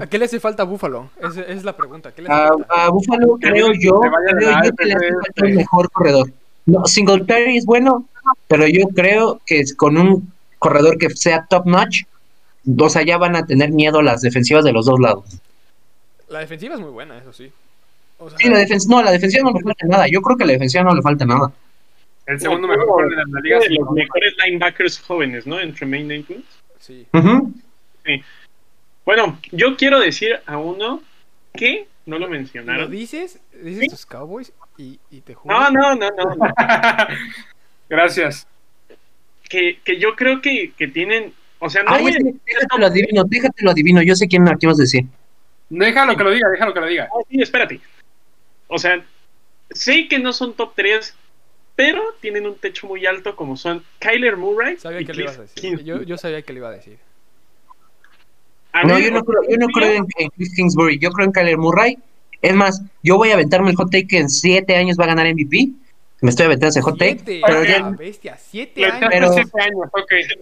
¿A 0.00 0.06
qué 0.06 0.18
le 0.18 0.24
hace 0.24 0.40
falta 0.40 0.62
a 0.62 0.66
Buffalo? 0.66 1.10
Esa 1.20 1.42
es 1.42 1.64
la 1.64 1.76
pregunta. 1.76 2.12
a, 2.28 2.90
Buffalo 2.90 3.38
creo 3.40 3.68
yo, 3.78 4.00
creo 4.00 4.62
yo 4.62 4.72
que 4.76 4.84
le 4.84 4.94
hace 4.94 5.12
falta 5.12 5.44
un 5.44 5.54
mejor 5.54 5.90
corredor. 5.90 6.32
No, 6.66 6.86
Singletary 6.86 7.56
es 7.56 7.66
bueno, 7.66 8.06
pero 8.46 8.66
yo 8.66 8.86
creo 8.88 9.40
que 9.46 9.62
con 9.76 9.96
un 9.96 10.32
corredor 10.58 10.98
que 10.98 11.10
sea 11.10 11.46
top 11.48 11.66
notch, 11.66 12.04
o 12.78 12.88
sea, 12.88 13.02
ya 13.02 13.18
van 13.18 13.36
a 13.36 13.46
tener 13.46 13.70
miedo 13.72 14.02
las 14.02 14.20
defensivas 14.20 14.64
de 14.64 14.72
los 14.72 14.86
dos 14.86 15.00
lados. 15.00 15.24
La 16.28 16.40
defensiva 16.40 16.74
es 16.74 16.80
muy 16.80 16.90
buena, 16.90 17.18
eso 17.18 17.32
sí. 17.32 17.50
sí, 18.38 18.48
la 18.48 18.58
defensiva, 18.58 18.96
no, 18.96 19.02
la 19.02 19.10
defensiva 19.10 19.50
no 19.50 19.58
le 19.58 19.64
falta 19.64 19.86
nada. 19.86 20.06
Yo 20.08 20.20
creo 20.20 20.36
que 20.36 20.44
la 20.44 20.52
defensiva 20.52 20.84
no 20.84 20.94
le 20.94 21.02
falta 21.02 21.24
nada. 21.24 21.52
El 22.30 22.40
segundo 22.40 22.68
mejor 22.68 23.10
de 23.10 23.16
la 23.16 23.40
liga. 23.40 23.58
los 23.68 23.90
mejores 23.92 24.34
linebackers 24.44 25.00
jóvenes, 25.00 25.46
¿no? 25.46 25.60
Entre 25.60 25.86
Main 25.86 26.10
Includes. 26.10 26.44
Sí. 26.78 27.06
sí. 28.04 28.22
Bueno, 29.04 29.38
yo 29.52 29.76
quiero 29.76 30.00
decir 30.00 30.40
a 30.46 30.58
uno 30.58 31.02
que 31.54 31.86
no 32.06 32.18
lo 32.18 32.28
mencionaron. 32.28 32.84
¿Lo 32.84 32.88
dices? 32.88 33.40
¿Dices 33.62 33.90
tus 33.90 34.06
Cowboys? 34.06 34.52
Y, 34.78 34.98
y 35.10 35.20
te 35.20 35.34
juro. 35.34 35.54
No, 35.54 35.70
no, 35.70 35.94
no, 35.94 36.10
no. 36.10 36.36
Gracias. 37.88 38.46
Que, 39.48 39.80
que 39.84 39.98
yo 39.98 40.14
creo 40.14 40.40
que, 40.40 40.72
que 40.76 40.86
tienen 40.86 41.34
o 41.60 41.68
sea, 41.68 41.82
no 41.82 41.92
Ay, 41.92 42.04
déjate 42.04 42.78
lo 42.78 42.86
adivino, 42.86 43.24
déjate 43.24 43.62
lo 43.62 43.70
adivino. 43.70 44.02
Yo 44.02 44.16
sé 44.16 44.26
quién 44.26 44.42
me 44.42 44.50
vas 44.50 44.78
a 44.78 44.82
decir. 44.82 45.04
Déjalo 45.68 46.16
que 46.16 46.24
lo 46.24 46.30
diga, 46.30 46.48
déjalo 46.48 46.72
que 46.72 46.80
lo 46.80 46.86
diga. 46.86 47.08
Ah, 47.12 47.22
sí, 47.28 47.40
espérate. 47.40 47.80
O 48.66 48.78
sea, 48.78 49.04
sé 49.70 50.08
que 50.08 50.18
no 50.18 50.32
son 50.32 50.54
top 50.54 50.72
3, 50.74 51.14
pero 51.80 52.02
tienen 52.20 52.46
un 52.46 52.56
techo 52.56 52.86
muy 52.86 53.06
alto 53.06 53.34
como 53.34 53.56
son 53.56 53.82
Kyler 54.00 54.36
Murray. 54.36 54.76
Sabía 54.76 55.02
que 55.02 55.14
le 55.14 55.22
ibas 55.22 55.38
a 55.38 55.42
decir. 55.42 55.82
Yo, 55.82 56.02
yo, 56.02 56.18
sabía 56.18 56.42
que 56.42 56.52
le 56.52 56.58
iba 56.58 56.68
a 56.68 56.72
decir. 56.72 56.98
no, 58.84 58.98
yo 58.98 59.10
no 59.10 59.24
creo, 59.24 59.40
yo 59.48 59.56
no 59.56 59.66
creo 59.68 59.92
en, 59.94 60.06
en, 60.18 60.28
Chris 60.28 60.54
Kingsbury, 60.54 60.98
yo 60.98 61.10
creo 61.10 61.24
en 61.24 61.32
Kyler 61.32 61.56
Murray. 61.56 61.96
Es 62.42 62.54
más, 62.54 62.82
yo 63.02 63.16
voy 63.16 63.30
a 63.30 63.34
aventarme 63.34 63.70
el 63.70 63.76
hot 63.76 63.90
take 63.90 64.06
que 64.06 64.18
en 64.18 64.28
7 64.28 64.76
años 64.76 64.98
va 65.00 65.04
a 65.04 65.06
ganar 65.06 65.26
MVP 65.32 65.70
me 66.20 66.28
estoy 66.28 66.44
aventando 66.44 66.68
ese 66.68 66.82
hot 66.82 66.98
take. 66.98 67.22
Pero 67.24 67.64
ya, 67.64 67.88
bestia, 67.88 68.36
siete 68.36 68.84
años. 68.84 69.10
Pero, 69.10 69.30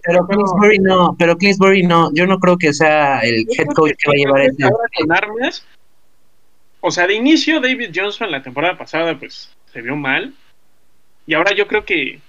pero 0.03 0.27
Kingsbury 0.27 0.79
no, 0.79 1.15
pero 1.17 1.37
Kingsbury 1.37 1.83
no, 1.83 2.13
yo 2.13 2.27
no 2.27 2.37
creo 2.37 2.57
que 2.57 2.73
sea 2.73 3.21
el 3.21 3.47
head 3.57 3.67
coach 3.73 3.93
que 3.97 4.09
va 4.09 4.13
a 4.13 4.17
llevar 4.17 4.41
este. 4.41 4.65
Armas, 5.09 5.65
o 6.81 6.91
sea, 6.91 7.07
de 7.07 7.13
inicio 7.13 7.61
David 7.61 7.91
Johnson 7.95 8.29
la 8.29 8.43
temporada 8.43 8.77
pasada 8.77 9.17
pues 9.17 9.55
se 9.71 9.81
vio 9.81 9.95
mal. 9.95 10.33
Y 11.29 11.35
ahora 11.35 11.53
yo 11.53 11.67
creo 11.67 11.85
que 11.85 12.19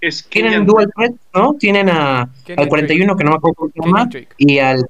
es 0.00 0.28
Tienen 0.28 0.60
un 0.60 0.66
dual 0.66 0.88
threat, 0.94 1.14
¿no? 1.34 1.56
Tienen 1.58 1.88
a, 1.88 2.30
al 2.56 2.68
41 2.68 3.16
que 3.16 3.24
no 3.24 3.30
me 3.30 3.36
acuerdo 3.36 3.56
cómo 3.56 3.72
se 3.72 3.80
llama 3.80 4.08
y 4.38 4.58
al 4.60 4.86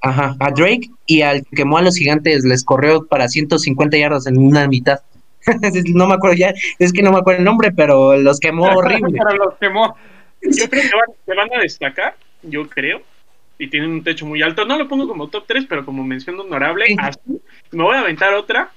ajá, 0.00 0.34
a 0.40 0.50
Drake 0.50 0.90
y 1.06 1.22
al 1.22 1.44
que 1.44 1.54
quemó 1.54 1.78
a 1.78 1.82
los 1.82 1.96
gigantes 1.96 2.44
les 2.44 2.64
corrió 2.64 3.06
para 3.06 3.28
150 3.28 3.96
yardas 3.96 4.26
en 4.26 4.36
una 4.36 4.66
mitad. 4.66 4.98
no 5.94 6.08
me 6.08 6.14
acuerdo 6.14 6.36
ya, 6.36 6.54
es 6.80 6.92
que 6.92 7.02
no 7.04 7.12
me 7.12 7.18
acuerdo 7.18 7.38
el 7.38 7.44
nombre, 7.44 7.70
pero 7.70 8.16
los 8.16 8.40
quemó 8.40 8.64
horrible. 8.74 9.16
pero 9.16 9.36
los 9.36 9.54
quemó. 9.60 9.96
Yo 10.42 10.68
creo 10.68 10.82
que 10.82 11.34
van, 11.36 11.54
a 11.54 11.60
destacar, 11.60 12.16
yo 12.42 12.68
creo, 12.68 13.00
y 13.60 13.68
tienen 13.68 13.90
un 13.90 14.02
techo 14.02 14.26
muy 14.26 14.42
alto. 14.42 14.64
No 14.64 14.76
lo 14.76 14.88
pongo 14.88 15.06
como 15.06 15.28
top 15.28 15.44
3, 15.46 15.66
pero 15.68 15.84
como 15.84 16.02
mención 16.02 16.40
honorable, 16.40 16.86
así, 16.98 17.20
me 17.70 17.84
voy 17.84 17.94
a 17.94 18.00
aventar 18.00 18.34
otra. 18.34 18.72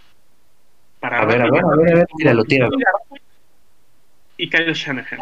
Para 1.00 1.22
a 1.22 1.26
ver, 1.26 1.42
a 1.42 1.50
ver, 1.50 1.64
a 1.64 1.76
ver, 1.76 1.92
a 1.92 1.96
ver, 1.96 2.08
tíralo, 2.16 2.44
tíralo. 2.44 2.78
Y 4.38 4.50
Kyle 4.50 4.74
Shanahan. 4.74 5.20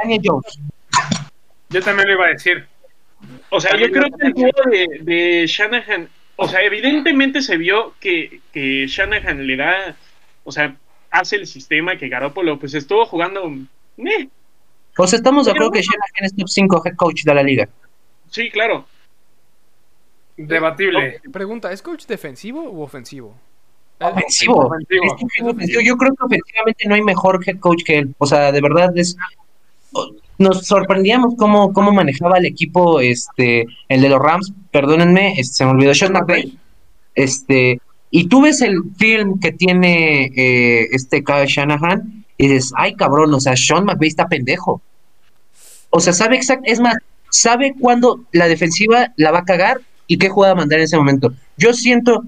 Yo 1.69 1.81
también 1.81 2.07
lo 2.07 2.13
iba 2.13 2.25
a 2.25 2.29
decir. 2.29 2.67
O 3.49 3.59
sea, 3.59 3.75
yo 3.77 3.89
creo 3.91 4.09
que 4.09 4.27
el 4.27 4.33
juego 4.33 4.61
de, 4.69 4.99
de 5.01 5.47
Shanahan, 5.47 6.09
o 6.35 6.47
sea, 6.47 6.61
evidentemente 6.61 7.41
se 7.41 7.57
vio 7.57 7.95
que, 7.99 8.41
que 8.51 8.85
Shanahan 8.87 9.47
le 9.47 9.55
da, 9.55 9.95
o 10.43 10.51
sea, 10.51 10.75
hace 11.11 11.37
el 11.37 11.47
sistema 11.47 11.97
que 11.97 12.09
Garoppolo 12.09 12.59
pues 12.59 12.73
estuvo 12.73 13.05
jugando. 13.05 13.51
Eh. 13.97 14.27
Pues 14.95 15.13
estamos 15.13 15.45
de 15.45 15.51
acuerdo 15.51 15.71
que 15.71 15.81
Shanahan 15.81 16.25
es 16.25 16.35
top 16.35 16.47
5 16.47 16.81
head 16.85 16.95
coach 16.95 17.23
de 17.23 17.33
la 17.33 17.43
liga. 17.43 17.69
Sí, 18.29 18.49
claro. 18.49 18.85
Debatible. 20.37 21.21
Pregunta, 21.31 21.71
¿es 21.71 21.81
coach 21.81 22.05
defensivo 22.05 22.69
u 22.69 22.81
ofensivo? 22.81 23.37
Ofensivo. 23.99 24.67
ofensivo. 24.67 25.81
Yo 25.81 25.95
creo 25.97 26.13
que 26.15 26.25
ofensivamente 26.25 26.87
no 26.87 26.95
hay 26.95 27.01
mejor 27.01 27.41
head 27.45 27.59
coach 27.59 27.83
que 27.83 27.99
él. 27.99 28.15
O 28.17 28.25
sea, 28.25 28.51
de 28.51 28.61
verdad 28.61 28.95
es 28.97 29.15
nos 30.37 30.67
sorprendíamos 30.67 31.35
cómo, 31.37 31.71
cómo 31.73 31.91
manejaba 31.91 32.37
el 32.37 32.45
equipo 32.45 32.99
este 32.99 33.65
el 33.87 34.01
de 34.01 34.09
los 34.09 34.19
Rams, 34.19 34.53
perdónenme, 34.71 35.39
este, 35.39 35.55
se 35.55 35.65
me 35.65 35.71
olvidó 35.71 35.93
Sean 35.93 36.13
McVay. 36.13 36.57
Este, 37.13 37.79
y 38.11 38.27
tú 38.27 38.41
ves 38.41 38.61
el 38.61 38.81
film 38.97 39.39
que 39.39 39.51
tiene 39.53 40.25
eh, 40.35 40.87
este 40.91 41.23
Kyle 41.23 41.47
Shanahan 41.47 42.25
y 42.37 42.47
dices, 42.49 42.73
ay 42.75 42.95
cabrón, 42.95 43.33
o 43.33 43.39
sea, 43.39 43.55
Sean 43.55 43.85
McVay 43.85 44.09
está 44.09 44.27
pendejo. 44.27 44.81
O 45.89 46.01
sea, 46.01 46.11
sabe 46.11 46.35
exacto, 46.35 46.63
es 46.65 46.81
más, 46.81 46.95
sabe 47.29 47.73
cuándo 47.79 48.25
la 48.33 48.47
defensiva 48.47 49.13
la 49.15 49.31
va 49.31 49.39
a 49.39 49.45
cagar 49.45 49.79
y 50.07 50.17
qué 50.17 50.29
jugada 50.29 50.55
mandar 50.55 50.79
en 50.79 50.85
ese 50.85 50.97
momento. 50.97 51.33
Yo 51.57 51.73
siento 51.73 52.23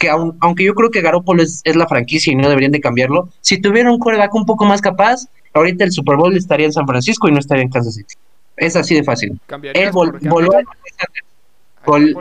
que 0.00 0.08
aunque 0.08 0.64
yo 0.64 0.74
creo 0.74 0.90
que 0.90 1.02
Garoppolo 1.02 1.42
es, 1.42 1.62
la 1.76 1.86
franquicia 1.86 2.32
y 2.32 2.34
no 2.34 2.48
deberían 2.48 2.72
de 2.72 2.80
cambiarlo, 2.80 3.28
si 3.42 3.60
tuviera 3.60 3.92
un 3.92 3.98
coreback 3.98 4.34
un 4.34 4.46
poco 4.46 4.64
más 4.64 4.80
capaz, 4.80 5.26
ahorita 5.52 5.84
el 5.84 5.92
Super 5.92 6.16
Bowl 6.16 6.34
estaría 6.34 6.64
en 6.64 6.72
San 6.72 6.86
Francisco 6.86 7.28
y 7.28 7.32
no 7.32 7.38
estaría 7.38 7.64
en 7.64 7.70
Kansas 7.70 7.94
City. 7.94 8.14
Es 8.56 8.76
así 8.76 8.94
de 8.94 9.04
fácil. 9.04 9.38
Él 9.74 9.90
voló 9.92 10.50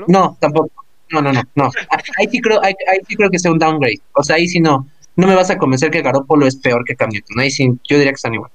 No, 0.08 0.38
tampoco. 0.42 0.72
No, 1.12 1.22
no, 1.22 1.32
no, 1.32 1.42
no. 1.56 1.72
Ahí 2.18 2.28
sí 2.30 2.42
creo, 2.42 2.62
ahí, 2.62 2.76
sí 3.08 3.16
creo 3.16 3.30
que 3.30 3.40
sea 3.40 3.52
un 3.52 3.60
downgrade. 3.60 4.02
O 4.12 4.24
sea, 4.24 4.36
ahí 4.36 4.48
sí 4.50 4.60
no. 4.60 4.86
No 5.16 5.28
me 5.28 5.36
vas 5.36 5.50
a 5.50 5.58
convencer 5.58 5.90
que 5.90 6.02
Garoppolo 6.02 6.46
es 6.48 6.58
peor 6.58 6.84
que 6.84 6.98
Cam 6.98 7.10
Newton. 7.10 7.40
Ahí 7.40 7.50
sí, 7.50 7.70
yo 7.88 7.98
diría 7.98 8.12
que 8.12 8.16
están 8.16 8.34
igual. 8.34 8.52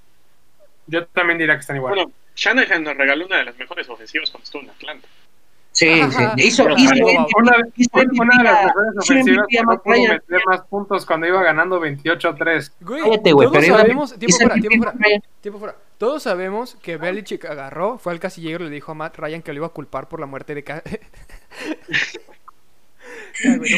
Yo 0.87 1.07
también 1.07 1.39
diría 1.39 1.55
que 1.55 1.61
están 1.61 1.77
igual. 1.77 1.95
Bueno, 1.95 2.13
Shanahan 2.37 2.85
nos 2.85 2.95
regaló 2.95 3.25
una 3.25 3.39
de 3.39 3.45
las 3.47 3.57
mejores 3.57 3.89
ofensivas 3.89 4.31
cuando 4.31 4.45
estuvo 4.45 4.63
en 4.63 4.71
Atlanta. 4.71 5.09
Sí, 5.75 5.89
sí. 5.89 6.23
Hizo, 6.37 6.69
hizo, 6.77 6.95
una, 7.37 7.57
una, 8.21 8.39
de 8.39 8.45
las 8.45 8.65
mejores 8.65 8.97
ofensivas 8.97 9.47
que 9.49 9.61
meter 9.65 10.41
más 10.47 10.61
puntos 10.71 11.05
cuando 11.05 11.27
iba 11.27 11.43
ganando 11.43 11.81
28-3. 11.81 12.73
Güey, 12.81 13.03
todos 13.25 13.67
sabemos, 13.67 14.17
tiempo 14.17 14.37
fuera, 14.39 14.55
tiempo 14.55 14.93
fuera, 14.93 15.21
tiempo 15.41 15.59
fuera. 15.59 15.77
Todos 15.99 16.23
sabemos 16.23 16.77
que 16.81 16.97
Belichick 16.97 17.45
agarró, 17.47 17.99
fue 17.99 18.13
al 18.13 18.21
casillero 18.21 18.65
y 18.65 18.69
le 18.69 18.75
dijo 18.75 18.93
a 18.93 18.95
Matt 18.95 19.19
Ryan 19.19 19.43
que 19.43 19.53
lo 19.53 19.59
iba 19.59 19.67
a 19.67 19.71
culpar 19.71 20.09
por 20.09 20.21
la 20.21 20.27
muerte 20.27 20.55
de... 20.55 20.63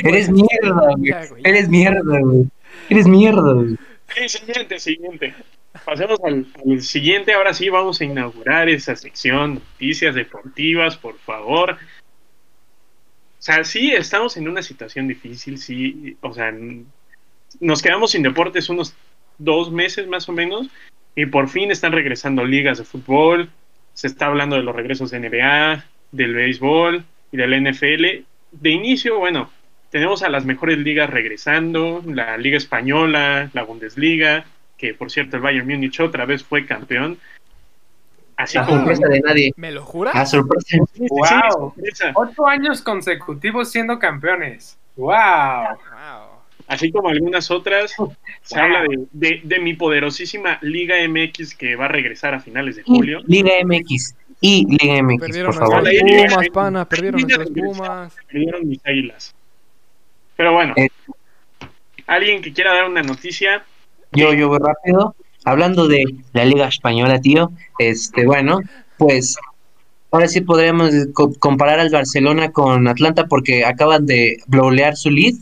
Eres 0.04 0.28
mierda, 0.28 0.90
güey. 1.30 1.42
Eres 1.44 1.68
mierda, 1.70 2.20
güey. 2.20 2.46
Eres 2.90 3.06
mierda, 3.06 3.52
güey. 3.54 3.78
siguiente, 4.28 4.78
siguiente. 4.78 5.34
Pasemos 5.84 6.18
al, 6.24 6.46
siguiente. 6.82 7.32
Ahora 7.32 7.52
sí 7.54 7.68
vamos 7.68 8.00
a 8.00 8.04
inaugurar 8.04 8.68
esa 8.68 8.96
sección. 8.96 9.54
Noticias 9.54 10.14
deportivas, 10.14 10.96
por 10.96 11.18
favor. 11.18 11.72
O 11.72 13.42
sea, 13.42 13.64
sí, 13.64 13.92
estamos 13.92 14.36
en 14.36 14.48
una 14.48 14.62
situación 14.62 15.08
difícil, 15.08 15.58
sí. 15.58 16.16
O 16.20 16.32
sea, 16.32 16.54
nos 17.60 17.82
quedamos 17.82 18.12
sin 18.12 18.22
deportes 18.22 18.68
unos 18.68 18.94
dos 19.38 19.70
meses 19.70 20.06
más 20.06 20.28
o 20.28 20.32
menos. 20.32 20.68
Y 21.14 21.26
por 21.26 21.48
fin 21.48 21.70
están 21.70 21.92
regresando 21.92 22.44
ligas 22.44 22.78
de 22.78 22.84
fútbol. 22.84 23.50
Se 23.94 24.06
está 24.06 24.26
hablando 24.26 24.56
de 24.56 24.62
los 24.62 24.76
regresos 24.76 25.10
de 25.10 25.20
NBA, 25.20 25.84
del 26.12 26.34
béisbol 26.34 27.04
y 27.32 27.36
del 27.36 27.70
NFL. 27.70 28.24
De 28.52 28.70
inicio, 28.70 29.18
bueno, 29.18 29.50
tenemos 29.90 30.22
a 30.22 30.28
las 30.28 30.44
mejores 30.44 30.78
ligas 30.78 31.08
regresando, 31.08 32.02
la 32.06 32.36
Liga 32.36 32.56
Española, 32.56 33.50
la 33.54 33.62
Bundesliga, 33.62 34.44
que 34.76 34.94
por 34.94 35.10
cierto 35.10 35.36
el 35.36 35.42
Bayern 35.42 35.66
Múnich 35.66 36.00
otra 36.00 36.24
vez 36.26 36.44
fue 36.44 36.66
campeón. 36.66 37.18
Así 38.36 38.58
como 38.58 38.76
sorpresa 38.76 39.08
de 39.08 39.20
nadie. 39.20 39.52
¿Me 39.56 39.72
lo 39.72 39.82
jura? 39.82 40.10
A 40.10 40.26
sorpresa. 40.26 40.76
wow. 40.98 41.72
Ocho 42.14 42.46
años 42.46 42.82
consecutivos 42.82 43.70
siendo 43.70 43.98
campeones. 43.98 44.78
Wow. 44.96 45.78
Así 46.68 46.90
como 46.90 47.08
algunas 47.08 47.50
otras, 47.50 47.94
se 48.42 48.58
habla 48.58 48.84
de, 49.12 49.40
de, 49.42 49.60
mi 49.60 49.74
poderosísima 49.74 50.58
Liga 50.62 50.96
MX 51.08 51.54
que 51.54 51.76
va 51.76 51.84
a 51.84 51.88
regresar 51.88 52.34
a 52.34 52.40
finales 52.40 52.76
de 52.76 52.82
julio. 52.82 53.20
Liga 53.26 53.52
MX. 53.64 54.16
Y 54.40 54.66
Liga 54.68 55.02
MX, 55.02 55.20
perdieron 55.20 55.52
por 55.52 55.60
favor. 55.60 55.84
Pumas, 55.84 56.48
pana, 56.52 56.88
perdieron 56.88 57.20
nuestras 57.22 57.50
Pumas. 57.50 58.16
Perdieron 58.26 58.68
mis 58.68 58.84
águilas. 58.84 59.34
Pero 60.36 60.52
bueno, 60.52 60.74
eh. 60.76 60.88
alguien 62.06 62.42
que 62.42 62.52
quiera 62.52 62.74
dar 62.74 62.84
una 62.84 63.02
noticia. 63.02 63.64
Yo, 64.12 64.32
yo 64.32 64.48
voy 64.48 64.58
rápido. 64.58 65.14
Hablando 65.44 65.86
de 65.86 66.04
la 66.32 66.44
Liga 66.44 66.66
Española, 66.66 67.20
tío, 67.20 67.52
este, 67.78 68.26
bueno, 68.26 68.60
pues 68.98 69.36
ahora 70.10 70.28
sí 70.28 70.40
podríamos 70.40 70.90
comparar 71.38 71.78
al 71.78 71.90
Barcelona 71.90 72.50
con 72.50 72.88
Atlanta 72.88 73.26
porque 73.26 73.64
acaban 73.64 74.06
de 74.06 74.38
bloquear 74.46 74.96
su 74.96 75.10
lead. 75.10 75.34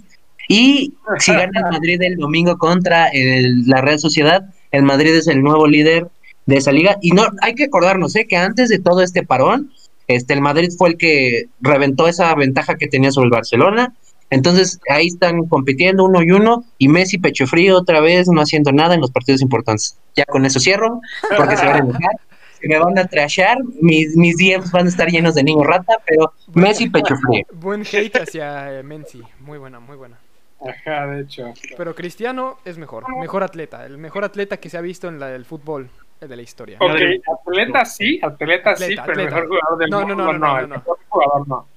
Y 0.49 0.93
si 1.19 1.33
gana 1.33 1.61
el 1.61 1.73
Madrid 1.73 2.03
el 2.03 2.17
domingo 2.17 2.59
contra 2.59 3.09
la 3.13 3.81
Real 3.81 3.99
Sociedad, 3.99 4.45
el 4.73 4.83
Madrid 4.83 5.15
es 5.15 5.27
el 5.29 5.43
nuevo 5.43 5.67
líder 5.67 6.09
de 6.47 6.57
esa 6.57 6.73
liga. 6.73 6.99
Y 7.01 7.13
no 7.13 7.25
hay 7.41 7.55
que 7.55 7.65
acordarnos 7.65 8.15
¿eh? 8.17 8.27
que 8.29 8.37
antes 8.37 8.69
de 8.69 8.79
todo 8.79 9.03
este 9.03 9.25
parón, 9.25 9.73
este, 10.07 10.35
el 10.35 10.41
Madrid 10.41 10.71
fue 10.77 10.91
el 10.91 10.97
que 10.99 11.45
reventó 11.61 12.09
esa 12.09 12.35
ventaja 12.35 12.77
que 12.77 12.89
tenía 12.89 13.11
sobre 13.11 13.27
el 13.27 13.31
Barcelona. 13.31 13.95
Entonces 14.35 14.81
ahí 14.89 15.07
están 15.07 15.47
compitiendo 15.47 16.05
uno 16.05 16.21
y 16.21 16.33
uno 16.33 16.65
y 16.77 16.89
Messi 16.89 17.19
pecho 17.19 17.47
frío 17.47 17.79
otra 17.79 18.01
vez 18.01 18.27
no 18.29 18.41
haciendo 18.41 18.73
nada 18.73 18.95
en 18.95 19.01
los 19.01 19.13
partidos 19.13 19.41
importantes. 19.41 19.97
Ya 20.17 20.25
con 20.25 20.45
eso 20.45 20.59
cierro 20.59 21.01
porque 21.37 21.57
se 21.57 21.65
van 21.65 21.75
a 21.77 21.79
enojar, 21.85 22.17
se 22.61 22.67
me 22.67 22.79
van 22.79 22.99
a 22.99 23.07
trashar, 23.07 23.59
mis, 23.81 24.17
mis 24.17 24.37
DMs 24.37 24.73
van 24.73 24.87
a 24.87 24.89
estar 24.89 25.09
llenos 25.09 25.37
de 25.37 25.45
niño 25.45 25.63
rata, 25.63 25.99
pero 26.05 26.33
Messi 26.53 26.91
pecho 26.91 27.15
frío. 27.17 27.45
Buen 27.53 27.83
hate 27.83 28.17
hacia 28.17 28.83
Messi, 28.83 29.23
muy 29.39 29.59
buena, 29.59 29.79
muy 29.79 29.97
buena. 29.97 30.19
Ajá, 30.61 31.07
de 31.07 31.23
hecho. 31.23 31.53
Pero 31.77 31.95
Cristiano 31.95 32.59
es 32.65 32.77
mejor, 32.77 33.05
mejor 33.21 33.45
atleta, 33.45 33.87
el 33.87 33.99
mejor 33.99 34.25
atleta 34.25 34.57
que 34.57 34.69
se 34.69 34.79
ha 34.79 34.81
visto 34.81 35.07
en 35.07 35.21
la 35.21 35.29
del 35.29 35.45
fútbol 35.45 35.91
de 36.21 36.37
la 36.37 36.43
historia. 36.43 36.79
Ok, 36.81 37.01
atleta 37.47 37.85
sí, 37.85 38.19
atleta, 38.21 38.75
sí, 38.75 38.97
pero 39.07 39.21
el 39.21 39.27
mejor 39.27 39.47
jugador 39.47 39.79
del 39.79 39.91
no, 39.91 40.01
no, 40.01 40.15
no, 40.17 40.33
no, 40.33 40.39
no, 40.39 40.59
el 40.59 40.69
mejor 40.69 40.99
jugador 41.09 41.49
no. 41.49 41.69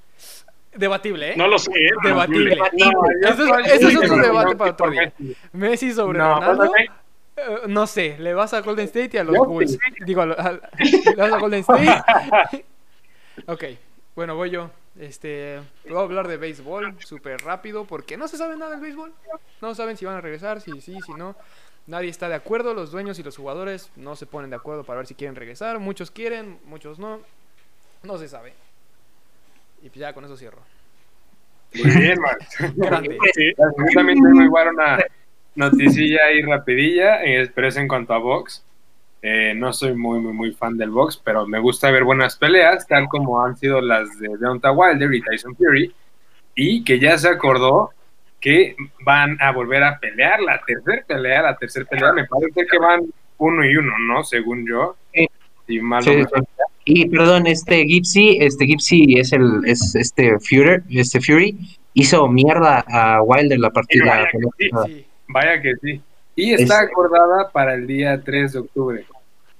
Debatible, 0.77 1.33
¿eh? 1.33 1.35
No 1.35 1.47
lo 1.47 1.57
sé. 1.57 1.71
¿eh? 1.71 1.91
Debatible. 2.03 2.57
eso, 3.23 3.87
es 3.89 3.95
otro 3.95 4.17
debate 4.17 4.55
para 4.55 4.71
otro 4.71 4.89
día. 4.91 5.13
Messi 5.53 5.91
sobre 5.91 6.19
Ronaldo. 6.19 6.71
Eh, 6.75 7.61
no 7.67 7.85
sé, 7.85 8.17
le 8.19 8.33
vas 8.33 8.53
a 8.53 8.61
Golden 8.61 8.85
State 8.85 9.11
y 9.13 9.17
a 9.17 9.23
los 9.23 9.37
Bulls. 9.37 9.77
Digo, 10.05 10.25
le 10.25 10.35
vas 10.35 11.33
a 11.33 11.37
Golden 11.37 11.59
State. 11.59 12.65
ok, 13.47 13.63
bueno, 14.15 14.35
voy 14.35 14.49
yo. 14.49 14.71
Este, 14.99 15.59
voy 15.87 15.97
a 15.97 16.01
hablar 16.01 16.27
de 16.27 16.37
béisbol 16.37 16.95
súper 17.03 17.39
rápido 17.41 17.85
porque 17.85 18.17
no 18.17 18.27
se 18.27 18.37
sabe 18.37 18.57
nada 18.57 18.71
del 18.71 18.81
béisbol. 18.81 19.13
No 19.61 19.75
saben 19.75 19.95
si 19.95 20.05
van 20.05 20.15
a 20.15 20.21
regresar, 20.21 20.61
si 20.61 20.81
sí, 20.81 20.97
si 21.05 21.13
no. 21.13 21.35
Nadie 21.85 22.09
está 22.09 22.27
de 22.27 22.35
acuerdo, 22.35 22.73
los 22.73 22.91
dueños 22.91 23.19
y 23.19 23.23
los 23.23 23.37
jugadores 23.37 23.91
no 23.95 24.15
se 24.15 24.25
ponen 24.25 24.49
de 24.49 24.55
acuerdo 24.55 24.83
para 24.83 24.97
ver 24.97 25.07
si 25.07 25.13
quieren 25.15 25.35
regresar. 25.35 25.79
Muchos 25.79 26.09
quieren, 26.09 26.59
muchos 26.65 26.97
no. 26.97 27.21
No 28.03 28.17
se 28.17 28.27
sabe. 28.27 28.53
Y 29.87 29.89
pues 29.89 30.01
ya 30.01 30.11
con 30.11 30.25
eso 30.25 30.35
cierro. 30.35 30.59
Muy 31.75 32.01
bien, 32.01 32.19
Max. 32.19 32.57
Grande. 32.75 33.17
Yo 33.57 33.65
también 33.93 34.21
tengo 34.21 34.41
igual 34.41 34.67
una 34.73 34.97
noticilla 35.55 36.25
ahí 36.25 36.41
rapidilla, 36.41 37.19
pero 37.55 37.69
es 37.69 37.77
en 37.77 37.87
cuanto 37.87 38.13
a 38.13 38.17
box. 38.17 38.65
Eh, 39.21 39.53
no 39.55 39.71
soy 39.71 39.95
muy, 39.95 40.19
muy, 40.19 40.33
muy 40.33 40.51
fan 40.51 40.77
del 40.77 40.89
box, 40.89 41.21
pero 41.23 41.47
me 41.47 41.59
gusta 41.59 41.89
ver 41.89 42.03
buenas 42.03 42.35
peleas, 42.35 42.85
tal 42.85 43.07
como 43.07 43.41
han 43.41 43.55
sido 43.55 43.79
las 43.79 44.19
de 44.19 44.35
Deontay 44.37 44.75
Wilder 44.75 45.13
y 45.13 45.21
Tyson 45.21 45.55
Fury, 45.55 45.95
y 46.53 46.83
que 46.83 46.99
ya 46.99 47.17
se 47.17 47.29
acordó 47.29 47.91
que 48.41 48.75
van 49.05 49.37
a 49.39 49.53
volver 49.53 49.83
a 49.85 49.99
pelear 49.99 50.41
la 50.41 50.61
tercera 50.67 51.01
pelea, 51.07 51.41
la 51.43 51.55
tercera 51.55 51.85
pelea, 51.85 52.11
me 52.11 52.25
parece 52.25 52.67
que 52.69 52.77
van 52.77 53.05
uno 53.37 53.63
y 53.63 53.77
uno, 53.77 53.97
¿no? 53.99 54.21
Según 54.25 54.67
yo. 54.67 54.97
Y 55.65 55.79
Y 56.89 57.09
perdón, 57.09 57.47
este 57.47 57.85
Gipsy, 57.85 58.37
este 58.39 58.65
Gipsy 58.65 59.19
es 59.19 59.33
el, 59.33 59.61
es 59.65 59.93
este 59.93 60.39
Fury, 60.39 60.83
este 60.89 61.19
Fury 61.19 61.57
hizo 61.93 62.29
mierda 62.29 62.85
a 62.87 63.21
Wilder 63.21 63.59
la 63.59 63.71
partida. 63.71 64.25
Vaya 65.27 65.61
que 65.61 65.73
sí. 65.81 66.01
Y 66.33 66.53
está 66.53 66.79
acordada 66.79 67.49
para 67.51 67.73
el 67.73 67.85
día 67.87 68.21
3 68.23 68.53
de 68.53 68.59
octubre. 68.59 69.05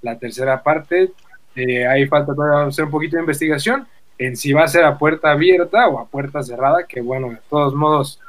La 0.01 0.17
tercera 0.17 0.63
parte, 0.63 1.11
eh, 1.53 1.85
ahí 1.85 2.07
falta 2.07 2.33
todavía 2.33 2.69
hacer 2.69 2.85
un 2.85 2.91
poquito 2.91 3.17
de 3.17 3.23
investigación 3.23 3.85
en 4.17 4.37
si 4.37 4.53
va 4.53 4.63
a 4.63 4.67
ser 4.69 4.85
a 4.85 4.97
puerta 4.97 5.31
abierta 5.31 5.89
o 5.89 5.99
a 5.99 6.05
puerta 6.05 6.41
cerrada, 6.41 6.85
que 6.87 7.01
bueno, 7.01 7.29
de 7.31 7.39
todos 7.49 7.75
modos, 7.75 8.21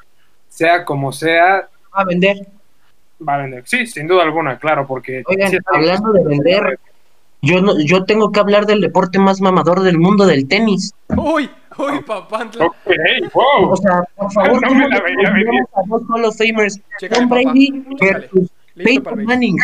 sea 0.48 0.84
como 0.84 1.12
sea. 1.12 1.68
Va 1.96 2.02
a 2.02 2.04
vender. 2.04 2.38
Va 3.26 3.36
a 3.36 3.38
vender, 3.38 3.62
sí, 3.64 3.86
sin 3.86 4.08
duda 4.08 4.24
alguna, 4.24 4.58
claro, 4.58 4.88
porque... 4.88 5.22
Oigan, 5.24 5.52
hablando 5.66 6.12
de 6.12 6.24
vender, 6.24 6.78
yo, 7.42 7.60
no, 7.60 7.78
yo 7.80 8.04
tengo 8.04 8.32
que 8.32 8.40
hablar 8.40 8.66
del 8.66 8.80
deporte 8.80 9.18
más 9.18 9.40
mamador 9.40 9.82
del 9.82 9.98
mundo, 9.98 10.26
del 10.26 10.48
tenis. 10.48 10.94
Uy, 11.16 11.48
uy, 11.78 12.02
papá. 12.06 12.50
wow. 13.34 13.70
O 13.70 13.76
sea, 13.76 14.02
por 14.16 14.32
favor, 14.32 14.62
no 14.62 14.74
me 14.74 14.88
la 14.88 15.00
veía 15.00 15.28
a 15.74 15.82
dos 15.86 16.02
Hall 16.08 16.24
of 16.24 16.36
Famers? 16.36 16.80
Tom 17.12 17.28
Brady 17.28 17.84
versus 18.00 18.50
Peyton 18.74 19.24
Manning. 19.24 19.56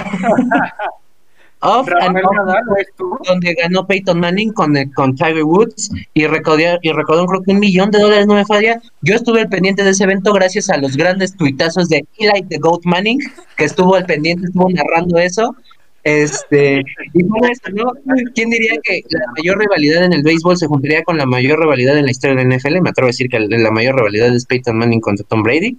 Off 1.60 1.88
and 2.00 2.18
off, 2.18 3.24
donde 3.26 3.54
ganó 3.54 3.86
Peyton 3.86 4.20
Manning 4.20 4.52
con, 4.52 4.74
con 4.94 5.16
Tiger 5.16 5.42
Woods 5.42 5.90
y 6.12 6.26
recordó, 6.26 6.78
y 6.82 6.92
recordó 6.92 7.26
creo 7.26 7.42
que 7.42 7.52
un 7.52 7.60
millón 7.60 7.90
de 7.90 7.98
dólares 7.98 8.26
no 8.26 8.34
me 8.34 8.44
falla. 8.44 8.80
Yo 9.00 9.14
estuve 9.14 9.40
al 9.40 9.48
pendiente 9.48 9.82
de 9.82 9.90
ese 9.90 10.04
evento 10.04 10.34
gracias 10.34 10.68
a 10.68 10.76
los 10.76 10.96
grandes 10.96 11.34
tuitazos 11.34 11.88
de 11.88 12.06
Eli 12.18 12.42
the 12.50 12.58
Goat 12.58 12.82
Manning, 12.84 13.18
que 13.56 13.64
estuvo 13.64 13.94
al 13.94 14.04
pendiente, 14.04 14.46
estuvo 14.46 14.68
narrando 14.68 15.18
eso. 15.18 15.56
Este, 16.06 16.84
y 17.14 17.22
¿no? 17.24 17.92
¿Quién 18.32 18.50
diría 18.50 18.74
que 18.84 19.02
la 19.08 19.26
mayor 19.36 19.58
rivalidad 19.58 20.04
en 20.04 20.12
el 20.12 20.22
béisbol 20.22 20.56
se 20.56 20.68
juntaría 20.68 21.02
con 21.02 21.18
la 21.18 21.26
mayor 21.26 21.58
rivalidad 21.58 21.98
en 21.98 22.04
la 22.04 22.12
historia 22.12 22.36
del 22.36 22.56
NFL? 22.56 22.80
Me 22.80 22.90
atrevo 22.90 23.06
a 23.06 23.10
decir 23.10 23.28
que 23.28 23.40
la 23.40 23.72
mayor 23.72 23.96
rivalidad 23.96 24.32
es 24.32 24.46
Peyton 24.46 24.78
Manning 24.78 25.00
contra 25.00 25.26
Tom 25.26 25.42
Brady 25.42 25.76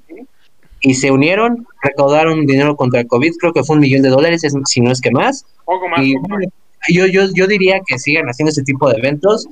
y 0.81 0.95
se 0.95 1.11
unieron, 1.11 1.65
recaudaron 1.81 2.45
dinero 2.45 2.75
contra 2.75 2.99
el 2.99 3.07
COVID, 3.07 3.35
creo 3.39 3.53
que 3.53 3.63
fue 3.63 3.77
un 3.77 3.81
millón 3.83 4.01
de 4.01 4.09
dólares, 4.09 4.41
si 4.65 4.81
no 4.81 4.91
es 4.91 4.99
que 4.99 5.11
más. 5.11 5.45
y, 6.01 6.15
Yo, 6.93 7.05
yo, 7.05 7.29
yo 7.33 7.47
diría 7.47 7.79
que 7.87 7.97
sigan 7.97 8.27
haciendo 8.27 8.51
ese 8.51 8.63
tipo 8.63 8.89
de 8.89 8.97
eventos. 8.97 9.47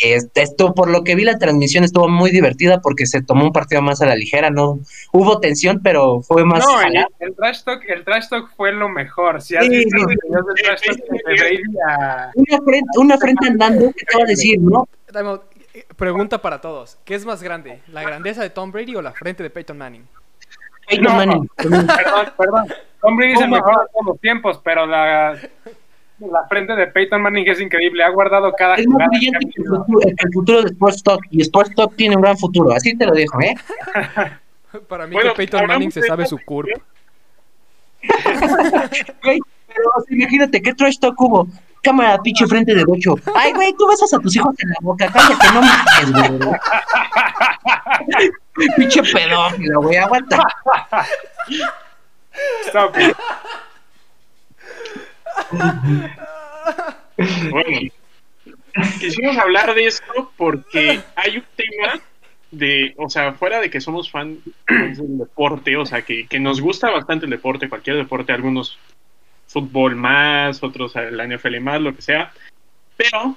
Esto, 0.00 0.74
por 0.74 0.88
lo 0.88 1.04
que 1.04 1.14
vi 1.14 1.24
la 1.24 1.38
transmisión 1.38 1.84
estuvo 1.84 2.08
muy 2.08 2.30
divertida 2.30 2.80
porque 2.80 3.04
se 3.06 3.22
tomó 3.22 3.44
un 3.44 3.52
partido 3.52 3.82
más 3.82 4.00
a 4.00 4.06
la 4.06 4.16
ligera, 4.16 4.50
no 4.50 4.80
hubo 5.12 5.40
tensión, 5.40 5.80
pero 5.82 6.22
fue 6.22 6.44
más. 6.44 6.64
No, 6.64 6.80
el, 6.80 7.04
el, 7.18 7.34
trash 7.36 7.62
talk, 7.64 7.82
el 7.86 8.04
trash 8.04 8.28
talk 8.28 8.50
fue 8.56 8.72
lo 8.72 8.88
mejor. 8.88 9.42
Si 9.42 9.56
has 9.56 9.68
visto 9.68 9.98
trash 10.62 10.80
talk 10.86 11.00
una, 12.34 12.58
frente, 12.64 12.98
una 12.98 13.18
frente 13.18 13.46
andando, 13.48 13.92
¿qué 13.92 14.04
te 14.06 14.16
va 14.16 14.24
a 14.24 14.26
decir, 14.26 14.58
no? 14.60 14.88
Pregunta 15.96 16.40
para 16.40 16.60
todos: 16.60 16.98
¿qué 17.04 17.14
es 17.14 17.26
más 17.26 17.42
grande, 17.42 17.82
la 17.88 18.02
grandeza 18.02 18.42
de 18.42 18.50
Tom 18.50 18.72
Brady 18.72 18.96
o 18.96 19.02
la 19.02 19.12
frente 19.12 19.42
de 19.42 19.50
Peyton 19.50 19.76
Manning? 19.76 20.06
Peyton 20.88 21.16
Manning. 21.16 21.48
Perdón, 21.56 22.32
perdón. 22.38 22.66
Tom 23.00 23.16
Brady 23.16 23.32
es 23.32 23.40
el 23.40 23.50
mejor 23.50 23.80
de 23.80 23.86
todos 23.92 24.06
los 24.06 24.20
tiempos, 24.20 24.60
pero 24.62 24.86
la, 24.86 25.38
la 26.20 26.46
frente 26.48 26.74
de 26.74 26.86
Peyton 26.88 27.22
Manning 27.22 27.48
es 27.48 27.60
increíble. 27.60 28.04
Ha 28.04 28.10
guardado 28.10 28.52
cada 28.52 28.74
Es 28.76 28.86
más 28.86 29.08
brillante 29.08 29.46
que 29.46 29.62
el 29.62 29.68
futuro, 29.68 30.00
el 30.04 30.32
futuro 30.32 30.62
de 30.62 30.68
Sports 30.68 31.02
Talk. 31.02 31.20
Y 31.30 31.40
Sports 31.42 31.74
Talk 31.74 31.96
tiene 31.96 32.16
un 32.16 32.22
gran 32.22 32.36
futuro. 32.36 32.72
Así 32.72 32.96
te 32.96 33.06
lo 33.06 33.12
dejo, 33.12 33.40
¿eh? 33.40 33.54
Para 34.88 35.06
mí 35.06 35.16
que 35.16 35.30
Peyton 35.30 35.66
Manning 35.66 35.90
se 35.90 36.02
sabe 36.02 36.26
su 36.26 36.38
curva. 36.38 36.72
pero 39.22 39.38
imagínate, 40.08 40.62
¿qué 40.62 40.74
trash 40.74 40.98
talk 40.98 41.20
hubo? 41.20 41.46
Cámara, 41.82 42.18
pinche 42.18 42.46
frente 42.46 42.74
de 42.74 42.84
bocho. 42.84 43.14
Ay, 43.34 43.52
güey, 43.52 43.72
tú 43.76 43.88
besas 43.88 44.12
a 44.12 44.18
tus 44.18 44.36
hijos 44.36 44.54
en 44.58 44.68
la 44.68 44.76
boca. 44.82 45.10
Cállate, 45.10 45.46
no 45.52 45.62
me 45.62 45.68
güey. 46.44 46.58
pinche 48.76 49.02
pedófilo, 49.02 49.80
güey, 49.82 49.96
aguanta. 49.96 50.46
Stop 52.66 52.98
it. 52.98 53.16
Bueno, 57.50 57.90
quisimos 59.00 59.36
hablar 59.36 59.74
de 59.74 59.86
esto 59.86 60.32
porque 60.36 61.00
hay 61.16 61.38
un 61.38 61.44
tema 61.56 62.00
de, 62.50 62.94
o 62.96 63.08
sea, 63.08 63.32
fuera 63.34 63.60
de 63.60 63.70
que 63.70 63.80
somos 63.80 64.10
fan 64.10 64.38
del 64.68 65.18
deporte, 65.18 65.76
o 65.76 65.86
sea, 65.86 66.02
que, 66.02 66.26
que 66.26 66.40
nos 66.40 66.60
gusta 66.60 66.90
bastante 66.90 67.26
el 67.26 67.30
deporte, 67.30 67.68
cualquier 67.68 67.96
deporte, 67.96 68.32
algunos 68.32 68.78
fútbol 69.46 69.96
más, 69.96 70.62
otros 70.62 70.94
la 70.94 71.26
NFL 71.26 71.60
más, 71.60 71.80
lo 71.80 71.94
que 71.94 72.02
sea, 72.02 72.32
pero 72.96 73.36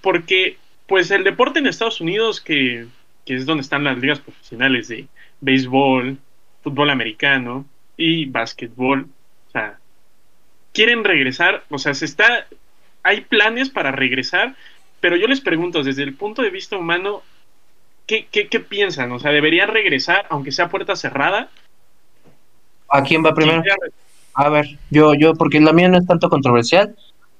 porque 0.00 0.56
pues 0.86 1.10
el 1.10 1.24
deporte 1.24 1.58
en 1.58 1.66
Estados 1.66 2.00
Unidos, 2.00 2.40
que, 2.40 2.86
que 3.24 3.36
es 3.36 3.46
donde 3.46 3.62
están 3.62 3.84
las 3.84 3.98
ligas 3.98 4.20
profesionales 4.20 4.88
de 4.88 5.06
béisbol, 5.40 6.18
fútbol 6.62 6.90
americano 6.90 7.66
y 7.96 8.26
básquetbol, 8.26 9.08
quieren 10.72 11.04
regresar, 11.04 11.64
o 11.70 11.78
sea, 11.78 11.94
se 11.94 12.04
está, 12.04 12.46
hay 13.02 13.22
planes 13.22 13.70
para 13.70 13.92
regresar, 13.92 14.54
pero 15.00 15.16
yo 15.16 15.26
les 15.26 15.40
pregunto, 15.40 15.82
desde 15.82 16.02
el 16.02 16.14
punto 16.14 16.42
de 16.42 16.50
vista 16.50 16.76
humano, 16.76 17.22
¿qué, 18.06 18.26
qué, 18.30 18.48
qué 18.48 18.60
piensan? 18.60 19.12
O 19.12 19.18
sea, 19.18 19.30
¿deberían 19.30 19.68
regresar 19.68 20.26
aunque 20.30 20.52
sea 20.52 20.68
puerta 20.68 20.96
cerrada? 20.96 21.50
¿A 22.88 23.02
quién 23.02 23.24
va 23.24 23.34
primero? 23.34 23.62
A 24.34 24.48
ver, 24.48 24.78
yo, 24.90 25.14
yo, 25.14 25.34
porque 25.34 25.60
la 25.60 25.72
mía 25.72 25.88
no 25.88 25.98
es 25.98 26.06
tanto 26.06 26.28
controversial. 26.28 26.94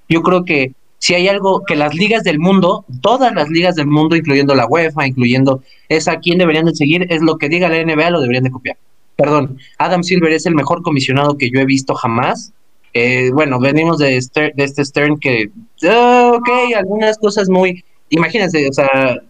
Yo 0.09 0.23
creo 0.23 0.45
que 0.45 0.73
si 0.99 1.15
hay 1.15 1.29
algo 1.29 1.65
que 1.65 1.77
las 1.77 1.95
ligas 1.95 2.25
del 2.25 2.39
mundo, 2.39 2.85
todas 3.01 3.33
las 3.35 3.49
ligas 3.49 3.77
del 3.77 3.87
mundo, 3.87 4.17
incluyendo 4.17 4.55
la 4.55 4.67
UEFA, 4.67 5.07
incluyendo 5.07 5.63
esa, 5.89 6.19
quién 6.19 6.39
deberían 6.39 6.67
de 6.67 6.75
seguir, 6.75 7.07
es 7.09 7.23
lo 7.23 7.39
que 7.39 7.49
diga 7.49 7.69
la 7.69 7.83
NBA, 7.83 8.11
lo 8.11 8.21
deberían 8.21 8.45
de 8.45 8.51
copiar. 8.51 8.77
Perdón, 9.17 9.59
Adam 9.79 10.03
Silver 10.03 10.33
es 10.33 10.47
el 10.47 10.55
mejor 10.55 10.83
comisionado 10.83 11.39
que 11.39 11.51
yo 11.51 11.61
he 11.61 11.65
visto 11.65 11.95
jamás. 11.95 12.53
Eh, 12.95 13.31
bueno, 13.33 13.59
venimos 13.61 13.99
de, 13.99 14.21
de 14.35 14.65
este 14.65 14.85
Stern 14.85 15.19
que, 15.19 15.51
ah, 15.89 16.33
ok, 16.35 16.49
algunas 16.77 17.19
cosas 17.19 17.49
muy, 17.49 17.85
imagínense, 18.11 18.69
o 18.69 18.73
sea, 18.73 19.21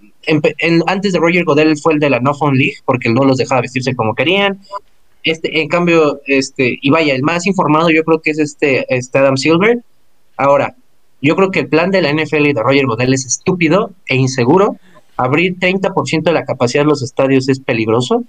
antes 0.86 1.12
de 1.12 1.18
Roger 1.18 1.44
Godel 1.44 1.76
fue 1.78 1.94
el 1.94 2.00
de 2.00 2.10
la 2.10 2.20
No 2.20 2.34
Phone 2.34 2.56
League, 2.56 2.76
porque 2.84 3.08
no 3.08 3.24
los 3.24 3.38
dejaba 3.38 3.62
vestirse 3.62 3.94
como 3.94 4.14
querían. 4.14 4.60
Este, 5.22 5.60
en 5.60 5.68
cambio, 5.68 6.20
este, 6.26 6.78
y 6.80 6.90
vaya, 6.90 7.14
el 7.14 7.22
más 7.22 7.46
informado 7.46 7.90
yo 7.90 8.04
creo 8.04 8.20
que 8.20 8.30
es 8.30 8.38
este, 8.38 8.86
este 8.94 9.18
Adam 9.18 9.36
Silver. 9.36 9.82
Ahora, 10.36 10.76
yo 11.20 11.34
creo 11.34 11.50
que 11.50 11.60
el 11.60 11.68
plan 11.68 11.90
de 11.90 12.02
la 12.02 12.12
NFL 12.12 12.46
y 12.46 12.52
de 12.52 12.62
Roger 12.62 12.86
Godel 12.86 13.14
es 13.14 13.26
estúpido 13.26 13.90
e 14.06 14.16
inseguro. 14.16 14.76
Abrir 15.16 15.58
30% 15.58 16.22
de 16.22 16.32
la 16.32 16.44
capacidad 16.44 16.84
de 16.84 16.90
los 16.90 17.02
estadios 17.02 17.48
es 17.48 17.58
peligroso. 17.58 18.22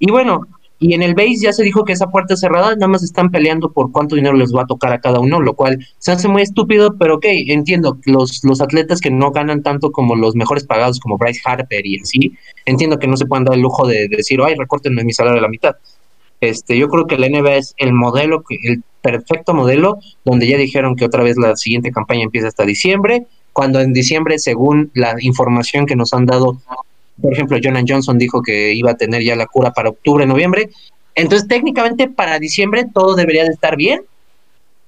Y 0.00 0.10
bueno, 0.10 0.46
y 0.80 0.94
en 0.94 1.02
el 1.02 1.14
base 1.14 1.38
ya 1.42 1.52
se 1.52 1.64
dijo 1.64 1.84
que 1.84 1.92
esa 1.92 2.08
puerta 2.08 2.36
cerrada 2.36 2.74
nada 2.74 2.88
más 2.88 3.02
están 3.02 3.30
peleando 3.30 3.72
por 3.72 3.90
cuánto 3.90 4.14
dinero 4.14 4.36
les 4.36 4.54
va 4.54 4.62
a 4.62 4.66
tocar 4.66 4.92
a 4.92 5.00
cada 5.00 5.18
uno, 5.18 5.40
lo 5.40 5.54
cual 5.54 5.84
se 5.98 6.12
hace 6.12 6.28
muy 6.28 6.42
estúpido, 6.42 6.96
pero 6.96 7.16
ok, 7.16 7.24
entiendo, 7.26 7.98
los, 8.04 8.44
los 8.44 8.60
atletas 8.60 9.00
que 9.00 9.10
no 9.10 9.32
ganan 9.32 9.62
tanto 9.62 9.90
como 9.90 10.14
los 10.14 10.36
mejores 10.36 10.64
pagados 10.64 11.00
como 11.00 11.18
Bryce 11.18 11.40
Harper 11.44 11.84
y 11.84 12.00
así, 12.00 12.32
entiendo 12.64 12.98
que 12.98 13.08
no 13.08 13.16
se 13.16 13.26
puedan 13.26 13.44
dar 13.44 13.54
el 13.54 13.62
lujo 13.62 13.86
de, 13.86 14.08
decir, 14.08 14.40
ay, 14.44 14.54
recórtenme 14.54 15.02
mi 15.04 15.12
salario 15.12 15.40
a 15.40 15.42
la 15.42 15.48
mitad. 15.48 15.76
Este, 16.40 16.78
yo 16.78 16.88
creo 16.88 17.06
que 17.08 17.18
la 17.18 17.28
NBA 17.28 17.56
es 17.56 17.74
el 17.78 17.92
modelo, 17.92 18.44
el 18.62 18.84
perfecto 19.02 19.54
modelo, 19.54 19.98
donde 20.24 20.46
ya 20.46 20.56
dijeron 20.56 20.94
que 20.94 21.04
otra 21.04 21.24
vez 21.24 21.36
la 21.36 21.56
siguiente 21.56 21.90
campaña 21.90 22.22
empieza 22.22 22.46
hasta 22.46 22.64
diciembre, 22.64 23.26
cuando 23.52 23.80
en 23.80 23.92
diciembre, 23.92 24.38
según 24.38 24.92
la 24.94 25.16
información 25.18 25.86
que 25.86 25.96
nos 25.96 26.14
han 26.14 26.26
dado, 26.26 26.60
por 27.20 27.32
ejemplo, 27.32 27.58
Jonan 27.62 27.86
Johnson 27.88 28.18
dijo 28.18 28.42
que 28.42 28.72
iba 28.74 28.92
a 28.92 28.96
tener 28.96 29.22
ya 29.22 29.36
la 29.36 29.46
cura 29.46 29.72
para 29.72 29.90
octubre, 29.90 30.26
noviembre. 30.26 30.70
Entonces, 31.14 31.48
técnicamente 31.48 32.08
para 32.08 32.38
diciembre 32.38 32.86
todo 32.92 33.14
debería 33.14 33.44
de 33.44 33.50
estar 33.50 33.76
bien. 33.76 34.02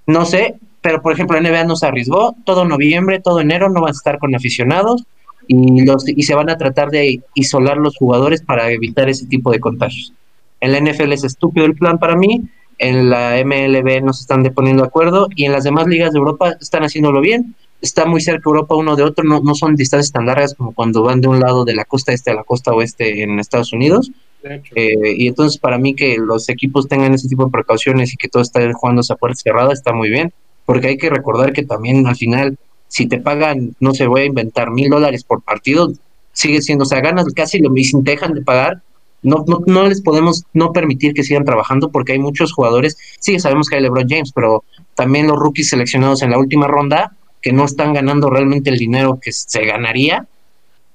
No 0.07 0.25
sé, 0.25 0.55
pero 0.81 1.03
por 1.03 1.13
ejemplo, 1.13 1.41
NBA 1.41 1.65
no 1.65 1.77
se 1.77 1.87
arriesgó. 1.87 2.37
Todo 2.45 2.65
noviembre, 2.65 3.21
todo 3.21 3.41
enero 3.41 3.69
no 3.69 3.81
van 3.81 3.91
a 3.91 3.93
estar 3.93 4.19
con 4.19 4.35
aficionados 4.35 5.05
y, 5.47 5.85
los, 5.85 6.09
y 6.09 6.23
se 6.23 6.35
van 6.35 6.51
a 6.51 6.57
tratar 6.57 6.91
de 6.91 7.21
isolar 7.35 7.77
los 7.77 7.97
jugadores 7.97 8.43
para 8.43 8.71
evitar 8.71 9.09
ese 9.09 9.27
tipo 9.27 9.51
de 9.51 9.61
contagios. 9.61 10.13
En 10.61 10.73
la 10.73 10.81
NFL 10.81 11.13
es 11.13 11.25
estúpido 11.25 11.67
el 11.67 11.75
plan 11.75 11.99
para 11.99 12.15
mí, 12.15 12.43
en 12.79 13.11
la 13.11 13.43
MLB 13.45 14.03
no 14.03 14.13
se 14.13 14.23
están 14.23 14.43
poniendo 14.55 14.83
de 14.83 14.89
acuerdo 14.89 15.29
y 15.35 15.45
en 15.45 15.53
las 15.53 15.65
demás 15.65 15.87
ligas 15.87 16.13
de 16.13 16.19
Europa 16.19 16.55
están 16.61 16.83
haciéndolo 16.83 17.21
bien. 17.21 17.55
Está 17.81 18.05
muy 18.05 18.21
cerca 18.21 18.43
Europa 18.47 18.75
uno 18.75 18.95
de 18.95 19.03
otro, 19.03 19.25
no, 19.25 19.41
no 19.41 19.55
son 19.55 19.75
distancias 19.75 20.13
tan 20.13 20.27
largas 20.27 20.55
como 20.55 20.73
cuando 20.73 21.03
van 21.03 21.21
de 21.21 21.29
un 21.29 21.41
lado 21.41 21.65
de 21.65 21.75
la 21.75 21.85
costa 21.85 22.13
este 22.13 22.31
a 22.31 22.35
la 22.35 22.45
costa 22.45 22.73
oeste 22.73 23.23
en 23.23 23.39
Estados 23.39 23.73
Unidos. 23.73 24.11
Eh, 24.43 25.15
y 25.17 25.29
entonces 25.29 25.59
para 25.59 25.79
mí 25.79 25.95
que 25.95 26.17
los 26.19 26.49
equipos 26.49 26.89
tengan 26.89 27.13
ese 27.13 27.29
tipo 27.29 27.45
de 27.45 27.51
precauciones 27.51 28.13
y 28.13 28.17
que 28.17 28.29
todo 28.29 28.43
esté 28.43 28.73
jugando 28.73 29.03
a 29.09 29.17
puerta 29.17 29.37
cerrada 29.37 29.73
está 29.73 29.93
muy 29.93 30.11
bien, 30.11 30.33
porque 30.65 30.89
hay 30.89 30.97
que 30.97 31.11
recordar 31.11 31.53
que 31.53 31.65
también 31.65 32.07
al 32.07 32.17
final, 32.17 32.57
si 32.89 33.07
te 33.07 33.19
pagan, 33.19 33.77
no 33.81 33.93
se 33.93 34.07
voy 34.07 34.23
a 34.23 34.27
inventar 34.27 34.71
mil 34.71 34.89
dólares 34.89 35.25
por 35.25 35.43
partido, 35.43 35.93
sigue 36.33 36.63
siendo, 36.63 36.85
o 36.85 36.87
sea, 36.87 37.01
ganas 37.01 37.27
casi 37.35 37.59
lo 37.59 37.71
mismo, 37.71 38.03
te 38.03 38.13
dejan 38.13 38.35
de 38.35 38.43
pagar, 38.43 38.83
no, 39.23 39.45
no, 39.47 39.63
no 39.67 39.87
les 39.87 40.01
podemos 40.01 40.45
no 40.55 40.73
permitir 40.73 41.13
que 41.13 41.23
sigan 41.23 41.45
trabajando 41.45 41.91
porque 41.91 42.13
hay 42.13 42.19
muchos 42.19 42.53
jugadores, 42.53 42.97
sí, 43.19 43.39
sabemos 43.39 43.69
que 43.69 43.77
hay 43.77 43.83
LeBron 43.83 44.09
James, 44.09 44.33
pero 44.35 44.65
también 44.95 45.27
los 45.27 45.39
rookies 45.39 45.69
seleccionados 45.69 46.23
en 46.23 46.31
la 46.31 46.39
última 46.39 46.67
ronda 46.67 47.15
que 47.41 47.53
no 47.53 47.65
están 47.65 47.95
ganando 47.95 48.31
realmente 48.31 48.71
el 48.71 48.79
dinero 48.79 49.19
que 49.21 49.33
se 49.33 49.65
ganaría 49.65 50.27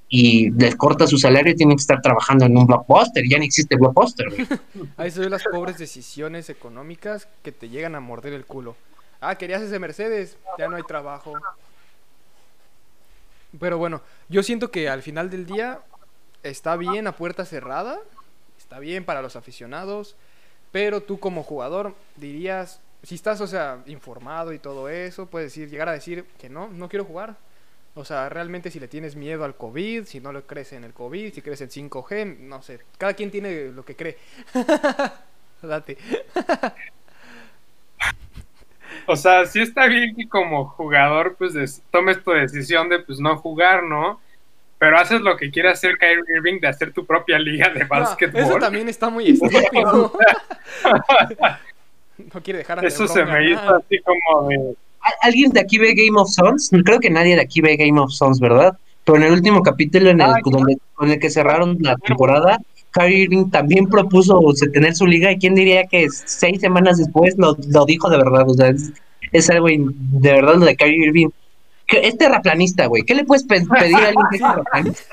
y 0.08 0.52
les 0.52 0.76
corta 0.76 1.08
su 1.08 1.18
salario 1.18 1.52
y 1.52 1.56
tienen 1.56 1.78
que 1.78 1.82
estar 1.82 2.02
trabajando 2.02 2.46
en 2.46 2.58
un 2.58 2.68
blockbuster, 2.68 3.24
ya 3.28 3.38
no 3.38 3.43
existe 3.43 3.76
blockbuster. 3.76 4.28
Ahí 4.98 5.12
se 5.12 5.20
ven 5.20 5.32
las 5.32 5.43
pobres 5.43 5.78
decisiones 5.78 6.50
económicas 6.50 7.28
que 7.43 7.52
te 7.52 7.70
llegan 7.70 7.96
a 7.96 8.00
morder 8.00 8.34
el 8.34 8.46
culo. 8.46 8.76
Ah, 9.20 9.36
querías 9.36 9.62
ese 9.62 9.80
Mercedes, 9.80 10.38
ya 10.58 10.68
no 10.68 10.76
hay 10.76 10.84
trabajo. 10.84 11.34
Pero 13.60 13.78
bueno, 13.78 14.02
yo 14.30 14.43
siento 14.43 14.70
que 14.70 14.89
al 14.89 15.02
final 15.02 15.30
del 15.30 15.46
día 15.46 15.80
está 16.43 16.76
bien 16.76 17.08
a 17.08 17.16
puerta 17.16 17.46
cerrada, 17.46 18.00
está 18.58 18.80
bien 18.80 19.06
para 19.06 19.22
los 19.22 19.36
aficionados, 19.36 20.16
pero 20.72 21.02
tú 21.02 21.20
como 21.20 21.43
jugador 21.43 21.96
dirías, 22.18 22.80
si 23.06 23.16
estás, 23.16 23.39
o 23.41 23.47
sea, 23.47 23.84
informado 23.86 24.53
y 24.53 24.60
todo 24.60 24.89
eso, 24.89 25.28
puedes 25.28 25.51
decir, 25.51 25.70
llegar 25.70 25.89
a 25.89 25.93
decir 25.93 26.26
que 26.39 26.49
no, 26.49 26.68
no 26.68 26.89
quiero 26.89 27.06
jugar. 27.06 27.36
O 27.93 28.03
sea, 28.03 28.28
realmente 28.28 28.72
si 28.72 28.80
le 28.80 28.88
tienes 28.88 29.16
miedo 29.16 29.45
al 29.45 29.56
COVID, 29.56 30.03
si 30.06 30.20
no 30.20 30.34
le 30.34 30.41
crees 30.41 30.74
en 30.74 30.84
el 30.84 30.93
COVID, 30.93 31.34
si 31.34 31.41
crees 31.41 31.62
en 31.62 31.70
5G, 31.70 32.39
no 32.39 32.62
sé. 32.62 32.80
Cada 32.97 33.14
quien 33.14 33.32
tiene 33.32 33.72
lo 33.72 33.86
que 33.86 33.95
cree. 33.95 34.18
Date. 35.62 35.97
o 39.08 39.16
sea, 39.16 39.45
sí 39.45 39.62
está 39.62 39.88
bien 39.88 40.16
que 40.16 40.28
como 40.28 40.66
jugador, 40.70 41.36
pues 41.38 41.82
tomes 41.91 42.22
tu 42.24 42.32
decisión 42.32 42.89
de 42.89 42.99
pues 42.99 43.20
no 43.20 43.38
jugar, 43.38 43.84
¿no? 43.84 44.20
pero 44.78 44.97
haces 44.97 45.22
lo 45.22 45.38
que 45.38 45.49
quiere 45.51 45.70
hacer 45.70 45.97
Kyrie 45.97 46.24
Irving 46.36 46.60
de 46.60 46.68
hacer 46.68 46.91
tu 46.91 47.06
propia 47.06 47.39
liga 47.39 47.70
de 47.70 47.86
básquetbol. 47.86 48.41
eso 48.41 48.60
también 48.60 48.89
está 48.89 49.10
muy 49.10 49.30
estúpido. 49.30 50.12
no 52.34 52.41
quiere 52.41 52.59
dejar 52.59 52.80
a 52.80 52.88
Eso 52.88 53.07
se 53.07 53.26
me 53.26 53.51
hizo 53.51 53.76
así 53.76 53.99
como 53.99 54.49
de... 54.49 54.76
¿Alguien 55.22 55.51
de 55.51 55.59
aquí 55.59 55.78
ve 55.78 55.93
Game 55.93 56.20
of 56.20 56.34
Thrones? 56.36 56.72
Creo 56.84 56.99
que 56.99 57.11
nadie 57.11 57.36
de 57.36 57.41
aquí 57.41 57.61
ve 57.61 57.78
Game 57.78 57.99
of 57.99 58.11
Thrones, 58.18 58.39
¿verdad? 58.39 58.76
Pero 59.03 59.18
en 59.18 59.24
el 59.24 59.34
último 59.34 59.61
capítulo 59.61 60.09
en 60.09 60.20
el, 60.20 60.32
donde, 60.43 60.78
con 60.95 61.11
el 61.11 61.20
que 61.20 61.30
cerraron 61.30 61.78
la 61.80 61.95
temporada, 61.95 62.59
Kyrie 62.89 63.24
Irving 63.24 63.51
también 63.51 63.88
propuso 63.88 64.41
tener 64.74 64.95
su 64.95 65.05
liga 65.05 65.32
y 65.32 65.38
quién 65.38 65.53
diría 65.53 65.86
que 65.86 66.07
seis 66.09 66.59
semanas 66.59 66.97
después 66.97 67.36
lo, 67.38 67.55
dijo 67.86 68.09
de 68.09 68.18
verdad. 68.18 68.49
O 68.49 68.53
sea, 68.55 68.74
es, 69.32 69.49
algo 69.51 69.68
de 69.68 70.32
verdad 70.32 70.55
lo 70.55 70.66
de 70.66 70.76
Kyrie 70.76 71.05
Irving 71.05 71.30
es 71.88 72.18
terraplanista, 72.18 72.88
güey. 72.88 73.03
¿Qué 73.03 73.13
le 73.13 73.26
puedes 73.26 73.43
pedir 73.43 73.68
a 73.72 74.07
alguien 74.07 74.26
que 74.32 74.38
es 74.38 74.41
terraplanista? 74.49 75.03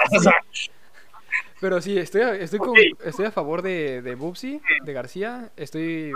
Pero 1.61 1.81
sí, 1.81 1.99
estoy, 1.99 2.23
estoy, 2.41 2.61
estoy 3.05 3.27
a 3.27 3.31
favor 3.31 3.63
de, 3.63 4.01
de 4.01 4.15
Bubsy, 4.15 4.61
de 4.85 4.93
García. 4.93 5.51
Estoy 5.57 6.13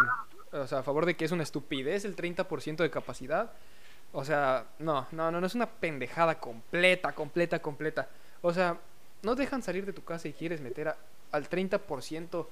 o 0.57 0.67
sea, 0.67 0.79
a 0.79 0.83
favor 0.83 1.07
de 1.07 1.17
que 1.17 1.25
es 1.25 1.33
una 1.33 1.43
estupidez 1.43 2.05
el 2.05 2.17
30% 2.17 2.77
de 2.77 2.91
capacidad. 2.91 3.53
O 4.13 4.25
sea, 4.25 4.67
no, 4.79 5.07
no, 5.13 5.31
no, 5.31 5.41
no 5.41 5.47
es 5.47 5.55
una 5.55 5.67
pendejada 5.67 6.39
completa, 6.39 7.13
completa, 7.13 7.61
completa. 7.61 8.09
O 8.43 8.53
sea, 8.53 8.79
no 9.23 9.35
dejan 9.35 9.63
salir 9.63 9.85
de 9.87 9.93
tu 9.93 10.05
casa 10.05 10.29
y 10.29 10.33
quieres 10.33 10.61
meter 10.61 10.95
al 11.33 11.49
30% 11.49 12.47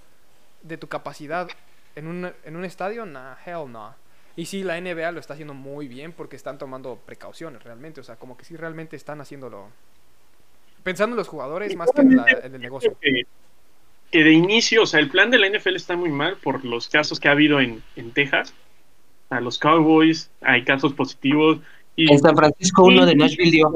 de 0.63 0.77
tu 0.77 0.89
capacidad 0.89 1.49
en 1.95 2.07
un, 2.07 2.33
en 2.45 2.57
un 2.57 2.65
estadio. 2.65 3.07
Nah, 3.07 3.37
hell 3.45 3.71
no. 3.71 3.95
Y 4.37 4.47
sí, 4.47 4.65
la 4.65 4.81
NBA 4.81 5.13
lo 5.13 5.21
está 5.21 5.35
haciendo 5.35 5.55
muy 5.55 5.87
bien 5.87 6.13
porque 6.13 6.37
están 6.37 6.59
tomando 6.59 6.97
precauciones 6.97 7.63
realmente. 7.63 8.01
O 8.01 8.05
sea, 8.05 8.17
como 8.17 8.37
que 8.37 8.45
sí 8.45 8.57
realmente 8.57 8.97
están 8.97 9.21
haciéndolo. 9.21 9.69
Pensando 10.83 11.15
en 11.15 11.19
los 11.19 11.29
jugadores 11.29 11.75
más 11.77 11.91
que 11.93 12.03
en, 12.03 12.55
el 12.55 12.61
negocio. 12.61 12.97
Que, 14.15 14.23
de 14.23 14.33
inicio, 14.33 14.85
o 14.85 14.87
sea, 14.87 15.01
el 15.01 15.11
plan 15.11 15.29
de 15.33 15.39
la 15.39 15.49
NFL 15.49 15.75
está 15.75 15.97
muy 15.97 16.11
mal 16.11 16.37
por 16.37 16.65
los 16.65 16.89
casos 16.89 17.19
que 17.19 17.27
ha 17.27 17.33
habido 17.33 17.59
en, 17.59 17.83
en 17.97 18.12
Texas. 18.12 18.55
A 19.29 19.41
los 19.41 19.59
Cowboys, 19.59 20.31
hay 20.41 20.62
casos 20.62 20.93
positivos. 20.93 21.59
Y, 21.97 22.12
en 22.12 22.21
San 22.21 22.37
Francisco, 22.37 22.85
uno 22.85 23.07
de 23.07 23.17
Nashville 23.17 23.51
dio. 23.51 23.73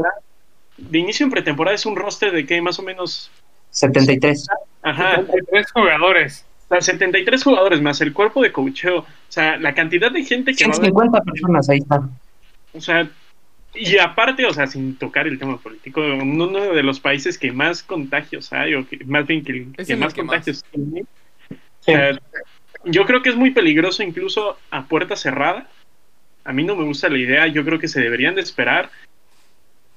De 0.77 0.99
inicio 1.01 1.25
en 1.25 1.33
pretemporada 1.33 1.75
es 1.75 1.87
un 1.87 1.97
roster 1.97 2.31
de 2.31 2.47
que 2.47 2.63
más 2.63 2.79
o 2.79 2.83
menos. 2.83 3.33
73. 3.71 4.47
Ajá. 4.83 5.17
73 5.17 5.73
jugadores. 5.73 6.45
73 6.71 7.43
jugadores 7.43 7.83
más 7.83 8.01
el 8.01 8.13
cuerpo 8.13 8.41
de 8.41 8.53
coacheo. 8.53 8.99
O 9.01 9.07
sea, 9.29 9.57
la 9.57 9.75
cantidad 9.75 10.13
de 10.13 10.25
gente 10.25 10.53
que. 10.53 10.59
150 10.59 11.21
personas, 11.23 11.69
ahí 11.69 11.79
están. 11.79 12.13
O 12.75 12.81
sea, 12.81 13.11
y 13.75 13.99
aparte, 13.99 14.47
o 14.47 14.53
sea, 14.53 14.67
sin 14.67 14.97
tocar 14.97 15.27
el 15.27 15.39
tema 15.39 15.59
político, 15.59 16.01
uno 16.01 16.49
de 16.49 16.83
los 16.83 17.01
países 17.01 17.39
que 17.39 17.53
más 17.53 17.83
contagios 17.83 18.53
hay, 18.53 18.75
o 18.75 18.87
que 18.89 19.05
más 19.05 19.27
bien 19.27 19.45
que, 19.45 19.97
más 19.97 20.15
contagios 20.15 20.65
tiene. 20.73 21.05
yo 22.85 23.05
creo 23.05 23.23
que 23.23 23.31
es 23.31 23.37
muy 23.37 23.51
peligroso 23.51 24.03
incluso 24.03 24.59
a 24.71 24.85
puerta 24.85 25.17
cerrada. 25.17 25.69
A 26.45 26.53
mí 26.53 26.65
no 26.65 26.77
me 26.77 26.85
gusta 26.85 27.09
la 27.09 27.19
idea, 27.19 27.47
yo 27.47 27.65
creo 27.65 27.79
que 27.79 27.89
se 27.89 28.01
deberían 28.01 28.35
de 28.35 28.41
esperar. 28.41 28.91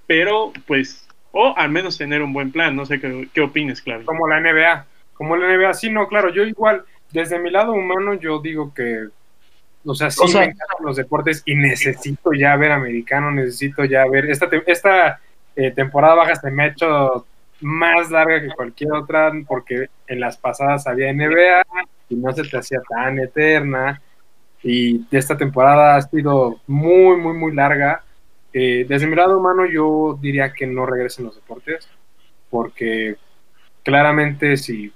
pero 0.06 0.52
pues, 0.68 1.08
o 1.32 1.54
al 1.58 1.70
menos 1.70 1.98
tener 1.98 2.22
un 2.22 2.34
buen 2.34 2.52
plan, 2.52 2.76
no 2.76 2.86
sé 2.86 3.00
qué, 3.00 3.30
qué 3.34 3.42
opines, 3.42 3.82
Claudio. 3.82 4.06
Como 4.06 4.28
la 4.28 4.42
NBA, 4.42 4.86
como 5.14 5.38
la 5.38 5.56
NBA, 5.56 5.74
sí, 5.76 5.90
no, 5.90 6.08
claro, 6.10 6.34
yo 6.34 6.44
igual, 6.46 6.84
desde 7.12 7.40
mi 7.40 7.50
lado 7.50 7.72
humano, 7.72 8.16
yo 8.16 8.42
digo 8.42 8.74
que, 8.74 9.08
o 9.86 9.96
sea, 9.96 10.12
sí 10.12 10.24
me 10.34 10.46
encantan 10.46 10.86
los 10.86 10.96
deportes 10.96 11.42
y 11.46 11.56
necesito 11.56 12.34
ya 12.34 12.56
ver 12.56 12.72
americano, 12.72 13.32
necesito 13.32 13.84
ya 13.86 14.06
ver, 14.06 14.30
esta, 14.30 14.48
esta 14.68 15.20
eh, 15.56 15.72
temporada 15.72 16.16
baja 16.16 16.36
se 16.36 16.52
me 16.52 16.64
ha 16.64 16.68
hecho 16.68 17.26
más 17.62 18.10
larga 18.12 18.42
que 18.42 18.50
cualquier 18.50 18.94
otra, 18.94 19.32
porque 19.48 19.88
en 20.08 20.20
las 20.20 20.38
pasadas 20.38 20.88
había 20.88 21.14
NBA 21.14 21.64
y 22.10 22.16
no 22.16 22.32
se 22.34 22.44
te 22.44 22.58
hacía 22.58 22.82
tan 22.88 23.20
eterna. 23.20 24.02
Y 24.64 25.06
esta 25.12 25.38
temporada 25.38 25.96
ha 25.96 26.02
sido 26.02 26.60
muy, 26.68 27.18
muy, 27.18 27.34
muy 27.34 27.54
larga. 27.54 28.04
Eh, 28.54 28.86
desde 28.88 29.08
mi 29.08 29.16
lado 29.16 29.40
humano, 29.40 29.66
yo 29.66 30.18
diría 30.22 30.54
que 30.54 30.68
no 30.68 30.86
regresen 30.86 31.26
los 31.26 31.36
deportes, 31.36 31.88
porque 32.50 33.16
claramente 33.84 34.58
si 34.58 34.92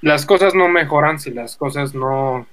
las 0.00 0.26
cosas 0.26 0.54
no 0.54 0.68
mejoran, 0.68 1.18
si 1.18 1.30
las 1.30 1.56
cosas 1.56 1.94
no 1.94 2.46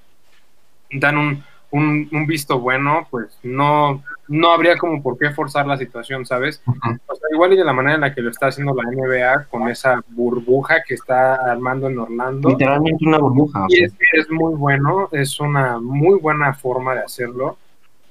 dan 0.92 1.18
un, 1.18 1.44
un, 1.72 2.26
visto 2.28 2.60
bueno, 2.60 3.08
pues 3.10 3.38
no, 3.44 4.04
no 4.28 4.52
habría 4.52 4.78
como 4.78 5.02
por 5.02 5.18
qué 5.18 5.32
forzar 5.32 5.68
la 5.68 5.78
situación, 5.78 6.26
¿sabes? 6.26 6.62
o 6.66 7.16
sea, 7.16 7.30
igual 7.32 7.54
y 7.54 7.58
de 7.58 7.66
la 7.66 7.74
manera 7.74 7.96
en 7.96 8.02
la 8.02 8.14
que 8.14 8.22
lo 8.22 8.30
está 8.30 8.48
haciendo 8.48 8.74
la 8.74 8.90
NBA 8.90 9.46
con 9.46 9.68
esa 9.70 10.04
burbuja 10.10 10.84
que 10.88 10.96
está 10.96 11.36
armando 11.36 11.88
en 11.88 12.00
Orlando. 12.00 12.50
Literalmente 12.50 13.06
una 13.06 13.20
burbuja. 13.20 13.66
Y 13.70 13.84
es, 13.84 13.94
es, 14.14 14.30
muy 14.30 14.56
bueno, 14.56 15.10
es 15.12 15.40
una 15.40 15.80
muy 15.80 16.20
buena 16.20 16.54
forma 16.54 16.96
de 16.96 17.02
hacerlo. 17.02 17.58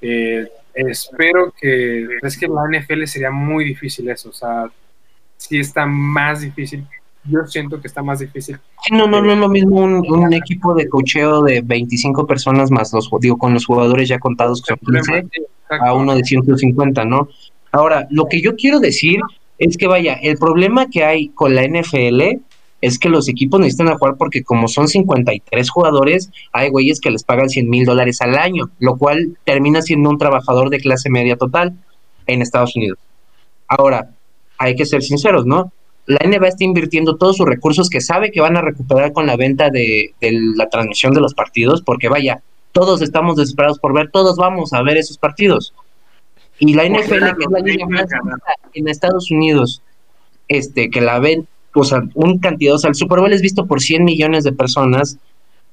Eh, 0.00 0.48
espero 0.74 1.52
que, 1.58 2.06
es 2.22 2.38
que 2.38 2.48
la 2.48 2.62
NFL 2.68 3.04
sería 3.04 3.30
muy 3.30 3.64
difícil 3.64 4.08
eso, 4.10 4.30
o 4.30 4.32
sea, 4.32 4.70
sí 5.36 5.58
está 5.58 5.86
más 5.86 6.40
difícil 6.40 6.86
yo 7.26 7.46
siento 7.46 7.80
que 7.80 7.88
está 7.88 8.02
más 8.02 8.18
difícil. 8.18 8.58
no, 8.90 9.06
no, 9.06 9.22
no 9.22 9.32
es 9.32 9.38
lo 9.38 9.48
mismo 9.48 9.82
un, 9.82 10.32
equipo 10.34 10.74
de 10.74 10.88
cocheo 10.88 11.42
de 11.42 11.62
25 11.62 12.26
personas 12.26 12.70
más 12.70 12.92
los 12.92 13.08
digo 13.20 13.38
con 13.38 13.54
los 13.54 13.64
jugadores 13.64 14.08
ya 14.08 14.18
contados 14.18 14.62
que 14.62 14.74
son 14.74 14.78
15 14.78 15.26
a 15.80 15.94
uno 15.94 16.14
de 16.14 16.22
150, 16.22 17.04
¿no? 17.04 17.28
Ahora, 17.72 18.06
lo 18.10 18.26
que 18.26 18.40
yo 18.40 18.54
quiero 18.56 18.78
decir 18.78 19.20
es 19.58 19.76
que 19.76 19.86
vaya, 19.86 20.14
el 20.14 20.36
problema 20.36 20.88
que 20.88 21.04
hay 21.04 21.28
con 21.28 21.54
la 21.54 21.66
NFL 21.66 22.40
es 22.80 22.98
que 22.98 23.08
los 23.08 23.28
equipos 23.28 23.60
necesitan 23.60 23.96
jugar 23.96 24.16
porque 24.18 24.42
como 24.44 24.68
son 24.68 24.88
53 24.88 25.70
jugadores, 25.70 26.30
hay 26.52 26.68
güeyes 26.68 27.00
que 27.00 27.10
les 27.10 27.24
pagan 27.24 27.48
100 27.48 27.70
mil 27.70 27.86
dólares 27.86 28.20
al 28.20 28.36
año, 28.36 28.68
lo 28.78 28.98
cual 28.98 29.38
termina 29.44 29.80
siendo 29.80 30.10
un 30.10 30.18
trabajador 30.18 30.68
de 30.68 30.80
clase 30.80 31.08
media 31.08 31.36
total 31.36 31.74
en 32.26 32.42
Estados 32.42 32.76
Unidos. 32.76 32.98
Ahora, 33.68 34.10
hay 34.58 34.76
que 34.76 34.84
ser 34.84 35.02
sinceros, 35.02 35.46
¿no? 35.46 35.72
La 36.06 36.18
NBA 36.24 36.48
está 36.48 36.64
invirtiendo 36.64 37.16
todos 37.16 37.36
sus 37.36 37.46
recursos 37.46 37.88
que 37.88 38.00
sabe 38.00 38.30
que 38.30 38.40
van 38.40 38.56
a 38.56 38.60
recuperar 38.60 39.12
con 39.12 39.26
la 39.26 39.36
venta 39.36 39.70
de, 39.70 40.14
la 40.20 40.68
transmisión 40.68 41.14
de 41.14 41.20
los 41.20 41.34
partidos, 41.34 41.82
porque 41.82 42.08
vaya, 42.08 42.42
todos 42.72 43.00
estamos 43.00 43.36
desesperados 43.36 43.78
por 43.78 43.94
ver, 43.94 44.10
todos 44.10 44.36
vamos 44.36 44.72
a 44.72 44.82
ver 44.82 44.96
esos 44.96 45.16
partidos. 45.16 45.74
Y 46.58 46.74
la 46.74 46.84
NFL, 46.84 47.36
que 47.36 47.44
es 47.44 47.50
la 47.50 47.60
liga 47.60 47.86
más 47.86 48.06
en 48.74 48.88
Estados 48.88 49.30
Unidos, 49.30 49.82
este, 50.48 50.90
que 50.90 51.00
la 51.00 51.18
ven, 51.18 51.48
o 51.74 51.84
sea, 51.84 52.02
un 52.14 52.38
cantidad, 52.38 52.74
o 52.74 52.78
sea, 52.78 52.90
el 52.90 52.94
Super 52.94 53.20
Bowl 53.20 53.32
es 53.32 53.40
visto 53.42 53.66
por 53.66 53.80
100 53.80 54.04
millones 54.04 54.44
de 54.44 54.52
personas, 54.52 55.18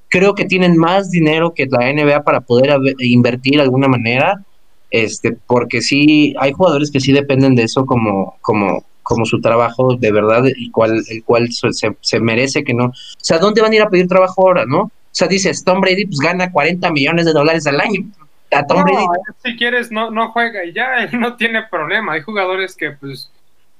creo 0.08 0.34
que 0.34 0.44
tienen 0.44 0.76
más 0.76 1.10
dinero 1.10 1.52
que 1.54 1.66
la 1.66 1.92
NBA 1.92 2.24
para 2.24 2.40
poder 2.40 2.78
invertir 2.98 3.56
de 3.56 3.62
alguna 3.62 3.88
manera, 3.88 4.44
este, 4.90 5.36
porque 5.46 5.80
sí, 5.80 6.34
hay 6.38 6.52
jugadores 6.52 6.90
que 6.90 7.00
sí 7.00 7.12
dependen 7.12 7.54
de 7.54 7.64
eso 7.64 7.86
como, 7.86 8.36
como, 8.42 8.84
como 9.02 9.24
su 9.24 9.40
trabajo 9.40 9.96
de 9.96 10.12
verdad, 10.12 10.44
y 10.56 10.70
cual, 10.70 11.02
el 11.08 11.24
cual 11.24 11.50
se, 11.52 11.94
se, 12.00 12.20
merece 12.20 12.64
que 12.64 12.74
no. 12.74 12.86
O 12.86 12.92
sea, 13.18 13.38
¿dónde 13.38 13.60
van 13.60 13.72
a 13.72 13.76
ir 13.76 13.82
a 13.82 13.90
pedir 13.90 14.08
trabajo 14.08 14.46
ahora, 14.46 14.64
no? 14.66 14.82
O 14.82 14.90
sea, 15.14 15.28
dices, 15.28 15.64
Tom 15.64 15.80
Brady 15.80 16.06
pues 16.06 16.18
gana 16.18 16.50
40 16.50 16.90
millones 16.90 17.26
de 17.26 17.32
dólares 17.32 17.66
al 17.66 17.80
año. 17.80 18.04
A 18.50 18.66
Tom 18.66 18.84
Brady. 18.84 19.04
Si 19.44 19.56
quieres, 19.56 19.90
no, 19.90 20.10
no 20.10 20.32
juega 20.32 20.64
y 20.64 20.72
ya, 20.72 21.04
él 21.04 21.20
no 21.20 21.36
tiene 21.36 21.62
problema. 21.70 22.14
Hay 22.14 22.22
jugadores 22.22 22.76
que, 22.76 22.92
pues, 22.92 23.30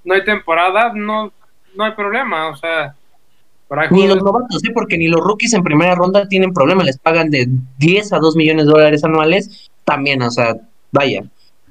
no 0.05 0.15
hay 0.15 0.25
temporada, 0.25 0.93
no, 0.95 1.33
no 1.75 1.85
hay 1.85 1.93
problema, 1.93 2.49
o 2.49 2.57
sea. 2.57 2.95
Ni 3.91 4.07
los 4.07 4.23
novatos, 4.23 4.63
¿eh? 4.65 4.71
porque 4.75 4.99
ni 4.99 5.09
los 5.09 5.23
rookies 5.23 5.55
en 5.55 5.63
primera 5.63 5.95
ronda 5.95 6.29
tienen 6.29 6.53
problema, 6.53 6.85
les 6.85 6.99
pagan 6.99 7.31
de 7.31 7.49
10 7.79 8.13
a 8.13 8.19
2 8.19 8.37
millones 8.37 8.67
de 8.67 8.71
dólares 8.71 9.03
anuales, 9.03 9.71
también, 9.85 10.21
o 10.21 10.31
sea, 10.31 10.57
vaya. 10.91 11.25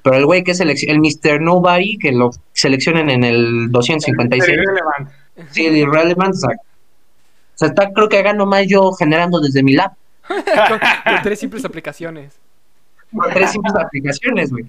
Pero 0.03 0.17
el 0.17 0.25
güey 0.25 0.43
que 0.43 0.51
es 0.51 0.59
el, 0.59 0.69
el 0.69 0.99
Mr. 0.99 1.41
Nobody, 1.41 1.97
que 1.97 2.11
lo 2.11 2.31
seleccionen 2.53 3.09
en 3.09 3.23
el 3.23 3.71
256. 3.71 4.59
Sí, 5.51 5.65
el 5.65 5.77
irrelevant, 5.77 6.33
O 6.33 6.37
sea, 7.55 7.67
está, 7.67 7.91
creo 7.91 8.09
que 8.09 8.21
gano 8.21 8.45
más 8.45 8.65
yo 8.67 8.91
generando 8.93 9.39
desde 9.39 9.63
mi 9.63 9.73
lab. 9.73 9.91
con, 10.27 11.21
tres 11.23 11.39
simples 11.39 11.65
aplicaciones. 11.65 12.39
Con 13.15 13.31
tres 13.31 13.51
simples 13.51 13.75
aplicaciones, 13.75 14.51
güey. 14.51 14.65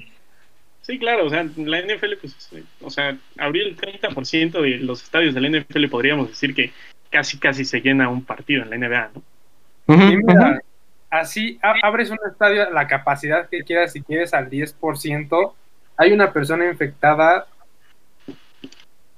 Sí, 0.83 0.99
claro, 0.99 1.27
o 1.27 1.31
sea, 1.31 1.47
la 1.57 1.81
NFL, 1.81 2.15
pues, 2.21 2.37
o 2.81 2.91
sea, 2.91 3.17
abrir 3.39 3.69
el 3.69 3.77
30% 3.77 4.61
de 4.61 4.79
los 4.79 5.03
estadios 5.05 5.33
de 5.33 5.41
la 5.41 5.61
NFL 5.61 5.87
podríamos 5.87 6.29
decir 6.29 6.55
que 6.55 6.73
casi, 7.09 7.39
casi 7.39 7.65
se 7.65 7.81
llena 7.81 8.09
un 8.09 8.25
partido 8.25 8.65
en 8.65 8.71
la 8.71 8.79
NBA, 8.79 9.11
¿no? 9.15 9.23
Así 11.13 11.61
abres 11.83 12.11
un 12.11 12.19
estadio 12.29 12.71
la 12.71 12.89
capacidad 12.89 13.49
que 13.49 13.63
quieras, 13.63 13.93
si 13.93 14.01
quieres 14.01 14.33
al 14.33 14.51
10%, 14.51 15.53
hay 15.99 16.13
una 16.13 16.33
persona 16.33 16.67
infectada. 16.67 17.47
O 18.27 18.33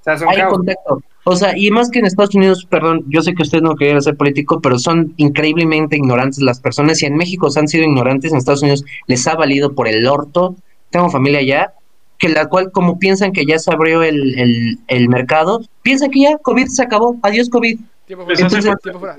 sea, 0.02 0.16
hay 0.28 0.42
contacto. 0.42 1.00
O 1.26 1.36
sea, 1.36 1.56
y 1.56 1.70
más 1.70 1.88
que 1.88 2.00
en 2.00 2.04
Estados 2.04 2.34
Unidos, 2.34 2.66
perdón, 2.68 3.04
yo 3.08 3.22
sé 3.22 3.34
que 3.34 3.42
ustedes 3.42 3.62
no 3.62 3.76
quieren 3.76 4.02
ser 4.02 4.16
político, 4.16 4.60
pero 4.60 4.78
son 4.78 5.14
increíblemente 5.16 5.96
ignorantes 5.96 6.40
las 6.40 6.60
personas. 6.60 7.00
Y 7.00 7.06
en 7.06 7.16
México 7.16 7.48
se 7.48 7.60
han 7.60 7.68
sido 7.68 7.84
ignorantes, 7.84 8.32
en 8.32 8.38
Estados 8.38 8.62
Unidos 8.62 8.84
les 9.06 9.26
ha 9.26 9.36
valido 9.36 9.74
por 9.74 9.88
el 9.88 10.06
orto. 10.06 10.56
Tengo 10.90 11.08
familia 11.08 11.38
allá, 11.38 11.72
que 12.18 12.28
la 12.28 12.46
cual, 12.46 12.72
como 12.72 12.98
piensan 12.98 13.32
que 13.32 13.46
ya 13.46 13.58
se 13.58 13.72
abrió 13.72 14.02
el, 14.02 14.78
el 14.88 15.08
mercado, 15.08 15.62
piensan 15.82 16.10
que 16.10 16.22
ya 16.22 16.38
COVID 16.38 16.66
se 16.66 16.82
acabó. 16.82 17.16
Adiós, 17.22 17.48
COVID. 17.48 17.78
Tiempo 18.06 18.24
fuera, 18.26 18.76
tiempo 18.76 19.00
fuera, 19.00 19.16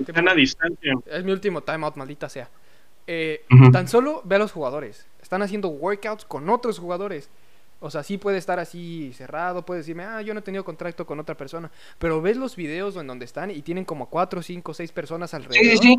Es 1.07 1.23
mi 1.23 1.32
último 1.32 1.61
timeout, 1.61 1.95
maldita 1.95 2.30
sea. 2.30 2.47
Eh, 3.08 3.45
tan 3.72 3.88
solo 3.88 4.22
ve 4.26 4.36
a 4.36 4.39
los 4.39 4.51
jugadores. 4.51 5.08
Están 5.22 5.41
haciendo 5.41 5.70
workouts 5.70 6.26
con 6.26 6.49
otros 6.49 6.80
jugadores. 6.80 7.30
O 7.82 7.91
sea, 7.91 8.03
sí 8.03 8.18
puede 8.18 8.38
estar 8.38 8.58
así 8.58 9.12
cerrado, 9.14 9.64
puede 9.66 9.82
decirme, 9.82 10.06
ah, 10.06 10.22
yo 10.22 10.34
no 10.34 10.39
he 10.39 10.43
tenido 10.43 10.64
contacto 10.64 11.06
con 11.06 11.20
otra 11.20 11.36
persona. 11.36 11.70
Pero 11.99 12.22
ves 12.22 12.38
los 12.38 12.56
videos 12.56 12.95
en 12.95 13.06
donde 13.06 13.26
están 13.26 13.51
y 13.51 13.62
tienen 13.62 13.86
como 13.86 14.08
cuatro, 14.08 14.41
cinco, 14.41 14.74
seis 14.74 14.91
personas 14.91 15.34
alrededor. 15.34 15.78
Sí, 15.78 15.78
sí, 15.78 15.95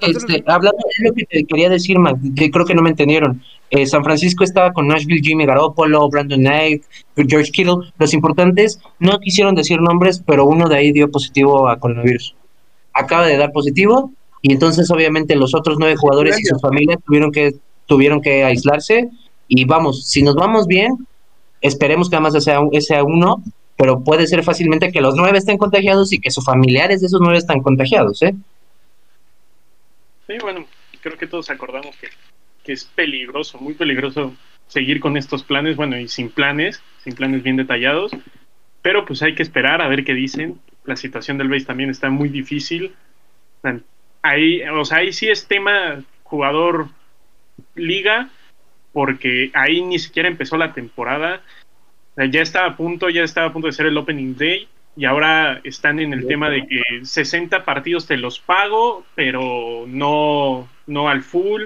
este, 0.00 0.44
hablando 0.46 0.78
de 0.78 1.08
lo 1.08 1.12
que 1.12 1.24
te 1.24 1.44
quería 1.44 1.68
decir, 1.68 1.96
que 2.36 2.50
creo 2.50 2.64
que 2.64 2.74
no 2.74 2.82
me 2.82 2.90
entendieron. 2.90 3.42
Eh, 3.70 3.84
San 3.84 4.04
Francisco 4.04 4.44
estaba 4.44 4.72
con 4.72 4.86
Nashville, 4.86 5.20
Jimmy 5.22 5.44
Garoppolo, 5.44 6.08
Brandon 6.08 6.40
Knight, 6.40 6.84
George 7.16 7.50
Kittle. 7.50 7.92
Los 7.98 8.14
importantes 8.14 8.80
no 8.98 9.18
quisieron 9.18 9.54
decir 9.54 9.80
nombres, 9.80 10.22
pero 10.24 10.44
uno 10.46 10.68
de 10.68 10.76
ahí 10.76 10.92
dio 10.92 11.10
positivo 11.10 11.68
a 11.68 11.78
coronavirus. 11.78 12.34
Acaba 12.94 13.26
de 13.26 13.36
dar 13.36 13.52
positivo 13.52 14.12
y 14.42 14.52
entonces 14.52 14.90
obviamente 14.90 15.36
los 15.36 15.54
otros 15.54 15.76
nueve 15.78 15.96
jugadores 15.96 16.38
y 16.38 16.44
sus 16.44 16.60
familias 16.60 16.98
tuvieron 17.06 17.30
que, 17.30 17.54
tuvieron 17.86 18.20
que 18.20 18.44
aislarse 18.44 19.08
y 19.46 19.64
vamos, 19.64 20.08
si 20.08 20.22
nos 20.22 20.34
vamos 20.34 20.66
bien, 20.66 21.06
esperemos 21.60 22.10
que 22.10 22.16
además 22.16 22.42
sea, 22.42 22.60
sea 22.80 23.04
uno, 23.04 23.42
pero 23.76 24.02
puede 24.02 24.26
ser 24.26 24.42
fácilmente 24.42 24.90
que 24.90 25.00
los 25.00 25.14
nueve 25.14 25.38
estén 25.38 25.58
contagiados 25.58 26.12
y 26.12 26.20
que 26.20 26.30
sus 26.30 26.44
familiares 26.44 27.00
de 27.00 27.06
esos 27.06 27.20
nueve 27.20 27.38
están 27.38 27.60
contagiados, 27.60 28.20
¿eh? 28.22 28.34
Sí, 30.26 30.34
bueno, 30.40 30.66
creo 31.00 31.16
que 31.16 31.26
todos 31.26 31.48
acordamos 31.50 31.94
que, 31.96 32.08
que 32.64 32.72
es 32.72 32.84
peligroso, 32.84 33.58
muy 33.58 33.74
peligroso 33.74 34.32
seguir 34.66 35.00
con 35.00 35.16
estos 35.16 35.44
planes, 35.44 35.76
bueno, 35.76 35.98
y 35.98 36.08
sin 36.08 36.30
planes, 36.30 36.82
sin 37.04 37.14
planes 37.14 37.42
bien 37.42 37.56
detallados, 37.56 38.10
pero 38.80 39.04
pues 39.04 39.22
hay 39.22 39.34
que 39.34 39.42
esperar 39.42 39.82
a 39.82 39.88
ver 39.88 40.04
qué 40.04 40.14
dicen. 40.14 40.58
La 40.84 40.96
situación 40.96 41.38
del 41.38 41.48
base 41.48 41.64
también 41.64 41.90
está 41.90 42.10
muy 42.10 42.28
difícil 42.28 42.92
ahí, 44.22 44.62
o 44.62 44.84
sea, 44.84 44.98
ahí 44.98 45.12
sí 45.12 45.28
es 45.28 45.46
tema 45.46 46.02
jugador 46.22 46.88
liga, 47.74 48.30
porque 48.92 49.50
ahí 49.54 49.82
ni 49.82 49.98
siquiera 49.98 50.28
empezó 50.28 50.56
la 50.56 50.72
temporada. 50.72 51.42
Ya 52.16 52.42
estaba 52.42 52.68
a 52.68 52.76
punto, 52.76 53.08
ya 53.08 53.22
estaba 53.22 53.48
a 53.48 53.52
punto 53.52 53.66
de 53.66 53.72
ser 53.72 53.86
el 53.86 53.96
opening 53.96 54.36
day 54.36 54.68
y 54.96 55.06
ahora 55.06 55.60
están 55.64 55.98
en 55.98 56.12
el 56.12 56.26
tema 56.26 56.50
de 56.50 56.66
que 56.66 56.82
60 57.04 57.64
partidos 57.64 58.06
te 58.06 58.18
los 58.18 58.38
pago, 58.38 59.06
pero 59.14 59.86
no, 59.88 60.68
no 60.86 61.08
al 61.08 61.22
full. 61.22 61.64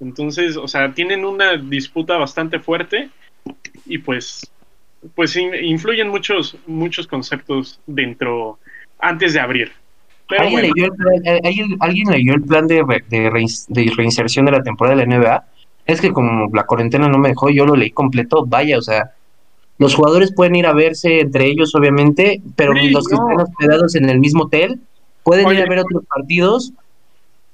Entonces, 0.00 0.56
o 0.56 0.66
sea, 0.66 0.92
tienen 0.92 1.24
una 1.24 1.56
disputa 1.56 2.16
bastante 2.18 2.58
fuerte 2.58 3.10
y 3.86 3.98
pues, 3.98 4.50
pues 5.14 5.36
influyen 5.36 6.08
muchos, 6.08 6.56
muchos 6.66 7.06
conceptos 7.06 7.80
dentro 7.86 8.58
antes 8.98 9.32
de 9.34 9.40
abrir. 9.40 9.72
¿Alguien, 10.38 10.62
leyó 10.62 12.34
el, 12.34 12.42
plan 12.42 12.66
de, 12.66 12.84
de, 13.08 13.90
reinserción 13.96 14.46
de 14.46 14.52
la 14.52 14.62
temporada 14.62 14.96
de 14.96 15.06
la 15.06 15.18
NBA? 15.18 15.44
Es 15.86 16.00
que 16.00 16.12
como 16.12 16.50
la 16.52 16.64
cuarentena 16.64 17.08
no 17.08 17.18
me 17.18 17.28
dejó, 17.28 17.48
yo 17.50 17.64
lo 17.64 17.76
leí 17.76 17.90
completo, 17.90 18.44
vaya, 18.44 18.76
o 18.78 18.82
sea, 18.82 19.12
los 19.78 19.94
jugadores 19.94 20.32
pueden 20.32 20.56
ir 20.56 20.66
a 20.66 20.72
verse 20.72 21.20
entre 21.20 21.46
ellos, 21.46 21.74
obviamente, 21.74 22.40
pero 22.56 22.72
los 22.72 23.06
que 23.06 23.14
están 23.14 23.40
hospedados 23.40 23.94
en 23.94 24.08
el 24.08 24.18
mismo 24.18 24.44
hotel 24.44 24.80
pueden 25.22 25.48
ir 25.50 25.62
a 25.62 25.68
ver 25.68 25.80
otros 25.80 26.04
partidos 26.06 26.72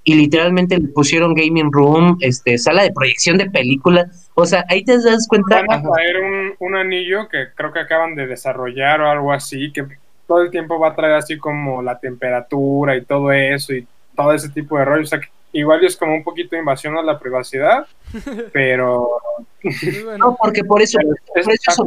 y 0.04 0.14
literalmente 0.14 0.78
le 0.78 0.88
pusieron 0.88 1.34
gaming 1.34 1.70
room, 1.72 2.18
este, 2.20 2.58
sala 2.58 2.82
de 2.82 2.92
proyección 2.92 3.38
de 3.38 3.50
películas. 3.50 4.30
O 4.34 4.46
sea, 4.46 4.64
ahí 4.68 4.84
te 4.84 5.00
das 5.00 5.26
cuenta. 5.28 5.62
Van 5.66 5.80
a 5.86 5.90
traer 5.90 6.16
un, 6.22 6.54
un, 6.58 6.74
anillo 6.74 7.28
que 7.28 7.48
creo 7.54 7.72
que 7.72 7.80
acaban 7.80 8.14
de 8.14 8.26
desarrollar 8.26 9.00
o 9.00 9.08
algo 9.08 9.32
así, 9.32 9.72
que 9.72 9.86
todo 10.32 10.42
el 10.42 10.50
tiempo 10.50 10.78
va 10.78 10.88
a 10.88 10.96
traer 10.96 11.12
así 11.12 11.36
como 11.36 11.82
la 11.82 11.98
temperatura 11.98 12.96
y 12.96 13.04
todo 13.04 13.30
eso 13.32 13.74
y 13.74 13.86
todo 14.16 14.32
ese 14.32 14.48
tipo 14.48 14.78
de 14.78 14.86
rollo. 14.86 15.02
O 15.02 15.06
sea, 15.06 15.20
que 15.20 15.28
igual 15.52 15.84
es 15.84 15.94
como 15.94 16.14
un 16.14 16.24
poquito 16.24 16.56
de 16.56 16.60
invasión 16.60 16.96
a 16.96 17.02
la 17.02 17.18
privacidad, 17.18 17.86
pero... 18.52 19.10
No, 20.18 20.36
porque 20.40 20.64
por 20.64 20.80
eso, 20.80 20.98
por, 21.28 21.38
eso 21.38 21.84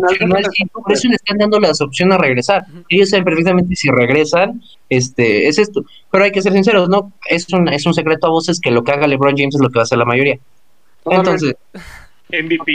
por 0.72 0.94
eso 0.94 1.08
le 1.10 1.16
están 1.16 1.38
dando 1.40 1.60
las 1.60 1.82
opciones 1.82 2.16
a 2.16 2.22
regresar. 2.22 2.66
Ellos 2.88 3.10
saben 3.10 3.26
perfectamente 3.26 3.76
si 3.76 3.90
regresan, 3.90 4.62
este, 4.90 5.48
es 5.48 5.58
esto. 5.58 5.84
Pero 6.12 6.24
hay 6.24 6.32
que 6.32 6.42
ser 6.42 6.54
sinceros, 6.54 6.88
¿no? 6.88 7.12
Es 7.28 7.52
un, 7.52 7.68
es 7.68 7.86
un 7.86 7.96
secreto 7.96 8.28
a 8.28 8.30
voces 8.30 8.62
que 8.62 8.72
lo 8.72 8.84
que 8.84 8.92
haga 8.92 9.08
LeBron 9.08 9.36
James 9.36 9.56
es 9.56 9.62
lo 9.62 9.70
que 9.70 9.80
va 9.80 9.82
a 9.82 9.84
hacer 9.84 9.98
la 9.98 10.06
mayoría. 10.06 10.38
Entonces... 11.06 11.56
MVP. 12.30 12.74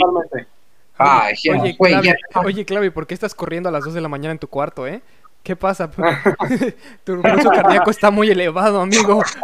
Ay, 0.99 1.35
oye, 1.49 1.77
oye, 1.79 2.15
oye, 2.45 2.65
Clavi, 2.67 2.91
¿por 2.91 3.07
qué 3.07 3.15
estás 3.15 3.35
corriendo 3.35 3.71
a 3.71 3.73
las 3.73 3.85
2 3.85 3.95
de 3.95 4.01
la 4.03 4.09
mañana 4.09 4.33
en 4.33 4.39
tu 4.39 4.49
cuarto, 4.49 4.87
eh? 4.87 5.01
¿Qué 5.43 5.57
pasa? 5.57 5.91
tu 7.05 7.21
pulso 7.21 7.51
cardíaco 7.51 7.91
está 7.91 8.11
muy 8.11 8.31
elevado, 8.31 8.81
amigo. 8.81 9.23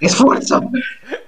Esfuerzo. 0.00 0.62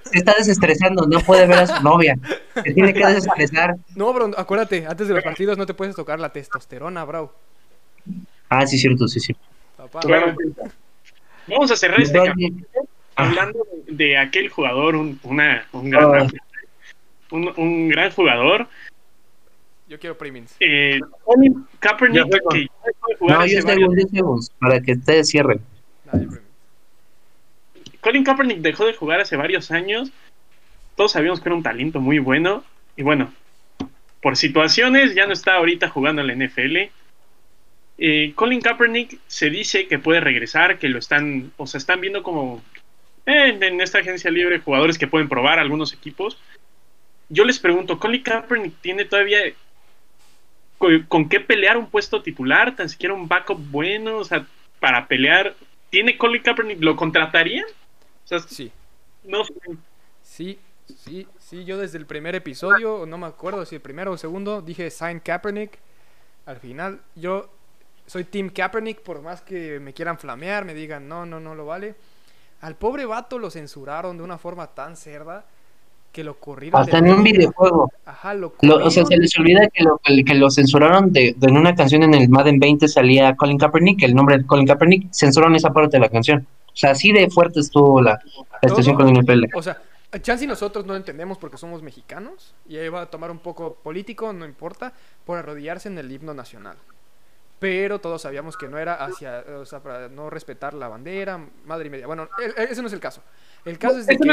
Se 0.04 0.18
está 0.18 0.34
desestresando, 0.36 1.06
no 1.06 1.20
puede 1.20 1.46
ver 1.46 1.58
a 1.58 1.66
su 1.66 1.82
novia. 1.82 2.16
Se 2.54 2.72
tiene 2.72 2.94
que 2.94 3.06
desestresar. 3.06 3.76
No, 3.94 4.12
bro, 4.12 4.30
acuérdate, 4.36 4.86
antes 4.86 5.08
de 5.08 5.14
los 5.14 5.22
partidos 5.22 5.58
no 5.58 5.66
te 5.66 5.74
puedes 5.74 5.94
tocar 5.94 6.18
la 6.18 6.30
testosterona, 6.30 7.04
bro. 7.04 7.32
Ah, 8.48 8.66
sí, 8.66 8.78
cierto, 8.78 9.08
sí, 9.08 9.20
sí. 9.20 9.36
vamos 11.48 11.70
a 11.70 11.76
cerrar 11.76 12.00
este 12.00 12.24
capítulo 12.24 12.66
hablando 13.16 13.66
de, 13.88 14.18
aquel 14.18 14.50
jugador, 14.50 14.94
un, 14.94 15.18
una, 15.22 15.66
un, 15.72 15.90
gran, 15.90 16.04
ah. 16.04 16.26
un, 17.30 17.52
un 17.56 17.88
gran 17.88 18.12
jugador 18.12 18.68
yo 19.88 19.98
quiero 19.98 20.18
premiums. 20.18 20.56
Eh, 20.60 21.00
Colin 21.24 21.66
Kaepernick, 21.78 22.28
que 22.50 22.66
No, 23.20 23.46
yo 23.46 23.62
segundos, 23.62 24.50
para 24.58 24.80
que 24.80 24.92
ustedes 24.92 25.28
cierren. 25.28 25.60
Colin 28.00 28.24
Kaepernick 28.24 28.58
dejó 28.58 28.86
de 28.86 28.94
jugar 28.94 29.20
hace 29.20 29.36
varios 29.36 29.70
años. 29.70 30.10
Todos 30.96 31.12
sabíamos 31.12 31.40
que 31.40 31.48
era 31.48 31.56
un 31.56 31.62
talento 31.62 32.00
muy 32.00 32.18
bueno. 32.18 32.64
Y 32.96 33.02
bueno, 33.02 33.32
por 34.22 34.36
situaciones 34.36 35.14
ya 35.14 35.26
no 35.26 35.32
está 35.32 35.54
ahorita 35.54 35.88
jugando 35.88 36.22
en 36.22 36.26
la 36.28 36.46
NFL. 36.46 36.90
Eh, 37.98 38.32
Colin 38.34 38.60
Kaepernick 38.60 39.20
se 39.26 39.50
dice 39.50 39.86
que 39.86 39.98
puede 39.98 40.20
regresar, 40.20 40.78
que 40.78 40.88
lo 40.88 40.98
están, 40.98 41.52
o 41.56 41.66
sea, 41.66 41.78
están 41.78 42.00
viendo 42.00 42.22
como 42.22 42.62
eh, 43.24 43.56
en 43.60 43.80
esta 43.80 43.98
agencia 43.98 44.30
libre 44.30 44.58
jugadores 44.60 44.98
que 44.98 45.06
pueden 45.06 45.28
probar 45.28 45.58
algunos 45.58 45.92
equipos. 45.92 46.38
Yo 47.28 47.44
les 47.44 47.58
pregunto, 47.58 47.98
¿Colin 47.98 48.22
Kaepernick 48.22 48.80
tiene 48.80 49.04
todavía 49.04 49.38
con, 50.78 51.28
qué 51.28 51.40
pelear 51.40 51.76
un 51.76 51.88
puesto 51.88 52.22
titular, 52.22 52.76
tan 52.76 52.88
siquiera 52.88 53.14
un 53.14 53.28
backup 53.28 53.58
bueno, 53.70 54.18
o 54.18 54.24
sea, 54.24 54.46
para 54.80 55.06
pelear. 55.08 55.54
¿Tiene 55.90 56.18
Colin 56.18 56.42
Kaepernick? 56.42 56.82
¿Lo 56.82 56.96
contrataría? 56.96 57.64
O 58.24 58.28
sea, 58.28 58.40
sí. 58.40 58.72
No 59.24 59.42
Sí, 60.22 60.58
sí, 60.96 61.26
sí. 61.38 61.64
Yo 61.64 61.78
desde 61.78 61.98
el 61.98 62.06
primer 62.06 62.34
episodio, 62.34 63.06
no 63.06 63.18
me 63.18 63.26
acuerdo 63.26 63.64
si 63.64 63.76
el 63.76 63.80
primero 63.80 64.10
o 64.10 64.14
el 64.14 64.20
segundo, 64.20 64.60
dije 64.60 64.90
sign 64.90 65.20
Kaepernick. 65.20 65.78
Al 66.44 66.58
final, 66.58 67.00
yo 67.14 67.48
soy 68.06 68.24
Team 68.24 68.50
Kaepernick, 68.50 69.00
por 69.00 69.22
más 69.22 69.42
que 69.42 69.80
me 69.80 69.92
quieran 69.92 70.18
flamear, 70.18 70.64
me 70.64 70.74
digan 70.74 71.08
no, 71.08 71.24
no, 71.26 71.40
no 71.40 71.54
lo 71.54 71.66
vale. 71.66 71.94
Al 72.60 72.76
pobre 72.76 73.04
vato 73.04 73.38
lo 73.38 73.50
censuraron 73.50 74.16
de 74.16 74.22
una 74.22 74.38
forma 74.38 74.68
tan 74.68 74.96
cerda 74.96 75.44
que 76.16 76.24
lo 76.24 76.40
corrieron. 76.40 76.80
Hasta 76.80 76.96
en 76.96 77.12
un 77.12 77.22
videojuego. 77.22 77.92
Ajá, 78.06 78.32
lo, 78.32 78.54
O 78.62 78.90
sea, 78.90 79.04
se 79.04 79.18
les 79.18 79.38
olvida 79.38 79.68
que 79.68 79.84
lo, 79.84 79.98
que 79.98 80.34
lo 80.34 80.50
censuraron 80.50 81.12
de, 81.12 81.36
en 81.38 81.56
una 81.58 81.74
canción 81.74 82.02
en 82.04 82.14
el 82.14 82.30
Madden 82.30 82.58
20 82.58 82.88
salía 82.88 83.36
Colin 83.36 83.58
Kaepernick, 83.58 84.02
el 84.02 84.14
nombre 84.14 84.38
de 84.38 84.46
Colin 84.46 84.66
Kaepernick, 84.66 85.12
censuraron 85.12 85.54
esa 85.56 85.74
parte 85.74 85.98
de 85.98 86.00
la 86.00 86.08
canción. 86.08 86.46
O 86.68 86.76
sea, 86.76 86.92
así 86.92 87.12
de 87.12 87.28
fuerte 87.28 87.60
estuvo 87.60 88.00
la, 88.00 88.18
la 88.62 88.66
estación 88.66 88.96
con 88.96 89.08
el 89.10 89.22
NFL. 89.22 89.44
O 89.54 89.62
sea, 89.62 89.78
chance 90.22 90.42
y 90.42 90.46
nosotros 90.46 90.86
no 90.86 90.96
entendemos 90.96 91.36
porque 91.36 91.58
somos 91.58 91.82
mexicanos 91.82 92.54
y 92.66 92.78
ahí 92.78 92.88
va 92.88 93.02
a 93.02 93.10
tomar 93.10 93.30
un 93.30 93.40
poco 93.40 93.74
político, 93.74 94.32
no 94.32 94.46
importa, 94.46 94.94
por 95.26 95.36
arrodillarse 95.36 95.90
en 95.90 95.98
el 95.98 96.10
himno 96.10 96.32
nacional. 96.32 96.78
Pero 97.58 98.00
todos 98.00 98.22
sabíamos 98.22 98.56
que 98.56 98.68
no 98.68 98.78
era 98.78 98.94
hacia, 98.94 99.44
o 99.60 99.66
sea, 99.66 99.80
para 99.80 100.08
no 100.08 100.30
respetar 100.30 100.72
la 100.72 100.88
bandera, 100.88 101.38
madre 101.66 101.88
y 101.88 101.90
media. 101.90 102.06
Bueno, 102.06 102.26
ese 102.56 102.80
no 102.80 102.88
es 102.88 102.94
el 102.94 103.00
caso. 103.00 103.22
El 103.66 103.78
caso 103.78 103.98
es 103.98 104.06
de 104.06 104.16
que, 104.16 104.28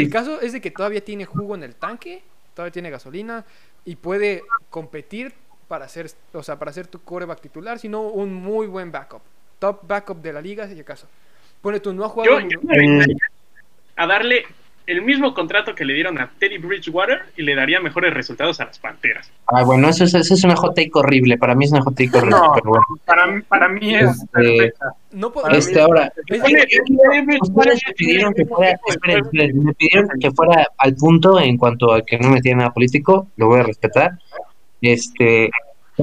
el, 0.00 0.10
caso 0.10 0.40
es 0.40 0.52
de 0.52 0.60
que 0.60 0.70
todavía 0.70 1.04
tiene 1.04 1.24
jugo 1.24 1.56
en 1.56 1.64
el 1.64 1.74
tanque, 1.74 2.22
todavía 2.54 2.72
tiene 2.72 2.88
gasolina 2.88 3.44
y 3.84 3.96
puede 3.96 4.44
competir 4.70 5.34
para 5.66 5.86
hacer, 5.86 6.08
o 6.32 6.42
sea, 6.44 6.56
para 6.56 6.72
ser 6.72 6.86
tu 6.86 7.00
coreback 7.02 7.40
titular, 7.40 7.80
sino 7.80 8.02
un 8.02 8.32
muy 8.32 8.68
buen 8.68 8.92
backup. 8.92 9.22
Top 9.58 9.80
backup 9.88 10.22
de 10.22 10.32
la 10.32 10.40
liga, 10.40 10.68
si 10.68 10.78
acaso. 10.78 11.08
Pone 11.60 11.80
tu 11.80 11.92
no 11.92 12.04
ha 12.04 12.08
jugado. 12.08 12.38
a 13.96 14.06
darle 14.06 14.44
el 14.88 15.02
mismo 15.02 15.34
contrato 15.34 15.74
que 15.74 15.84
le 15.84 15.92
dieron 15.92 16.18
a 16.18 16.30
Teddy 16.38 16.56
Bridgewater 16.56 17.20
y 17.36 17.42
le 17.42 17.54
daría 17.54 17.78
mejores 17.78 18.14
resultados 18.14 18.58
a 18.60 18.64
las 18.64 18.78
Panteras. 18.78 19.30
Ah, 19.46 19.62
bueno, 19.62 19.86
eso 19.86 20.04
es, 20.04 20.14
eso 20.14 20.32
es 20.32 20.44
una 20.44 20.56
hot 20.56 20.74
take 20.74 20.90
horrible. 20.94 21.36
Para 21.36 21.54
mí 21.54 21.66
es 21.66 21.72
una 21.72 21.82
hot 21.82 21.94
take 21.94 22.16
horrible. 22.16 22.38
No, 22.38 22.52
pero 22.54 22.70
bueno. 22.70 22.84
para, 23.04 23.42
para 23.46 23.68
mí 23.68 23.94
es. 23.94 24.24
Este, 24.34 24.72
no 25.12 25.30
puedo, 25.30 25.46
este 25.50 25.78
ahora. 25.78 26.10
Me 26.30 26.38
pidieron 27.96 28.32
que 28.32 28.46
fuera. 28.46 28.80
Esperen, 28.86 29.62
me 29.62 29.74
pidieron 29.74 30.08
que 30.18 30.30
fuera 30.30 30.66
al 30.78 30.94
punto 30.94 31.38
en 31.38 31.58
cuanto 31.58 31.92
a 31.92 32.00
que 32.00 32.18
no 32.18 32.30
me 32.30 32.40
nada 32.54 32.72
político. 32.72 33.28
Lo 33.36 33.48
voy 33.48 33.60
a 33.60 33.64
respetar. 33.64 34.18
Este. 34.80 35.50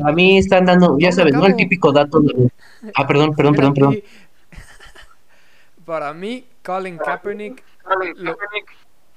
A 0.04 0.12
mí 0.12 0.38
están 0.38 0.66
dando, 0.66 0.98
ya 1.00 1.12
sabes, 1.12 1.34
¿no? 1.34 1.48
El 1.48 1.56
típico 1.56 1.92
dato. 1.92 2.20
De, 2.20 2.52
ah, 2.94 3.08
perdón, 3.08 3.34
perdón, 3.34 3.56
perdón, 3.56 3.74
perdón. 3.74 4.00
Para 5.86 6.14
mí, 6.14 6.46
Colin 6.62 6.98
Kaepernick 6.98 7.64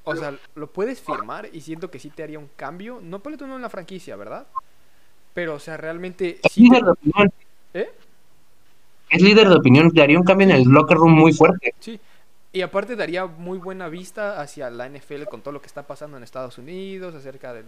o 0.05 0.17
sea, 0.17 0.35
lo 0.55 0.71
puedes 0.71 1.01
firmar 1.01 1.49
y 1.53 1.61
siento 1.61 1.91
que 1.91 1.99
sí 1.99 2.11
te 2.11 2.23
haría 2.23 2.39
un 2.39 2.51
cambio. 2.57 3.01
No 3.03 3.21
ponle 3.21 3.39
tú 3.39 3.47
no 3.47 3.57
en 3.57 3.63
la 3.63 3.69
franquicia, 3.69 4.17
¿verdad? 4.17 4.47
Pero, 5.35 5.55
o 5.55 5.59
sea, 5.59 5.77
realmente. 5.77 6.41
Es 6.43 6.57
líder 6.57 6.85
de 6.85 6.91
opinión. 6.91 7.33
¿Eh? 7.75 7.91
Es 9.11 9.23
líder 9.23 9.49
de 9.49 9.55
opinión, 9.55 9.91
te 9.91 10.03
haría 10.03 10.19
un 10.19 10.25
cambio 10.25 10.47
en 10.49 10.55
el 10.55 10.65
locker 10.65 10.97
room 10.97 11.13
muy 11.13 11.33
fuerte. 11.33 11.75
Sí. 11.81 11.99
Y 12.53 12.63
aparte 12.63 12.97
daría 12.97 13.27
muy 13.27 13.59
buena 13.59 13.89
vista 13.89 14.41
hacia 14.41 14.71
la 14.71 14.89
NFL 14.89 15.25
con 15.25 15.43
todo 15.43 15.53
lo 15.53 15.61
que 15.61 15.67
está 15.67 15.87
pasando 15.87 16.17
en 16.17 16.23
Estados 16.23 16.59
Unidos, 16.59 17.15
acerca 17.15 17.53
de 17.53 17.65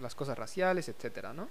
las 0.00 0.14
cosas 0.14 0.36
raciales, 0.36 0.88
etcétera, 0.88 1.32
¿no? 1.32 1.48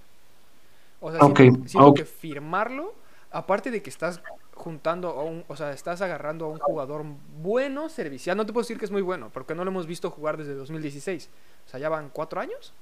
O 1.00 1.10
sea, 1.10 1.20
siento 1.66 1.94
que 1.94 2.04
firmarlo, 2.04 2.94
aparte 3.30 3.70
de 3.70 3.82
que 3.82 3.90
estás 3.90 4.20
juntando 4.54 5.08
a 5.08 5.24
un, 5.24 5.44
o 5.48 5.56
sea, 5.56 5.72
estás 5.72 6.00
agarrando 6.02 6.46
a 6.46 6.48
un 6.48 6.58
jugador 6.58 7.04
bueno, 7.42 7.88
servicial. 7.88 8.36
No 8.36 8.46
te 8.46 8.52
puedo 8.52 8.62
decir 8.62 8.78
que 8.78 8.84
es 8.84 8.90
muy 8.90 9.02
bueno, 9.02 9.30
porque 9.32 9.54
no 9.54 9.64
lo 9.64 9.70
hemos 9.70 9.86
visto 9.86 10.10
jugar 10.10 10.36
desde 10.36 10.54
2016. 10.54 11.30
O 11.66 11.70
sea, 11.70 11.80
ya 11.80 11.88
van 11.88 12.10
cuatro 12.10 12.40
años. 12.40 12.72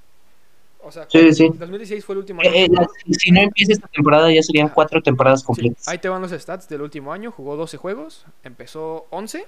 O 0.82 0.90
sea, 0.90 1.06
sí, 1.10 1.32
sí. 1.32 1.48
2016 1.48 2.04
fue 2.04 2.14
el 2.14 2.20
último 2.20 2.42
eh, 2.42 2.64
año. 2.64 2.82
Eh, 2.82 3.14
si 3.14 3.30
no 3.30 3.40
empieza 3.40 3.72
esta 3.72 3.88
temporada, 3.88 4.32
ya 4.32 4.42
serían 4.42 4.68
cuatro 4.70 5.02
temporadas 5.02 5.44
completas. 5.44 5.86
Ahí 5.88 5.98
te 5.98 6.08
van 6.08 6.22
los 6.22 6.30
stats 6.30 6.68
del 6.68 6.80
último 6.82 7.12
año. 7.12 7.30
Jugó 7.30 7.56
12 7.56 7.76
juegos, 7.76 8.24
empezó 8.42 9.06
11 9.10 9.44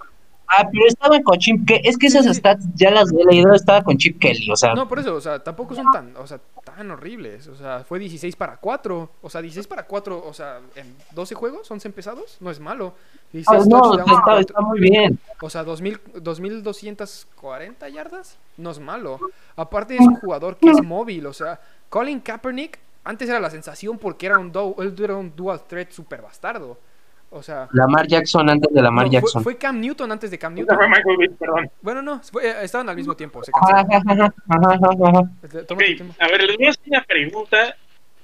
Ah, 0.55 0.68
pero 0.70 0.86
estaba 0.86 1.20
con 1.22 1.38
Chip 1.38 1.66
Kelly. 1.66 1.80
Es 1.84 1.96
que 1.96 2.09
esas 2.09 2.26
stats 2.26 2.66
ya 2.74 2.90
las 2.90 3.11
he 3.12 3.24
leído, 3.24 3.55
estaba 3.55 3.82
con 3.82 3.96
Chip 3.96 4.18
Kelly, 4.18 4.50
o 4.50 4.57
sea. 4.57 4.74
No, 4.74 4.86
por 4.86 4.98
eso, 4.98 5.14
o 5.14 5.20
sea, 5.20 5.42
tampoco 5.42 5.74
son 5.74 5.86
tan, 5.92 6.14
o 6.16 6.26
sea, 6.26 6.40
tan 6.64 6.90
horribles. 6.90 7.48
O 7.48 7.57
sea, 7.57 7.84
fue 7.88 7.98
16 7.98 8.36
para 8.36 8.57
4. 8.57 9.11
O 9.22 9.30
sea, 9.30 9.40
16 9.40 9.66
para 9.66 9.84
4, 9.84 10.24
o 10.26 10.34
sea, 10.34 10.61
en 10.76 10.94
12 11.12 11.34
juegos, 11.34 11.70
11 11.70 11.88
empezados, 11.88 12.36
no 12.40 12.50
es 12.50 12.61
malo. 12.61 12.94
16 13.32 13.62
ah, 13.62 13.66
no, 13.68 13.94
está, 13.98 14.40
está, 14.40 14.61
muy 14.61 14.80
bien. 14.80 15.18
O 15.40 15.48
sea, 15.48 15.64
2000, 15.64 16.00
2240 16.20 17.88
yardas, 17.88 18.36
no 18.59 18.70
es 18.70 18.78
malo. 18.78 19.18
Aparte 19.57 19.94
es 19.94 20.00
un 20.00 20.16
jugador 20.16 20.57
que 20.57 20.70
es 20.70 20.82
móvil, 20.82 21.26
o 21.26 21.32
sea, 21.32 21.61
Colin 21.88 22.20
Kaepernick 22.20 22.78
antes 23.05 23.28
era 23.28 23.40
la 23.40 23.50
sensación 23.50 23.98
porque 23.98 24.26
era 24.26 24.38
un, 24.38 24.53
él 24.78 24.94
era 25.03 25.16
un 25.16 25.34
dual 25.34 25.61
threat 25.66 25.90
super 25.90 26.22
bastardo. 26.22 26.78
O 27.35 27.43
sea, 27.43 27.66
Lamar 27.72 28.07
Jackson 28.07 28.51
antes 28.51 28.70
de 28.74 28.83
Lamar 28.83 29.09
Jackson. 29.09 29.43
Fue, 29.43 29.57
Cam 29.57 29.80
Newton 29.80 30.12
antes 30.12 30.30
de 30.30 30.39
Cam 30.39 30.55
Newton. 30.55 30.76
perdón. 31.39 31.70
Bueno, 31.80 32.03
no, 32.03 32.20
eh, 32.43 32.57
estaban 32.61 32.91
al 32.91 32.97
mismo 32.97 33.16
tiempo. 33.16 33.41
a 36.18 36.28
ver, 36.28 36.43
les 36.43 36.57
voy 36.59 36.66
a 36.66 36.70
hacer 36.70 36.83
una 36.87 37.03
pregunta. 37.05 37.74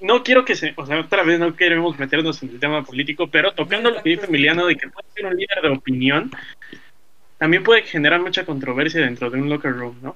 No 0.01 0.23
quiero 0.23 0.45
que 0.45 0.55
se, 0.55 0.73
o 0.77 0.85
sea, 0.85 0.99
otra 0.99 1.23
vez 1.23 1.39
no 1.39 1.55
queremos 1.55 1.97
meternos 1.97 2.41
en 2.43 2.49
el 2.49 2.59
tema 2.59 2.83
político, 2.83 3.27
pero 3.27 3.51
tocando 3.53 3.89
lo 3.89 4.01
que 4.01 4.11
dice 4.11 4.27
Emiliano 4.27 4.67
de 4.67 4.75
que 4.75 4.87
puede 4.87 5.07
ser 5.13 5.25
un 5.25 5.35
líder 5.35 5.61
de 5.63 5.69
opinión, 5.69 6.31
también 7.39 7.63
puede 7.63 7.81
generar 7.81 8.21
mucha 8.21 8.45
controversia 8.45 9.01
dentro 9.01 9.31
de 9.31 9.41
un 9.41 9.49
locker 9.49 9.75
room, 9.75 9.95
¿no? 10.03 10.11
O 10.11 10.15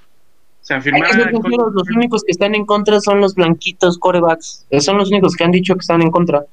sea, 0.62 0.80
firmar 0.82 1.10
los 1.18 1.90
únicos 1.90 2.24
que 2.24 2.32
están 2.32 2.54
en 2.54 2.66
contra 2.66 3.02
son 3.02 3.20
los 3.20 3.34
blanquitos 3.34 3.98
corebacks. 3.98 4.66
Son 4.80 4.98
los 4.98 5.10
únicos 5.10 5.36
que 5.36 5.44
han 5.44 5.52
dicho 5.52 5.74
que 5.74 5.82
están 5.82 6.02
en 6.04 6.12
contra. 6.12 6.46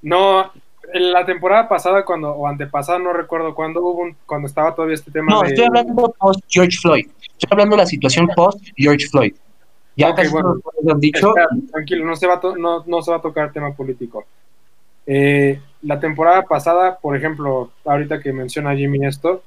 No, 0.00 0.50
la 1.00 1.26
temporada 1.26 1.68
pasada 1.68 2.04
cuando 2.04 2.30
o 2.30 2.46
antepasada 2.46 3.00
no 3.00 3.12
recuerdo 3.12 3.54
cuándo 3.54 3.80
hubo 3.80 4.02
un, 4.02 4.16
cuando 4.26 4.46
estaba 4.46 4.74
todavía 4.74 4.94
este 4.94 5.10
tema 5.10 5.26
no 5.32 5.42
estoy 5.42 5.64
hablando 5.64 6.14
post 6.18 6.40
George 6.48 6.78
Floyd. 6.80 7.08
Estoy 7.20 7.48
hablando 7.50 7.76
de 7.76 7.82
la 7.82 7.86
situación 7.86 8.28
post 8.34 8.64
George 8.76 9.06
Floyd. 9.08 9.34
Ya 9.96 10.10
okay, 10.10 10.28
bueno, 10.28 10.56
han 10.88 11.00
dicho. 11.00 11.34
Tranquilo 11.72 12.04
no 12.04 12.14
se 12.14 12.26
va 12.26 12.40
no, 12.58 12.84
no 12.86 13.02
se 13.02 13.10
va 13.10 13.16
a 13.16 13.22
tocar 13.22 13.52
tema 13.52 13.72
político. 13.72 14.24
Eh, 15.06 15.60
la 15.82 15.98
temporada 15.98 16.44
pasada 16.44 16.96
por 16.98 17.16
ejemplo 17.16 17.72
ahorita 17.84 18.20
que 18.20 18.32
menciona 18.32 18.74
Jimmy 18.74 19.04
esto 19.04 19.42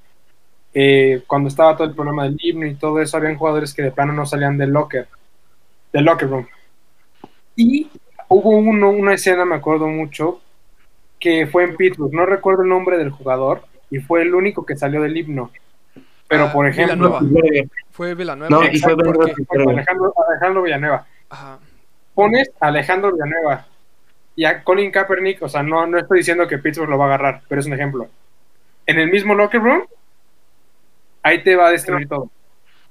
eh, 0.74 1.24
cuando 1.26 1.48
estaba 1.48 1.76
todo 1.76 1.88
el 1.88 1.96
problema 1.96 2.26
del 2.26 2.38
himno 2.40 2.68
y 2.68 2.76
todo 2.76 3.02
eso 3.02 3.18
habían 3.18 3.38
jugadores 3.38 3.74
que 3.74 3.82
de 3.82 3.92
plano 3.92 4.14
no 4.14 4.26
salían 4.26 4.58
del 4.58 4.72
locker 4.72 5.08
del 5.94 6.04
locker 6.04 6.30
room. 6.30 6.48
Y 7.56 7.90
hubo 8.28 8.50
uno, 8.50 8.90
una 8.90 9.14
escena 9.14 9.46
me 9.46 9.56
acuerdo 9.56 9.88
mucho 9.88 10.42
que 11.20 11.48
fue 11.48 11.64
en 11.64 11.76
Pittsburgh, 11.76 12.14
no 12.14 12.26
recuerdo 12.26 12.64
el 12.64 12.70
nombre 12.70 12.98
del 12.98 13.12
jugador, 13.12 13.62
y 13.90 14.00
fue 14.00 14.22
el 14.22 14.36
único 14.36 14.66
que 14.66 14.76
salió 14.76 15.02
del 15.02 15.16
himno. 15.16 15.52
Pero, 16.28 16.46
ah, 16.46 16.54
por 16.54 16.68
ejemplo... 16.68 17.20
Fue 17.92 18.14
Villanueva. 18.14 18.50
No, 18.50 18.64
y 18.64 18.80
fue 18.80 18.94
Alejandro, 18.94 20.14
Alejandro, 20.28 20.62
Villanueva. 20.62 21.06
Pones 22.14 22.52
a 22.60 22.68
Alejandro 22.68 23.12
Villanueva 23.12 23.66
y 24.36 24.46
a 24.46 24.64
Colin 24.64 24.92
Kaepernick, 24.92 25.42
o 25.42 25.50
sea, 25.50 25.64
no, 25.64 25.88
no 25.88 25.98
estoy 25.98 26.20
diciendo 26.20 26.48
que 26.48 26.60
Pittsburgh 26.60 26.90
lo 26.90 26.98
va 26.98 27.06
a 27.06 27.08
agarrar, 27.08 27.42
pero 27.48 27.60
es 27.60 27.66
un 27.66 27.74
ejemplo. 27.74 28.08
En 28.86 29.00
el 29.00 29.10
mismo 29.10 29.34
locker 29.34 29.62
room, 29.62 29.84
ahí 31.24 31.44
te 31.44 31.56
va 31.56 31.68
a 31.68 31.72
destruir 31.72 32.08
todo. 32.08 32.30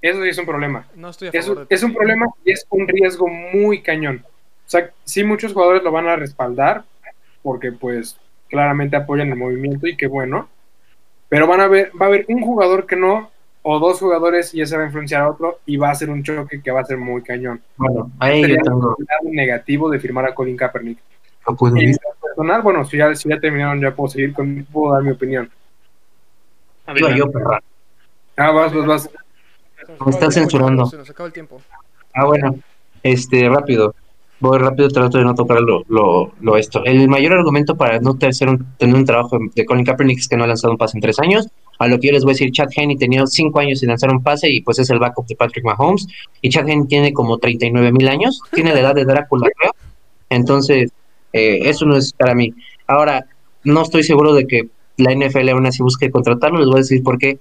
Eso 0.03 0.23
sí 0.23 0.29
es 0.29 0.39
un 0.39 0.47
problema. 0.47 0.87
No 0.97 1.11
estoy 1.11 1.31
es, 1.33 1.51
es 1.69 1.83
un 1.85 1.95
problema 1.95 2.27
y 2.45 2.51
es 2.51 2.67
un 2.69 2.89
riesgo 2.89 3.29
muy 3.29 3.81
cañón. 3.81 4.25
O 4.25 4.69
sea, 4.69 4.91
sí 5.05 5.23
muchos 5.23 5.53
jugadores 5.53 5.85
lo 5.85 5.93
van 5.93 6.09
a 6.09 6.17
respaldar, 6.17 6.85
porque 7.47 7.71
pues 7.71 8.19
claramente 8.49 8.97
apoyan 8.97 9.29
el 9.29 9.37
movimiento 9.37 9.87
y 9.87 9.97
qué 9.97 10.09
bueno. 10.09 10.49
Pero 11.29 11.47
van 11.47 11.61
a 11.61 11.69
ver, 11.69 11.93
va 12.01 12.07
a 12.07 12.09
haber 12.09 12.25
un 12.27 12.43
jugador 12.43 12.87
que 12.87 12.97
no, 12.97 13.31
o 13.63 13.79
dos 13.79 14.01
jugadores 14.01 14.53
y 14.53 14.63
ese 14.63 14.77
va 14.77 14.83
a 14.83 14.87
influenciar 14.87 15.23
a 15.23 15.31
otro 15.31 15.61
y 15.65 15.77
va 15.77 15.91
a 15.91 15.95
ser 15.95 16.11
un 16.11 16.25
choque 16.25 16.61
que 16.61 16.73
va 16.73 16.81
a 16.81 16.85
ser 16.85 16.99
muy 16.99 17.23
cañón. 17.23 17.61
Bueno, 17.77 18.11
ahí 18.19 18.43
yo 18.43 18.57
tengo 18.57 18.97
negativo 19.23 19.89
de 19.89 20.01
firmar 20.01 20.27
a 20.27 20.35
Colin 20.35 20.57
Kaepernick. 20.57 20.99
No 21.47 21.57
personal, 21.57 22.63
bueno, 22.63 22.85
si 22.85 22.97
ya, 22.97 23.15
si 23.15 23.29
ya 23.29 23.39
terminaron, 23.39 23.81
ya 23.81 23.95
puedo 23.95 24.09
seguir 24.09 24.33
con, 24.35 24.67
puedo 24.73 24.95
dar 24.95 25.05
mi 25.05 25.13
opinión. 25.13 25.49
Digo 26.97 27.11
yo, 27.11 27.31
perra. 27.31 27.63
Ah, 28.37 28.51
vas, 28.51 28.75
vas, 28.75 28.87
vas. 28.87 29.11
Me 30.05 30.11
está 30.11 30.33
censurando. 30.33 30.87
Se 30.87 30.97
nos 30.97 31.09
acaba 31.09 31.29
el 31.29 31.33
tiempo. 31.33 31.63
Ah, 32.13 32.25
bueno, 32.25 32.57
este, 33.05 33.49
rápido 33.49 33.95
voy 34.41 34.59
rápido, 34.59 34.89
trato 34.89 35.19
de 35.19 35.25
no 35.25 35.35
tocar 35.35 35.61
lo, 35.61 35.85
lo, 36.41 36.57
esto. 36.57 36.85
El 36.85 37.09
mayor 37.09 37.35
argumento 37.35 37.77
para 37.77 37.99
no 38.01 38.17
tener 38.17 38.49
un, 38.49 38.67
tener 38.77 38.95
un 38.95 39.05
trabajo 39.05 39.39
de 39.55 39.65
Colin 39.65 39.85
Kaepernick 39.85 40.19
es 40.19 40.29
que 40.29 40.37
no 40.37 40.45
ha 40.45 40.47
lanzado 40.47 40.73
un 40.73 40.79
pase 40.79 40.97
en 40.97 41.01
tres 41.01 41.19
años. 41.19 41.47
A 41.79 41.89
lo 41.89 41.99
que 41.99 42.09
yo 42.09 42.13
les 42.13 42.25
voy 42.25 42.33
a 42.33 42.35
decir, 42.35 42.51
Chad 42.53 42.69
Henney 42.75 42.97
tenía 42.97 43.27
cinco 43.27 43.61
años 43.61 43.81
sin 43.81 43.89
lanzar 43.89 44.11
un 44.11 44.23
pase 44.23 44.51
y 44.51 44.63
pues 44.63 44.79
es 44.79 44.89
el 44.91 44.99
backup 44.99 45.27
de 45.27 45.37
Patrick 45.37 45.65
Mahomes. 45.65 46.07
Y 46.41 46.49
Chad 46.49 46.69
Henney 46.69 46.87
tiene 46.87 47.13
como 47.13 47.39
39 47.39 47.93
mil 47.93 48.09
años, 48.09 48.41
tiene 48.53 48.73
la 48.73 48.81
edad 48.81 48.95
de 48.95 49.05
Drácula, 49.05 49.49
creo. 49.57 49.73
Entonces, 50.31 50.91
eh, 51.33 51.61
eso 51.63 51.85
no 51.87 51.97
es 51.97 52.13
para 52.13 52.35
mí. 52.35 52.53
Ahora, 52.87 53.27
no 53.65 53.83
estoy 53.83 54.05
seguro 54.05 54.35
de 54.35 54.47
que 54.47 54.69
la 54.97 55.13
NFL 55.15 55.51
aún 55.51 55.67
así 55.67 55.83
busque 55.83 56.11
contratarlo, 56.11 56.59
les 56.59 56.69
voy 56.69 56.77
a 56.77 56.79
decir 56.79 57.03
por 57.03 57.19
qué 57.19 57.39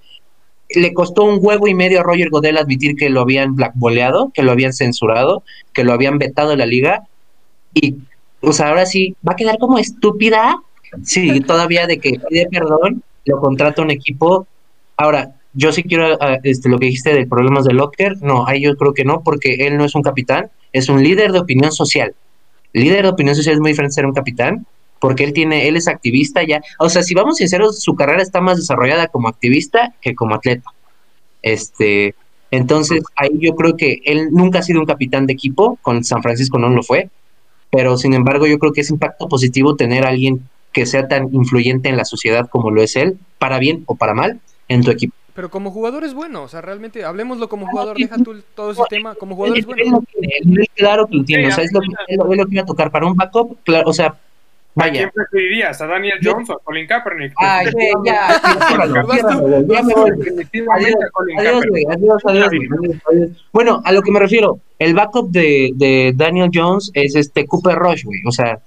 le 0.80 0.94
costó 0.94 1.24
un 1.24 1.38
huevo 1.40 1.68
y 1.68 1.74
medio 1.74 2.00
a 2.00 2.02
Roger 2.02 2.30
Godel 2.30 2.58
admitir 2.58 2.96
que 2.96 3.10
lo 3.10 3.20
habían 3.20 3.54
blackboleado, 3.56 4.30
que 4.34 4.42
lo 4.42 4.52
habían 4.52 4.72
censurado, 4.72 5.42
que 5.72 5.84
lo 5.84 5.92
habían 5.92 6.18
vetado 6.18 6.50
de 6.50 6.56
la 6.56 6.66
liga. 6.66 7.04
Y, 7.74 7.96
pues 8.40 8.60
ahora 8.60 8.86
sí, 8.86 9.16
va 9.26 9.32
a 9.32 9.36
quedar 9.36 9.58
como 9.58 9.78
estúpida. 9.78 10.60
Sí, 11.02 11.40
todavía 11.40 11.86
de 11.86 11.98
que 11.98 12.20
pide 12.28 12.46
perdón, 12.50 13.02
lo 13.24 13.40
contrata 13.40 13.82
un 13.82 13.90
equipo. 13.90 14.46
Ahora, 14.96 15.34
yo 15.52 15.72
sí 15.72 15.82
quiero 15.82 16.18
ah, 16.20 16.38
este, 16.42 16.68
lo 16.68 16.78
que 16.78 16.86
dijiste 16.86 17.14
de 17.14 17.26
problemas 17.26 17.64
de 17.64 17.74
Locker. 17.74 18.22
No, 18.22 18.46
ahí 18.46 18.60
yo 18.62 18.76
creo 18.76 18.94
que 18.94 19.04
no, 19.04 19.22
porque 19.22 19.54
él 19.66 19.76
no 19.76 19.84
es 19.84 19.94
un 19.94 20.02
capitán, 20.02 20.50
es 20.72 20.88
un 20.88 21.02
líder 21.02 21.32
de 21.32 21.40
opinión 21.40 21.72
social. 21.72 22.14
Líder 22.72 23.02
de 23.02 23.08
opinión 23.08 23.34
social 23.34 23.54
es 23.54 23.60
muy 23.60 23.70
diferente 23.70 23.94
a 23.94 23.96
ser 23.96 24.06
un 24.06 24.12
capitán 24.12 24.66
porque 24.98 25.24
él 25.24 25.32
tiene, 25.32 25.68
él 25.68 25.76
es 25.76 25.88
activista 25.88 26.42
ya, 26.42 26.60
o 26.78 26.88
sea, 26.88 27.02
si 27.02 27.14
vamos 27.14 27.36
sinceros, 27.36 27.80
su 27.80 27.94
carrera 27.94 28.22
está 28.22 28.40
más 28.40 28.56
desarrollada 28.56 29.08
como 29.08 29.28
activista 29.28 29.94
que 30.00 30.14
como 30.14 30.34
atleta. 30.34 30.70
Este, 31.42 32.14
entonces 32.50 33.02
ahí 33.16 33.38
yo 33.38 33.54
creo 33.54 33.76
que 33.76 34.00
él 34.04 34.28
nunca 34.30 34.60
ha 34.60 34.62
sido 34.62 34.80
un 34.80 34.86
capitán 34.86 35.26
de 35.26 35.34
equipo, 35.34 35.78
con 35.82 36.02
San 36.04 36.22
Francisco 36.22 36.58
no 36.58 36.68
lo 36.68 36.82
fue, 36.82 37.10
pero 37.70 37.96
sin 37.96 38.14
embargo 38.14 38.46
yo 38.46 38.58
creo 38.58 38.72
que 38.72 38.80
es 38.80 38.90
impacto 38.90 39.28
positivo 39.28 39.76
tener 39.76 40.04
a 40.04 40.08
alguien 40.08 40.48
que 40.72 40.86
sea 40.86 41.08
tan 41.08 41.32
influyente 41.32 41.88
en 41.88 41.96
la 41.96 42.04
sociedad 42.04 42.48
como 42.50 42.70
lo 42.70 42.82
es 42.82 42.96
él, 42.96 43.18
para 43.38 43.58
bien 43.58 43.84
o 43.86 43.96
para 43.96 44.14
mal, 44.14 44.40
en 44.68 44.82
tu 44.82 44.90
equipo. 44.90 45.14
Pero 45.34 45.50
como 45.50 45.70
jugador 45.70 46.04
es 46.04 46.14
bueno, 46.14 46.44
o 46.44 46.48
sea, 46.48 46.62
realmente, 46.62 47.04
hablemoslo 47.04 47.48
como 47.48 47.66
jugador, 47.66 47.96
deja 47.98 48.16
tú 48.16 48.42
todo 48.54 48.70
ese 48.70 48.82
tema, 48.88 49.14
como 49.14 49.36
jugador 49.36 49.58
es 49.58 49.66
bueno. 49.66 50.02
Claro 50.74 51.06
que 51.06 51.16
lo 51.16 51.24
tiene, 51.24 51.48
o 51.48 51.52
sea, 51.52 51.64
es 51.64 51.72
lo 51.72 51.80
que, 51.80 51.88
es 52.08 52.18
lo 52.18 52.46
que 52.46 52.54
iba 52.54 52.62
a 52.62 52.66
tocar 52.66 52.90
para 52.90 53.06
un 53.06 53.14
backup, 53.14 53.58
claro, 53.62 53.90
o 53.90 53.92
sea, 53.92 54.18
Vaya. 54.76 54.90
¿A 54.90 54.92
quién 54.92 55.10
preferirías? 55.10 55.80
¿A 55.80 55.86
Daniel 55.86 56.18
Jones 56.22 56.50
o 56.50 56.52
a 56.52 56.58
Colin 56.58 56.86
Kaepernick? 56.86 57.32
Ah, 57.38 57.62
ya. 58.04 58.36
Adiós, 60.76 62.22
adiós, 62.22 62.22
adiós, 62.26 62.52
Bueno, 63.52 63.80
a 63.84 63.92
lo 63.92 64.02
que 64.02 64.10
me 64.12 64.20
refiero, 64.20 64.60
el 64.78 64.94
backup 64.94 65.30
de, 65.30 65.70
de 65.76 66.12
Daniel 66.14 66.50
Jones 66.52 66.90
es 66.92 67.16
este 67.16 67.46
Cooper 67.46 67.74
Rush, 67.74 68.04
güey. 68.04 68.20
O 68.26 68.30
sea. 68.30 68.58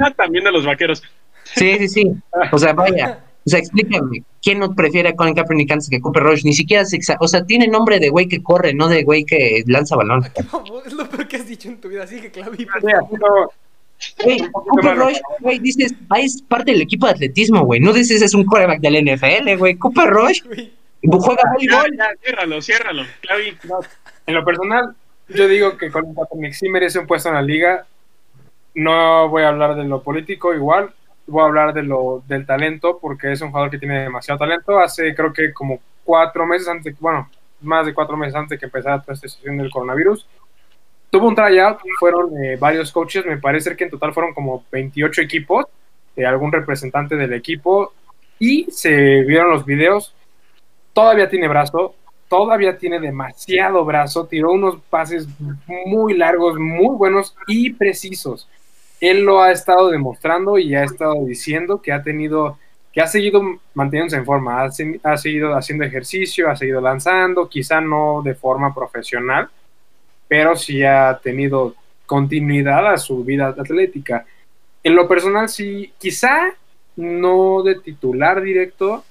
Ah, 0.00 0.12
también 0.16 0.42
de 0.44 0.50
los 0.50 0.66
vaqueros. 0.66 1.00
Sí, 1.44 1.76
sí, 1.78 1.88
sí. 1.88 2.12
O 2.50 2.58
sea, 2.58 2.72
vaya. 2.72 3.20
O 3.46 3.50
sea, 3.50 3.60
explícame, 3.60 4.24
¿quién 4.42 4.58
no 4.58 4.74
prefiere 4.74 5.10
a 5.10 5.16
Colin 5.16 5.34
Kaepernick 5.34 5.70
antes 5.70 5.88
que 5.88 6.00
Cooper 6.00 6.24
Rush? 6.24 6.44
Ni 6.44 6.52
siquiera 6.52 6.84
se 6.84 6.98
O 7.20 7.28
sea, 7.28 7.44
tiene 7.44 7.68
nombre 7.68 7.98
de 7.98 8.10
güey 8.10 8.26
que 8.26 8.42
corre, 8.42 8.74
no 8.74 8.88
de 8.88 9.04
güey 9.04 9.24
que 9.24 9.62
lanza 9.66 9.96
balón. 9.96 10.24
Es 10.86 10.92
lo 10.92 11.08
peor 11.08 11.28
que 11.28 11.36
has 11.36 11.46
dicho 11.46 11.68
en 11.68 11.80
tu 11.80 11.88
vida, 11.88 12.02
así 12.02 12.20
que 12.20 12.30
Clavi. 14.16 14.48
Cooper 14.50 14.96
Rush, 14.96 15.18
güey, 15.40 15.58
dices, 15.58 15.94
ah, 16.08 16.20
es 16.20 16.42
parte 16.42 16.72
del 16.72 16.82
equipo 16.82 17.06
de 17.06 17.12
atletismo, 17.12 17.64
güey. 17.64 17.80
No 17.80 17.92
dices 17.92 18.22
es 18.22 18.34
un 18.34 18.44
quarterback 18.44 18.80
del 18.80 19.04
NFL, 19.04 19.56
güey. 19.56 19.76
Cooper 19.76 20.08
Rush 20.08 20.42
juega 21.02 21.42
voleibol. 21.52 21.96
Ya, 21.96 22.10
ciérralo, 22.22 22.62
ciérralo, 22.62 23.02
Clavi. 23.20 23.56
en 24.26 24.34
lo 24.34 24.44
personal, 24.44 24.94
yo 25.28 25.48
digo 25.48 25.76
que 25.76 25.90
Colin 25.90 26.14
Kaepernick 26.14 26.52
sí 26.52 26.68
merece 26.68 26.98
un 26.98 27.06
puesto 27.06 27.28
en 27.28 27.36
la 27.36 27.42
liga. 27.42 27.86
No 28.74 29.28
voy 29.28 29.42
a 29.42 29.48
hablar 29.48 29.76
de 29.76 29.84
lo 29.84 30.02
político 30.02 30.54
igual, 30.54 30.92
voy 31.26 31.42
a 31.42 31.46
hablar 31.46 31.74
de 31.74 31.82
lo 31.82 32.22
del 32.26 32.46
talento, 32.46 32.98
porque 33.00 33.32
es 33.32 33.40
un 33.40 33.50
jugador 33.50 33.70
que 33.70 33.78
tiene 33.78 34.00
demasiado 34.00 34.38
talento. 34.38 34.78
Hace 34.78 35.14
creo 35.14 35.32
que 35.32 35.52
como 35.52 35.80
cuatro 36.04 36.46
meses 36.46 36.68
antes, 36.68 36.98
bueno, 36.98 37.28
más 37.60 37.86
de 37.86 37.94
cuatro 37.94 38.16
meses 38.16 38.34
antes 38.34 38.58
que 38.58 38.66
empezara 38.66 39.00
toda 39.00 39.14
esta 39.14 39.28
situación 39.28 39.58
del 39.58 39.70
coronavirus, 39.70 40.26
tuvo 41.10 41.28
un 41.28 41.34
tryout, 41.34 41.80
fueron 41.98 42.42
eh, 42.42 42.56
varios 42.56 42.92
coaches, 42.92 43.26
me 43.26 43.38
parece 43.38 43.76
que 43.76 43.84
en 43.84 43.90
total 43.90 44.14
fueron 44.14 44.32
como 44.32 44.64
28 44.70 45.20
equipos, 45.22 45.66
de 46.16 46.26
algún 46.26 46.52
representante 46.52 47.16
del 47.16 47.32
equipo, 47.32 47.92
y 48.38 48.70
se 48.70 49.22
vieron 49.22 49.50
los 49.50 49.64
videos. 49.66 50.14
Todavía 50.92 51.28
tiene 51.28 51.48
brazo, 51.48 51.94
todavía 52.28 52.78
tiene 52.78 53.00
demasiado 53.00 53.84
brazo, 53.84 54.26
tiró 54.26 54.52
unos 54.52 54.78
pases 54.88 55.28
muy 55.66 56.16
largos, 56.16 56.58
muy 56.58 56.96
buenos 56.96 57.34
y 57.46 57.72
precisos. 57.72 58.48
Él 59.00 59.22
lo 59.22 59.40
ha 59.42 59.50
estado 59.50 59.90
demostrando 59.90 60.58
y 60.58 60.74
ha 60.74 60.84
estado 60.84 61.24
diciendo 61.24 61.80
que 61.80 61.92
ha 61.92 62.02
tenido, 62.02 62.58
que 62.92 63.00
ha 63.00 63.06
seguido 63.06 63.42
manteniéndose 63.74 64.16
en 64.16 64.26
forma, 64.26 64.62
ha, 64.62 64.70
ha 65.04 65.16
seguido 65.16 65.54
haciendo 65.54 65.84
ejercicio, 65.84 66.50
ha 66.50 66.56
seguido 66.56 66.80
lanzando, 66.80 67.48
quizá 67.48 67.80
no 67.80 68.20
de 68.22 68.34
forma 68.34 68.74
profesional, 68.74 69.48
pero 70.30 70.54
sí 70.54 70.84
ha 70.84 71.18
tenido 71.20 71.74
continuidad 72.06 72.86
a 72.86 72.98
su 72.98 73.24
vida 73.24 73.48
atlética. 73.48 74.24
En 74.84 74.94
lo 74.94 75.08
personal, 75.08 75.48
sí, 75.48 75.92
quizá 75.98 76.54
no 76.94 77.64
de 77.64 77.80
titular 77.80 78.40
directo, 78.40 79.04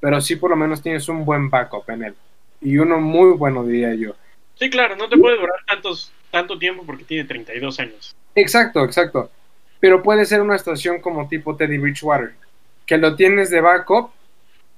pero 0.00 0.22
sí 0.22 0.36
por 0.36 0.48
lo 0.48 0.56
menos 0.56 0.80
tienes 0.80 1.06
un 1.10 1.26
buen 1.26 1.50
backup 1.50 1.90
en 1.90 2.04
él. 2.04 2.14
Y 2.62 2.78
uno 2.78 2.98
muy 2.98 3.36
bueno, 3.36 3.62
diría 3.62 3.94
yo. 3.94 4.14
Sí, 4.54 4.70
claro, 4.70 4.96
no 4.96 5.06
te 5.10 5.18
puede 5.18 5.36
durar 5.36 5.58
tantos, 5.66 6.12
tanto 6.30 6.58
tiempo 6.58 6.82
porque 6.86 7.04
tiene 7.04 7.24
32 7.24 7.80
años. 7.80 8.16
Exacto, 8.34 8.82
exacto. 8.84 9.30
Pero 9.80 10.02
puede 10.02 10.24
ser 10.24 10.40
una 10.40 10.56
estación 10.56 11.02
como 11.02 11.28
tipo 11.28 11.56
Teddy 11.56 11.76
Bridgewater, 11.76 12.32
que 12.86 12.96
lo 12.96 13.16
tienes 13.16 13.50
de 13.50 13.60
backup 13.60 14.12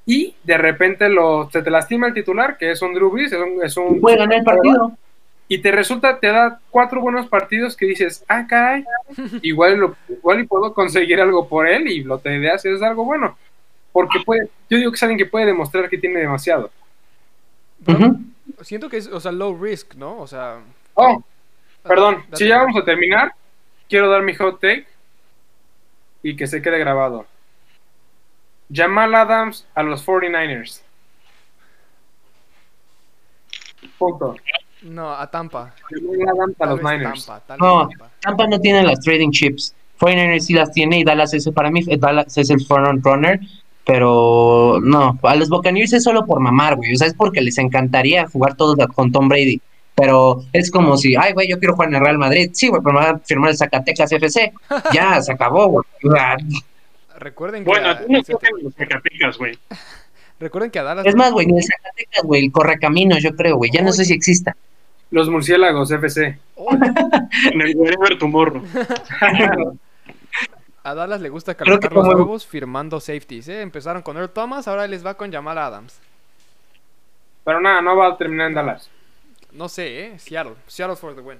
y 0.04 0.34
de 0.42 0.58
repente 0.58 1.08
lo, 1.08 1.48
se 1.48 1.62
te 1.62 1.70
lastima 1.70 2.08
el 2.08 2.14
titular, 2.14 2.58
que 2.58 2.72
es 2.72 2.82
un 2.82 2.92
Drew 2.92 3.10
Brees, 3.10 3.30
es 3.30 3.38
un... 3.38 3.62
Es 3.62 3.76
un 3.76 4.00
puede 4.00 4.16
ganar 4.16 4.38
el 4.38 4.44
partido 4.44 4.98
y 5.52 5.58
te 5.58 5.72
resulta, 5.72 6.20
te 6.20 6.28
da 6.28 6.60
cuatro 6.70 7.00
buenos 7.00 7.26
partidos 7.26 7.76
que 7.76 7.84
dices, 7.84 8.24
ah, 8.28 8.46
caray, 8.48 8.84
igual, 9.42 9.78
lo, 9.78 9.96
igual 10.08 10.38
y 10.38 10.46
puedo 10.46 10.72
conseguir 10.72 11.20
algo 11.20 11.48
por 11.48 11.66
él 11.66 11.88
y 11.88 12.04
lo 12.04 12.18
te 12.18 12.36
ideas 12.36 12.64
es 12.64 12.80
algo 12.82 13.04
bueno. 13.04 13.36
Porque 13.90 14.20
puede, 14.24 14.48
yo 14.68 14.78
digo 14.78 14.92
que 14.92 14.94
es 14.94 15.02
alguien 15.02 15.18
que 15.18 15.26
puede 15.26 15.46
demostrar 15.46 15.90
que 15.90 15.98
tiene 15.98 16.20
demasiado. 16.20 16.70
Siento 18.60 18.88
que 18.88 18.98
es, 18.98 19.08
o 19.08 19.18
sea, 19.18 19.32
low 19.32 19.60
risk, 19.60 19.94
¿no? 19.94 20.20
O 20.20 20.28
sea. 20.28 20.60
Oh, 20.94 21.20
perdón. 21.82 22.22
Si 22.34 22.46
ya 22.46 22.58
vamos 22.58 22.80
a 22.80 22.84
terminar, 22.84 23.34
quiero 23.88 24.08
dar 24.08 24.22
mi 24.22 24.36
hot 24.36 24.60
take 24.60 24.86
y 26.22 26.36
que 26.36 26.46
se 26.46 26.62
quede 26.62 26.78
grabado. 26.78 27.26
Jamal 28.72 29.12
Adams 29.16 29.66
a 29.74 29.82
los 29.82 30.06
49ers. 30.06 30.82
Punto. 33.98 34.36
No, 34.82 35.12
a 35.12 35.30
Tampa. 35.30 35.74
Jamal 35.90 36.28
Adams 36.28 36.56
a 36.60 36.66
los 36.66 36.82
Niners. 36.82 37.26
Tampa, 37.26 37.56
no, 37.58 37.88
Tampa. 38.20 38.46
no 38.46 38.60
tiene 38.60 38.82
las 38.82 39.00
trading 39.00 39.30
chips. 39.30 39.74
49ers 39.98 40.40
sí 40.40 40.54
las 40.54 40.72
tiene 40.72 41.00
y 41.00 41.04
Dallas 41.04 41.34
es 41.34 41.46
para 41.50 41.70
mí 41.70 41.82
Dallas 41.98 42.36
es 42.38 42.48
el 42.50 42.64
front 42.64 43.04
runner. 43.04 43.40
Pero 43.84 44.78
no, 44.82 45.18
a 45.22 45.34
los 45.34 45.48
Buccaneers 45.48 45.92
es 45.92 46.04
solo 46.04 46.24
por 46.24 46.40
mamar, 46.40 46.76
güey. 46.76 46.92
O 46.92 46.96
sea, 46.96 47.06
es 47.08 47.14
porque 47.14 47.40
les 47.40 47.58
encantaría 47.58 48.28
jugar 48.28 48.54
todos 48.54 48.76
con 48.94 49.10
Tom 49.10 49.28
Brady. 49.28 49.60
Pero 49.94 50.44
es 50.52 50.70
como 50.70 50.96
si, 50.96 51.16
ay, 51.16 51.32
güey, 51.32 51.48
yo 51.48 51.58
quiero 51.58 51.74
jugar 51.74 51.88
en 51.88 51.96
el 51.96 52.00
Real 52.00 52.18
Madrid. 52.18 52.50
Sí, 52.52 52.68
güey, 52.68 52.80
pero 52.82 52.94
me 52.98 53.04
van 53.04 53.16
a 53.16 53.18
firmar 53.18 53.50
el 53.50 53.56
Zacatecas 53.56 54.12
FC. 54.12 54.52
Ya, 54.94 55.20
se 55.20 55.32
acabó, 55.32 55.66
güey. 55.68 55.84
Recuerden 57.18 57.64
que. 57.64 57.70
Bueno, 57.70 57.88
a, 57.88 58.00
no 58.08 58.18
los 58.18 58.26
Zacatecas, 58.26 59.36
güey. 59.38 59.58
Recuerden 60.40 60.70
que 60.70 60.78
a 60.78 60.84
Dallas. 60.84 61.06
Es 61.06 61.16
más, 61.16 61.32
güey, 61.32 61.46
el 61.46 61.62
Zacatecas, 61.62 62.24
güey, 62.24 62.44
el 62.46 62.52
Correcaminos, 62.52 63.22
yo 63.22 63.34
creo, 63.36 63.56
güey. 63.56 63.70
Ya 63.72 63.82
no 63.82 63.92
sé 63.92 64.04
si 64.04 64.14
exista. 64.14 64.56
Los 65.10 65.28
murciélagos 65.28 65.90
FC. 65.90 66.38
en 67.52 67.60
el 67.60 67.76
Wherever 67.76 68.18
Tomorrow. 68.18 68.62
A 70.82 70.94
Dallas 70.94 71.20
le 71.20 71.28
gusta 71.28 71.54
calentar 71.54 71.92
los 71.92 72.06
huevos 72.06 72.46
firmando 72.46 73.00
safeties, 73.00 73.48
¿eh? 73.48 73.60
Empezaron 73.60 74.00
con 74.02 74.16
Earl 74.16 74.30
Thomas, 74.30 74.66
ahora 74.66 74.86
les 74.86 75.04
va 75.04 75.14
con 75.14 75.30
Jamal 75.30 75.58
Adams. 75.58 76.00
Pero 77.44 77.60
nada, 77.60 77.82
no 77.82 77.96
va 77.96 78.08
a 78.08 78.16
terminar 78.16 78.48
en 78.48 78.54
Dallas. 78.54 78.88
No 79.52 79.68
sé, 79.68 80.06
¿eh? 80.06 80.18
Seattle. 80.18 80.54
Seattle 80.66 80.96
for 80.96 81.14
the 81.14 81.20
win. 81.20 81.38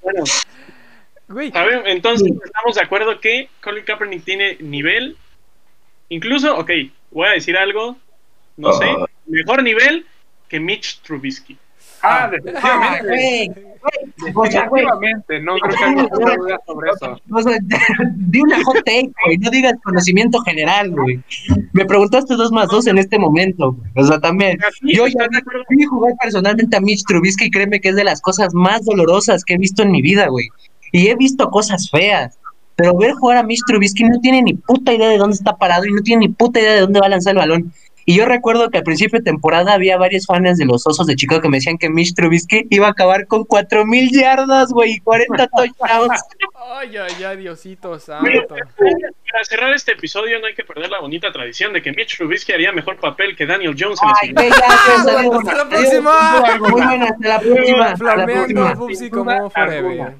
Bueno. 0.00 0.24
Entonces 1.86 2.30
estamos 2.44 2.74
de 2.74 2.82
acuerdo 2.82 3.20
que 3.20 3.48
Colin 3.62 3.84
Kaepernick 3.84 4.24
tiene 4.24 4.56
nivel. 4.60 5.16
Incluso, 6.08 6.56
ok, 6.56 6.70
voy 7.10 7.28
a 7.28 7.32
decir 7.32 7.56
algo. 7.56 7.96
No 8.56 8.72
sé. 8.72 8.84
Ah. 8.86 9.06
Mejor 9.26 9.62
nivel 9.62 10.06
que 10.48 10.60
Mitch 10.60 11.00
Trubisky. 11.00 11.58
Ah, 12.02 12.28
definitivamente. 12.30 13.64
definitivamente, 14.24 15.40
no 15.40 15.54
creo 15.56 15.76
que 15.76 15.84
haya 15.84 16.08
duda 16.36 16.60
sobre 16.66 16.90
eso. 16.90 17.20
O 17.30 17.42
sea, 17.42 17.58
di 18.16 18.40
una 18.40 18.62
hot 18.64 18.76
take, 18.84 19.12
güey, 19.24 19.38
no 19.38 19.50
digas 19.50 19.74
conocimiento 19.84 20.40
general, 20.40 20.90
güey. 20.90 21.20
Me 21.72 21.84
preguntaste 21.84 22.34
dos 22.34 22.50
más 22.50 22.68
dos 22.68 22.86
en 22.88 22.98
este 22.98 23.18
momento, 23.18 23.72
güey. 23.72 23.90
O 23.96 24.04
sea, 24.04 24.18
también. 24.18 24.58
Yo 24.82 25.06
ya 25.06 25.28
vi 25.68 25.84
jugar 25.84 26.14
personalmente 26.20 26.76
a 26.76 26.80
Mitch 26.80 27.04
Trubisky 27.04 27.46
y 27.46 27.50
créeme 27.50 27.80
que 27.80 27.90
es 27.90 27.96
de 27.96 28.04
las 28.04 28.20
cosas 28.20 28.52
más 28.52 28.84
dolorosas 28.84 29.44
que 29.44 29.54
he 29.54 29.58
visto 29.58 29.82
en 29.82 29.92
mi 29.92 30.02
vida, 30.02 30.26
güey. 30.28 30.48
Y 30.90 31.08
he 31.08 31.14
visto 31.14 31.50
cosas 31.50 31.88
feas. 31.88 32.38
Pero 32.74 32.96
ver 32.96 33.12
jugar 33.12 33.36
a 33.38 33.42
Mitch 33.42 33.62
Trubisky 33.66 34.04
no 34.04 34.18
tiene 34.20 34.42
ni 34.42 34.54
puta 34.54 34.92
idea 34.92 35.08
de 35.08 35.18
dónde 35.18 35.34
está 35.34 35.56
parado 35.56 35.84
y 35.84 35.92
no 35.92 36.02
tiene 36.02 36.26
ni 36.26 36.32
puta 36.32 36.58
idea 36.58 36.74
de 36.74 36.80
dónde 36.80 37.00
va 37.00 37.06
a 37.06 37.10
lanzar 37.10 37.32
el 37.32 37.38
balón. 37.38 37.72
Y 38.04 38.16
yo 38.16 38.26
recuerdo 38.26 38.70
que 38.70 38.78
al 38.78 38.84
principio 38.84 39.18
de 39.18 39.24
temporada 39.24 39.74
había 39.74 39.96
varios 39.96 40.26
fans 40.26 40.58
de 40.58 40.64
los 40.64 40.86
Osos 40.86 41.06
de 41.06 41.14
Chicago 41.14 41.40
que 41.40 41.48
me 41.48 41.58
decían 41.58 41.78
que 41.78 41.88
Mitch 41.88 42.14
Trubisky 42.14 42.66
iba 42.70 42.88
a 42.88 42.90
acabar 42.90 43.26
con 43.26 43.44
4000 43.44 44.10
yardas, 44.10 44.70
güey, 44.70 44.92
y 44.92 45.00
40 45.00 45.46
touchdowns. 45.48 46.22
ay, 46.78 46.96
ay, 46.96 47.24
ay, 47.24 47.36
Diosito 47.36 47.98
santo. 47.98 48.28
Para 48.48 49.44
cerrar 49.44 49.72
este 49.72 49.92
episodio 49.92 50.38
no 50.40 50.46
hay 50.46 50.54
que 50.54 50.64
perder 50.64 50.90
la 50.90 51.00
bonita 51.00 51.32
tradición 51.32 51.72
de 51.72 51.82
que 51.82 51.92
Mitch 51.92 52.16
Trubisky 52.16 52.52
haría 52.52 52.72
mejor 52.72 52.96
papel 52.98 53.36
que 53.36 53.46
Daniel 53.46 53.74
Jones 53.78 53.98
en 54.02 54.38
ay, 54.38 54.50
Hasta 54.50 55.54
la 55.54 55.68
próxima. 55.68 56.58
Muy 56.58 56.70
buena, 56.70 57.04
hasta 57.06 57.28
la 57.28 57.40
próxima. 57.40 57.96
Flameando 57.96 58.88
como 59.10 59.50
forever. 59.50 60.14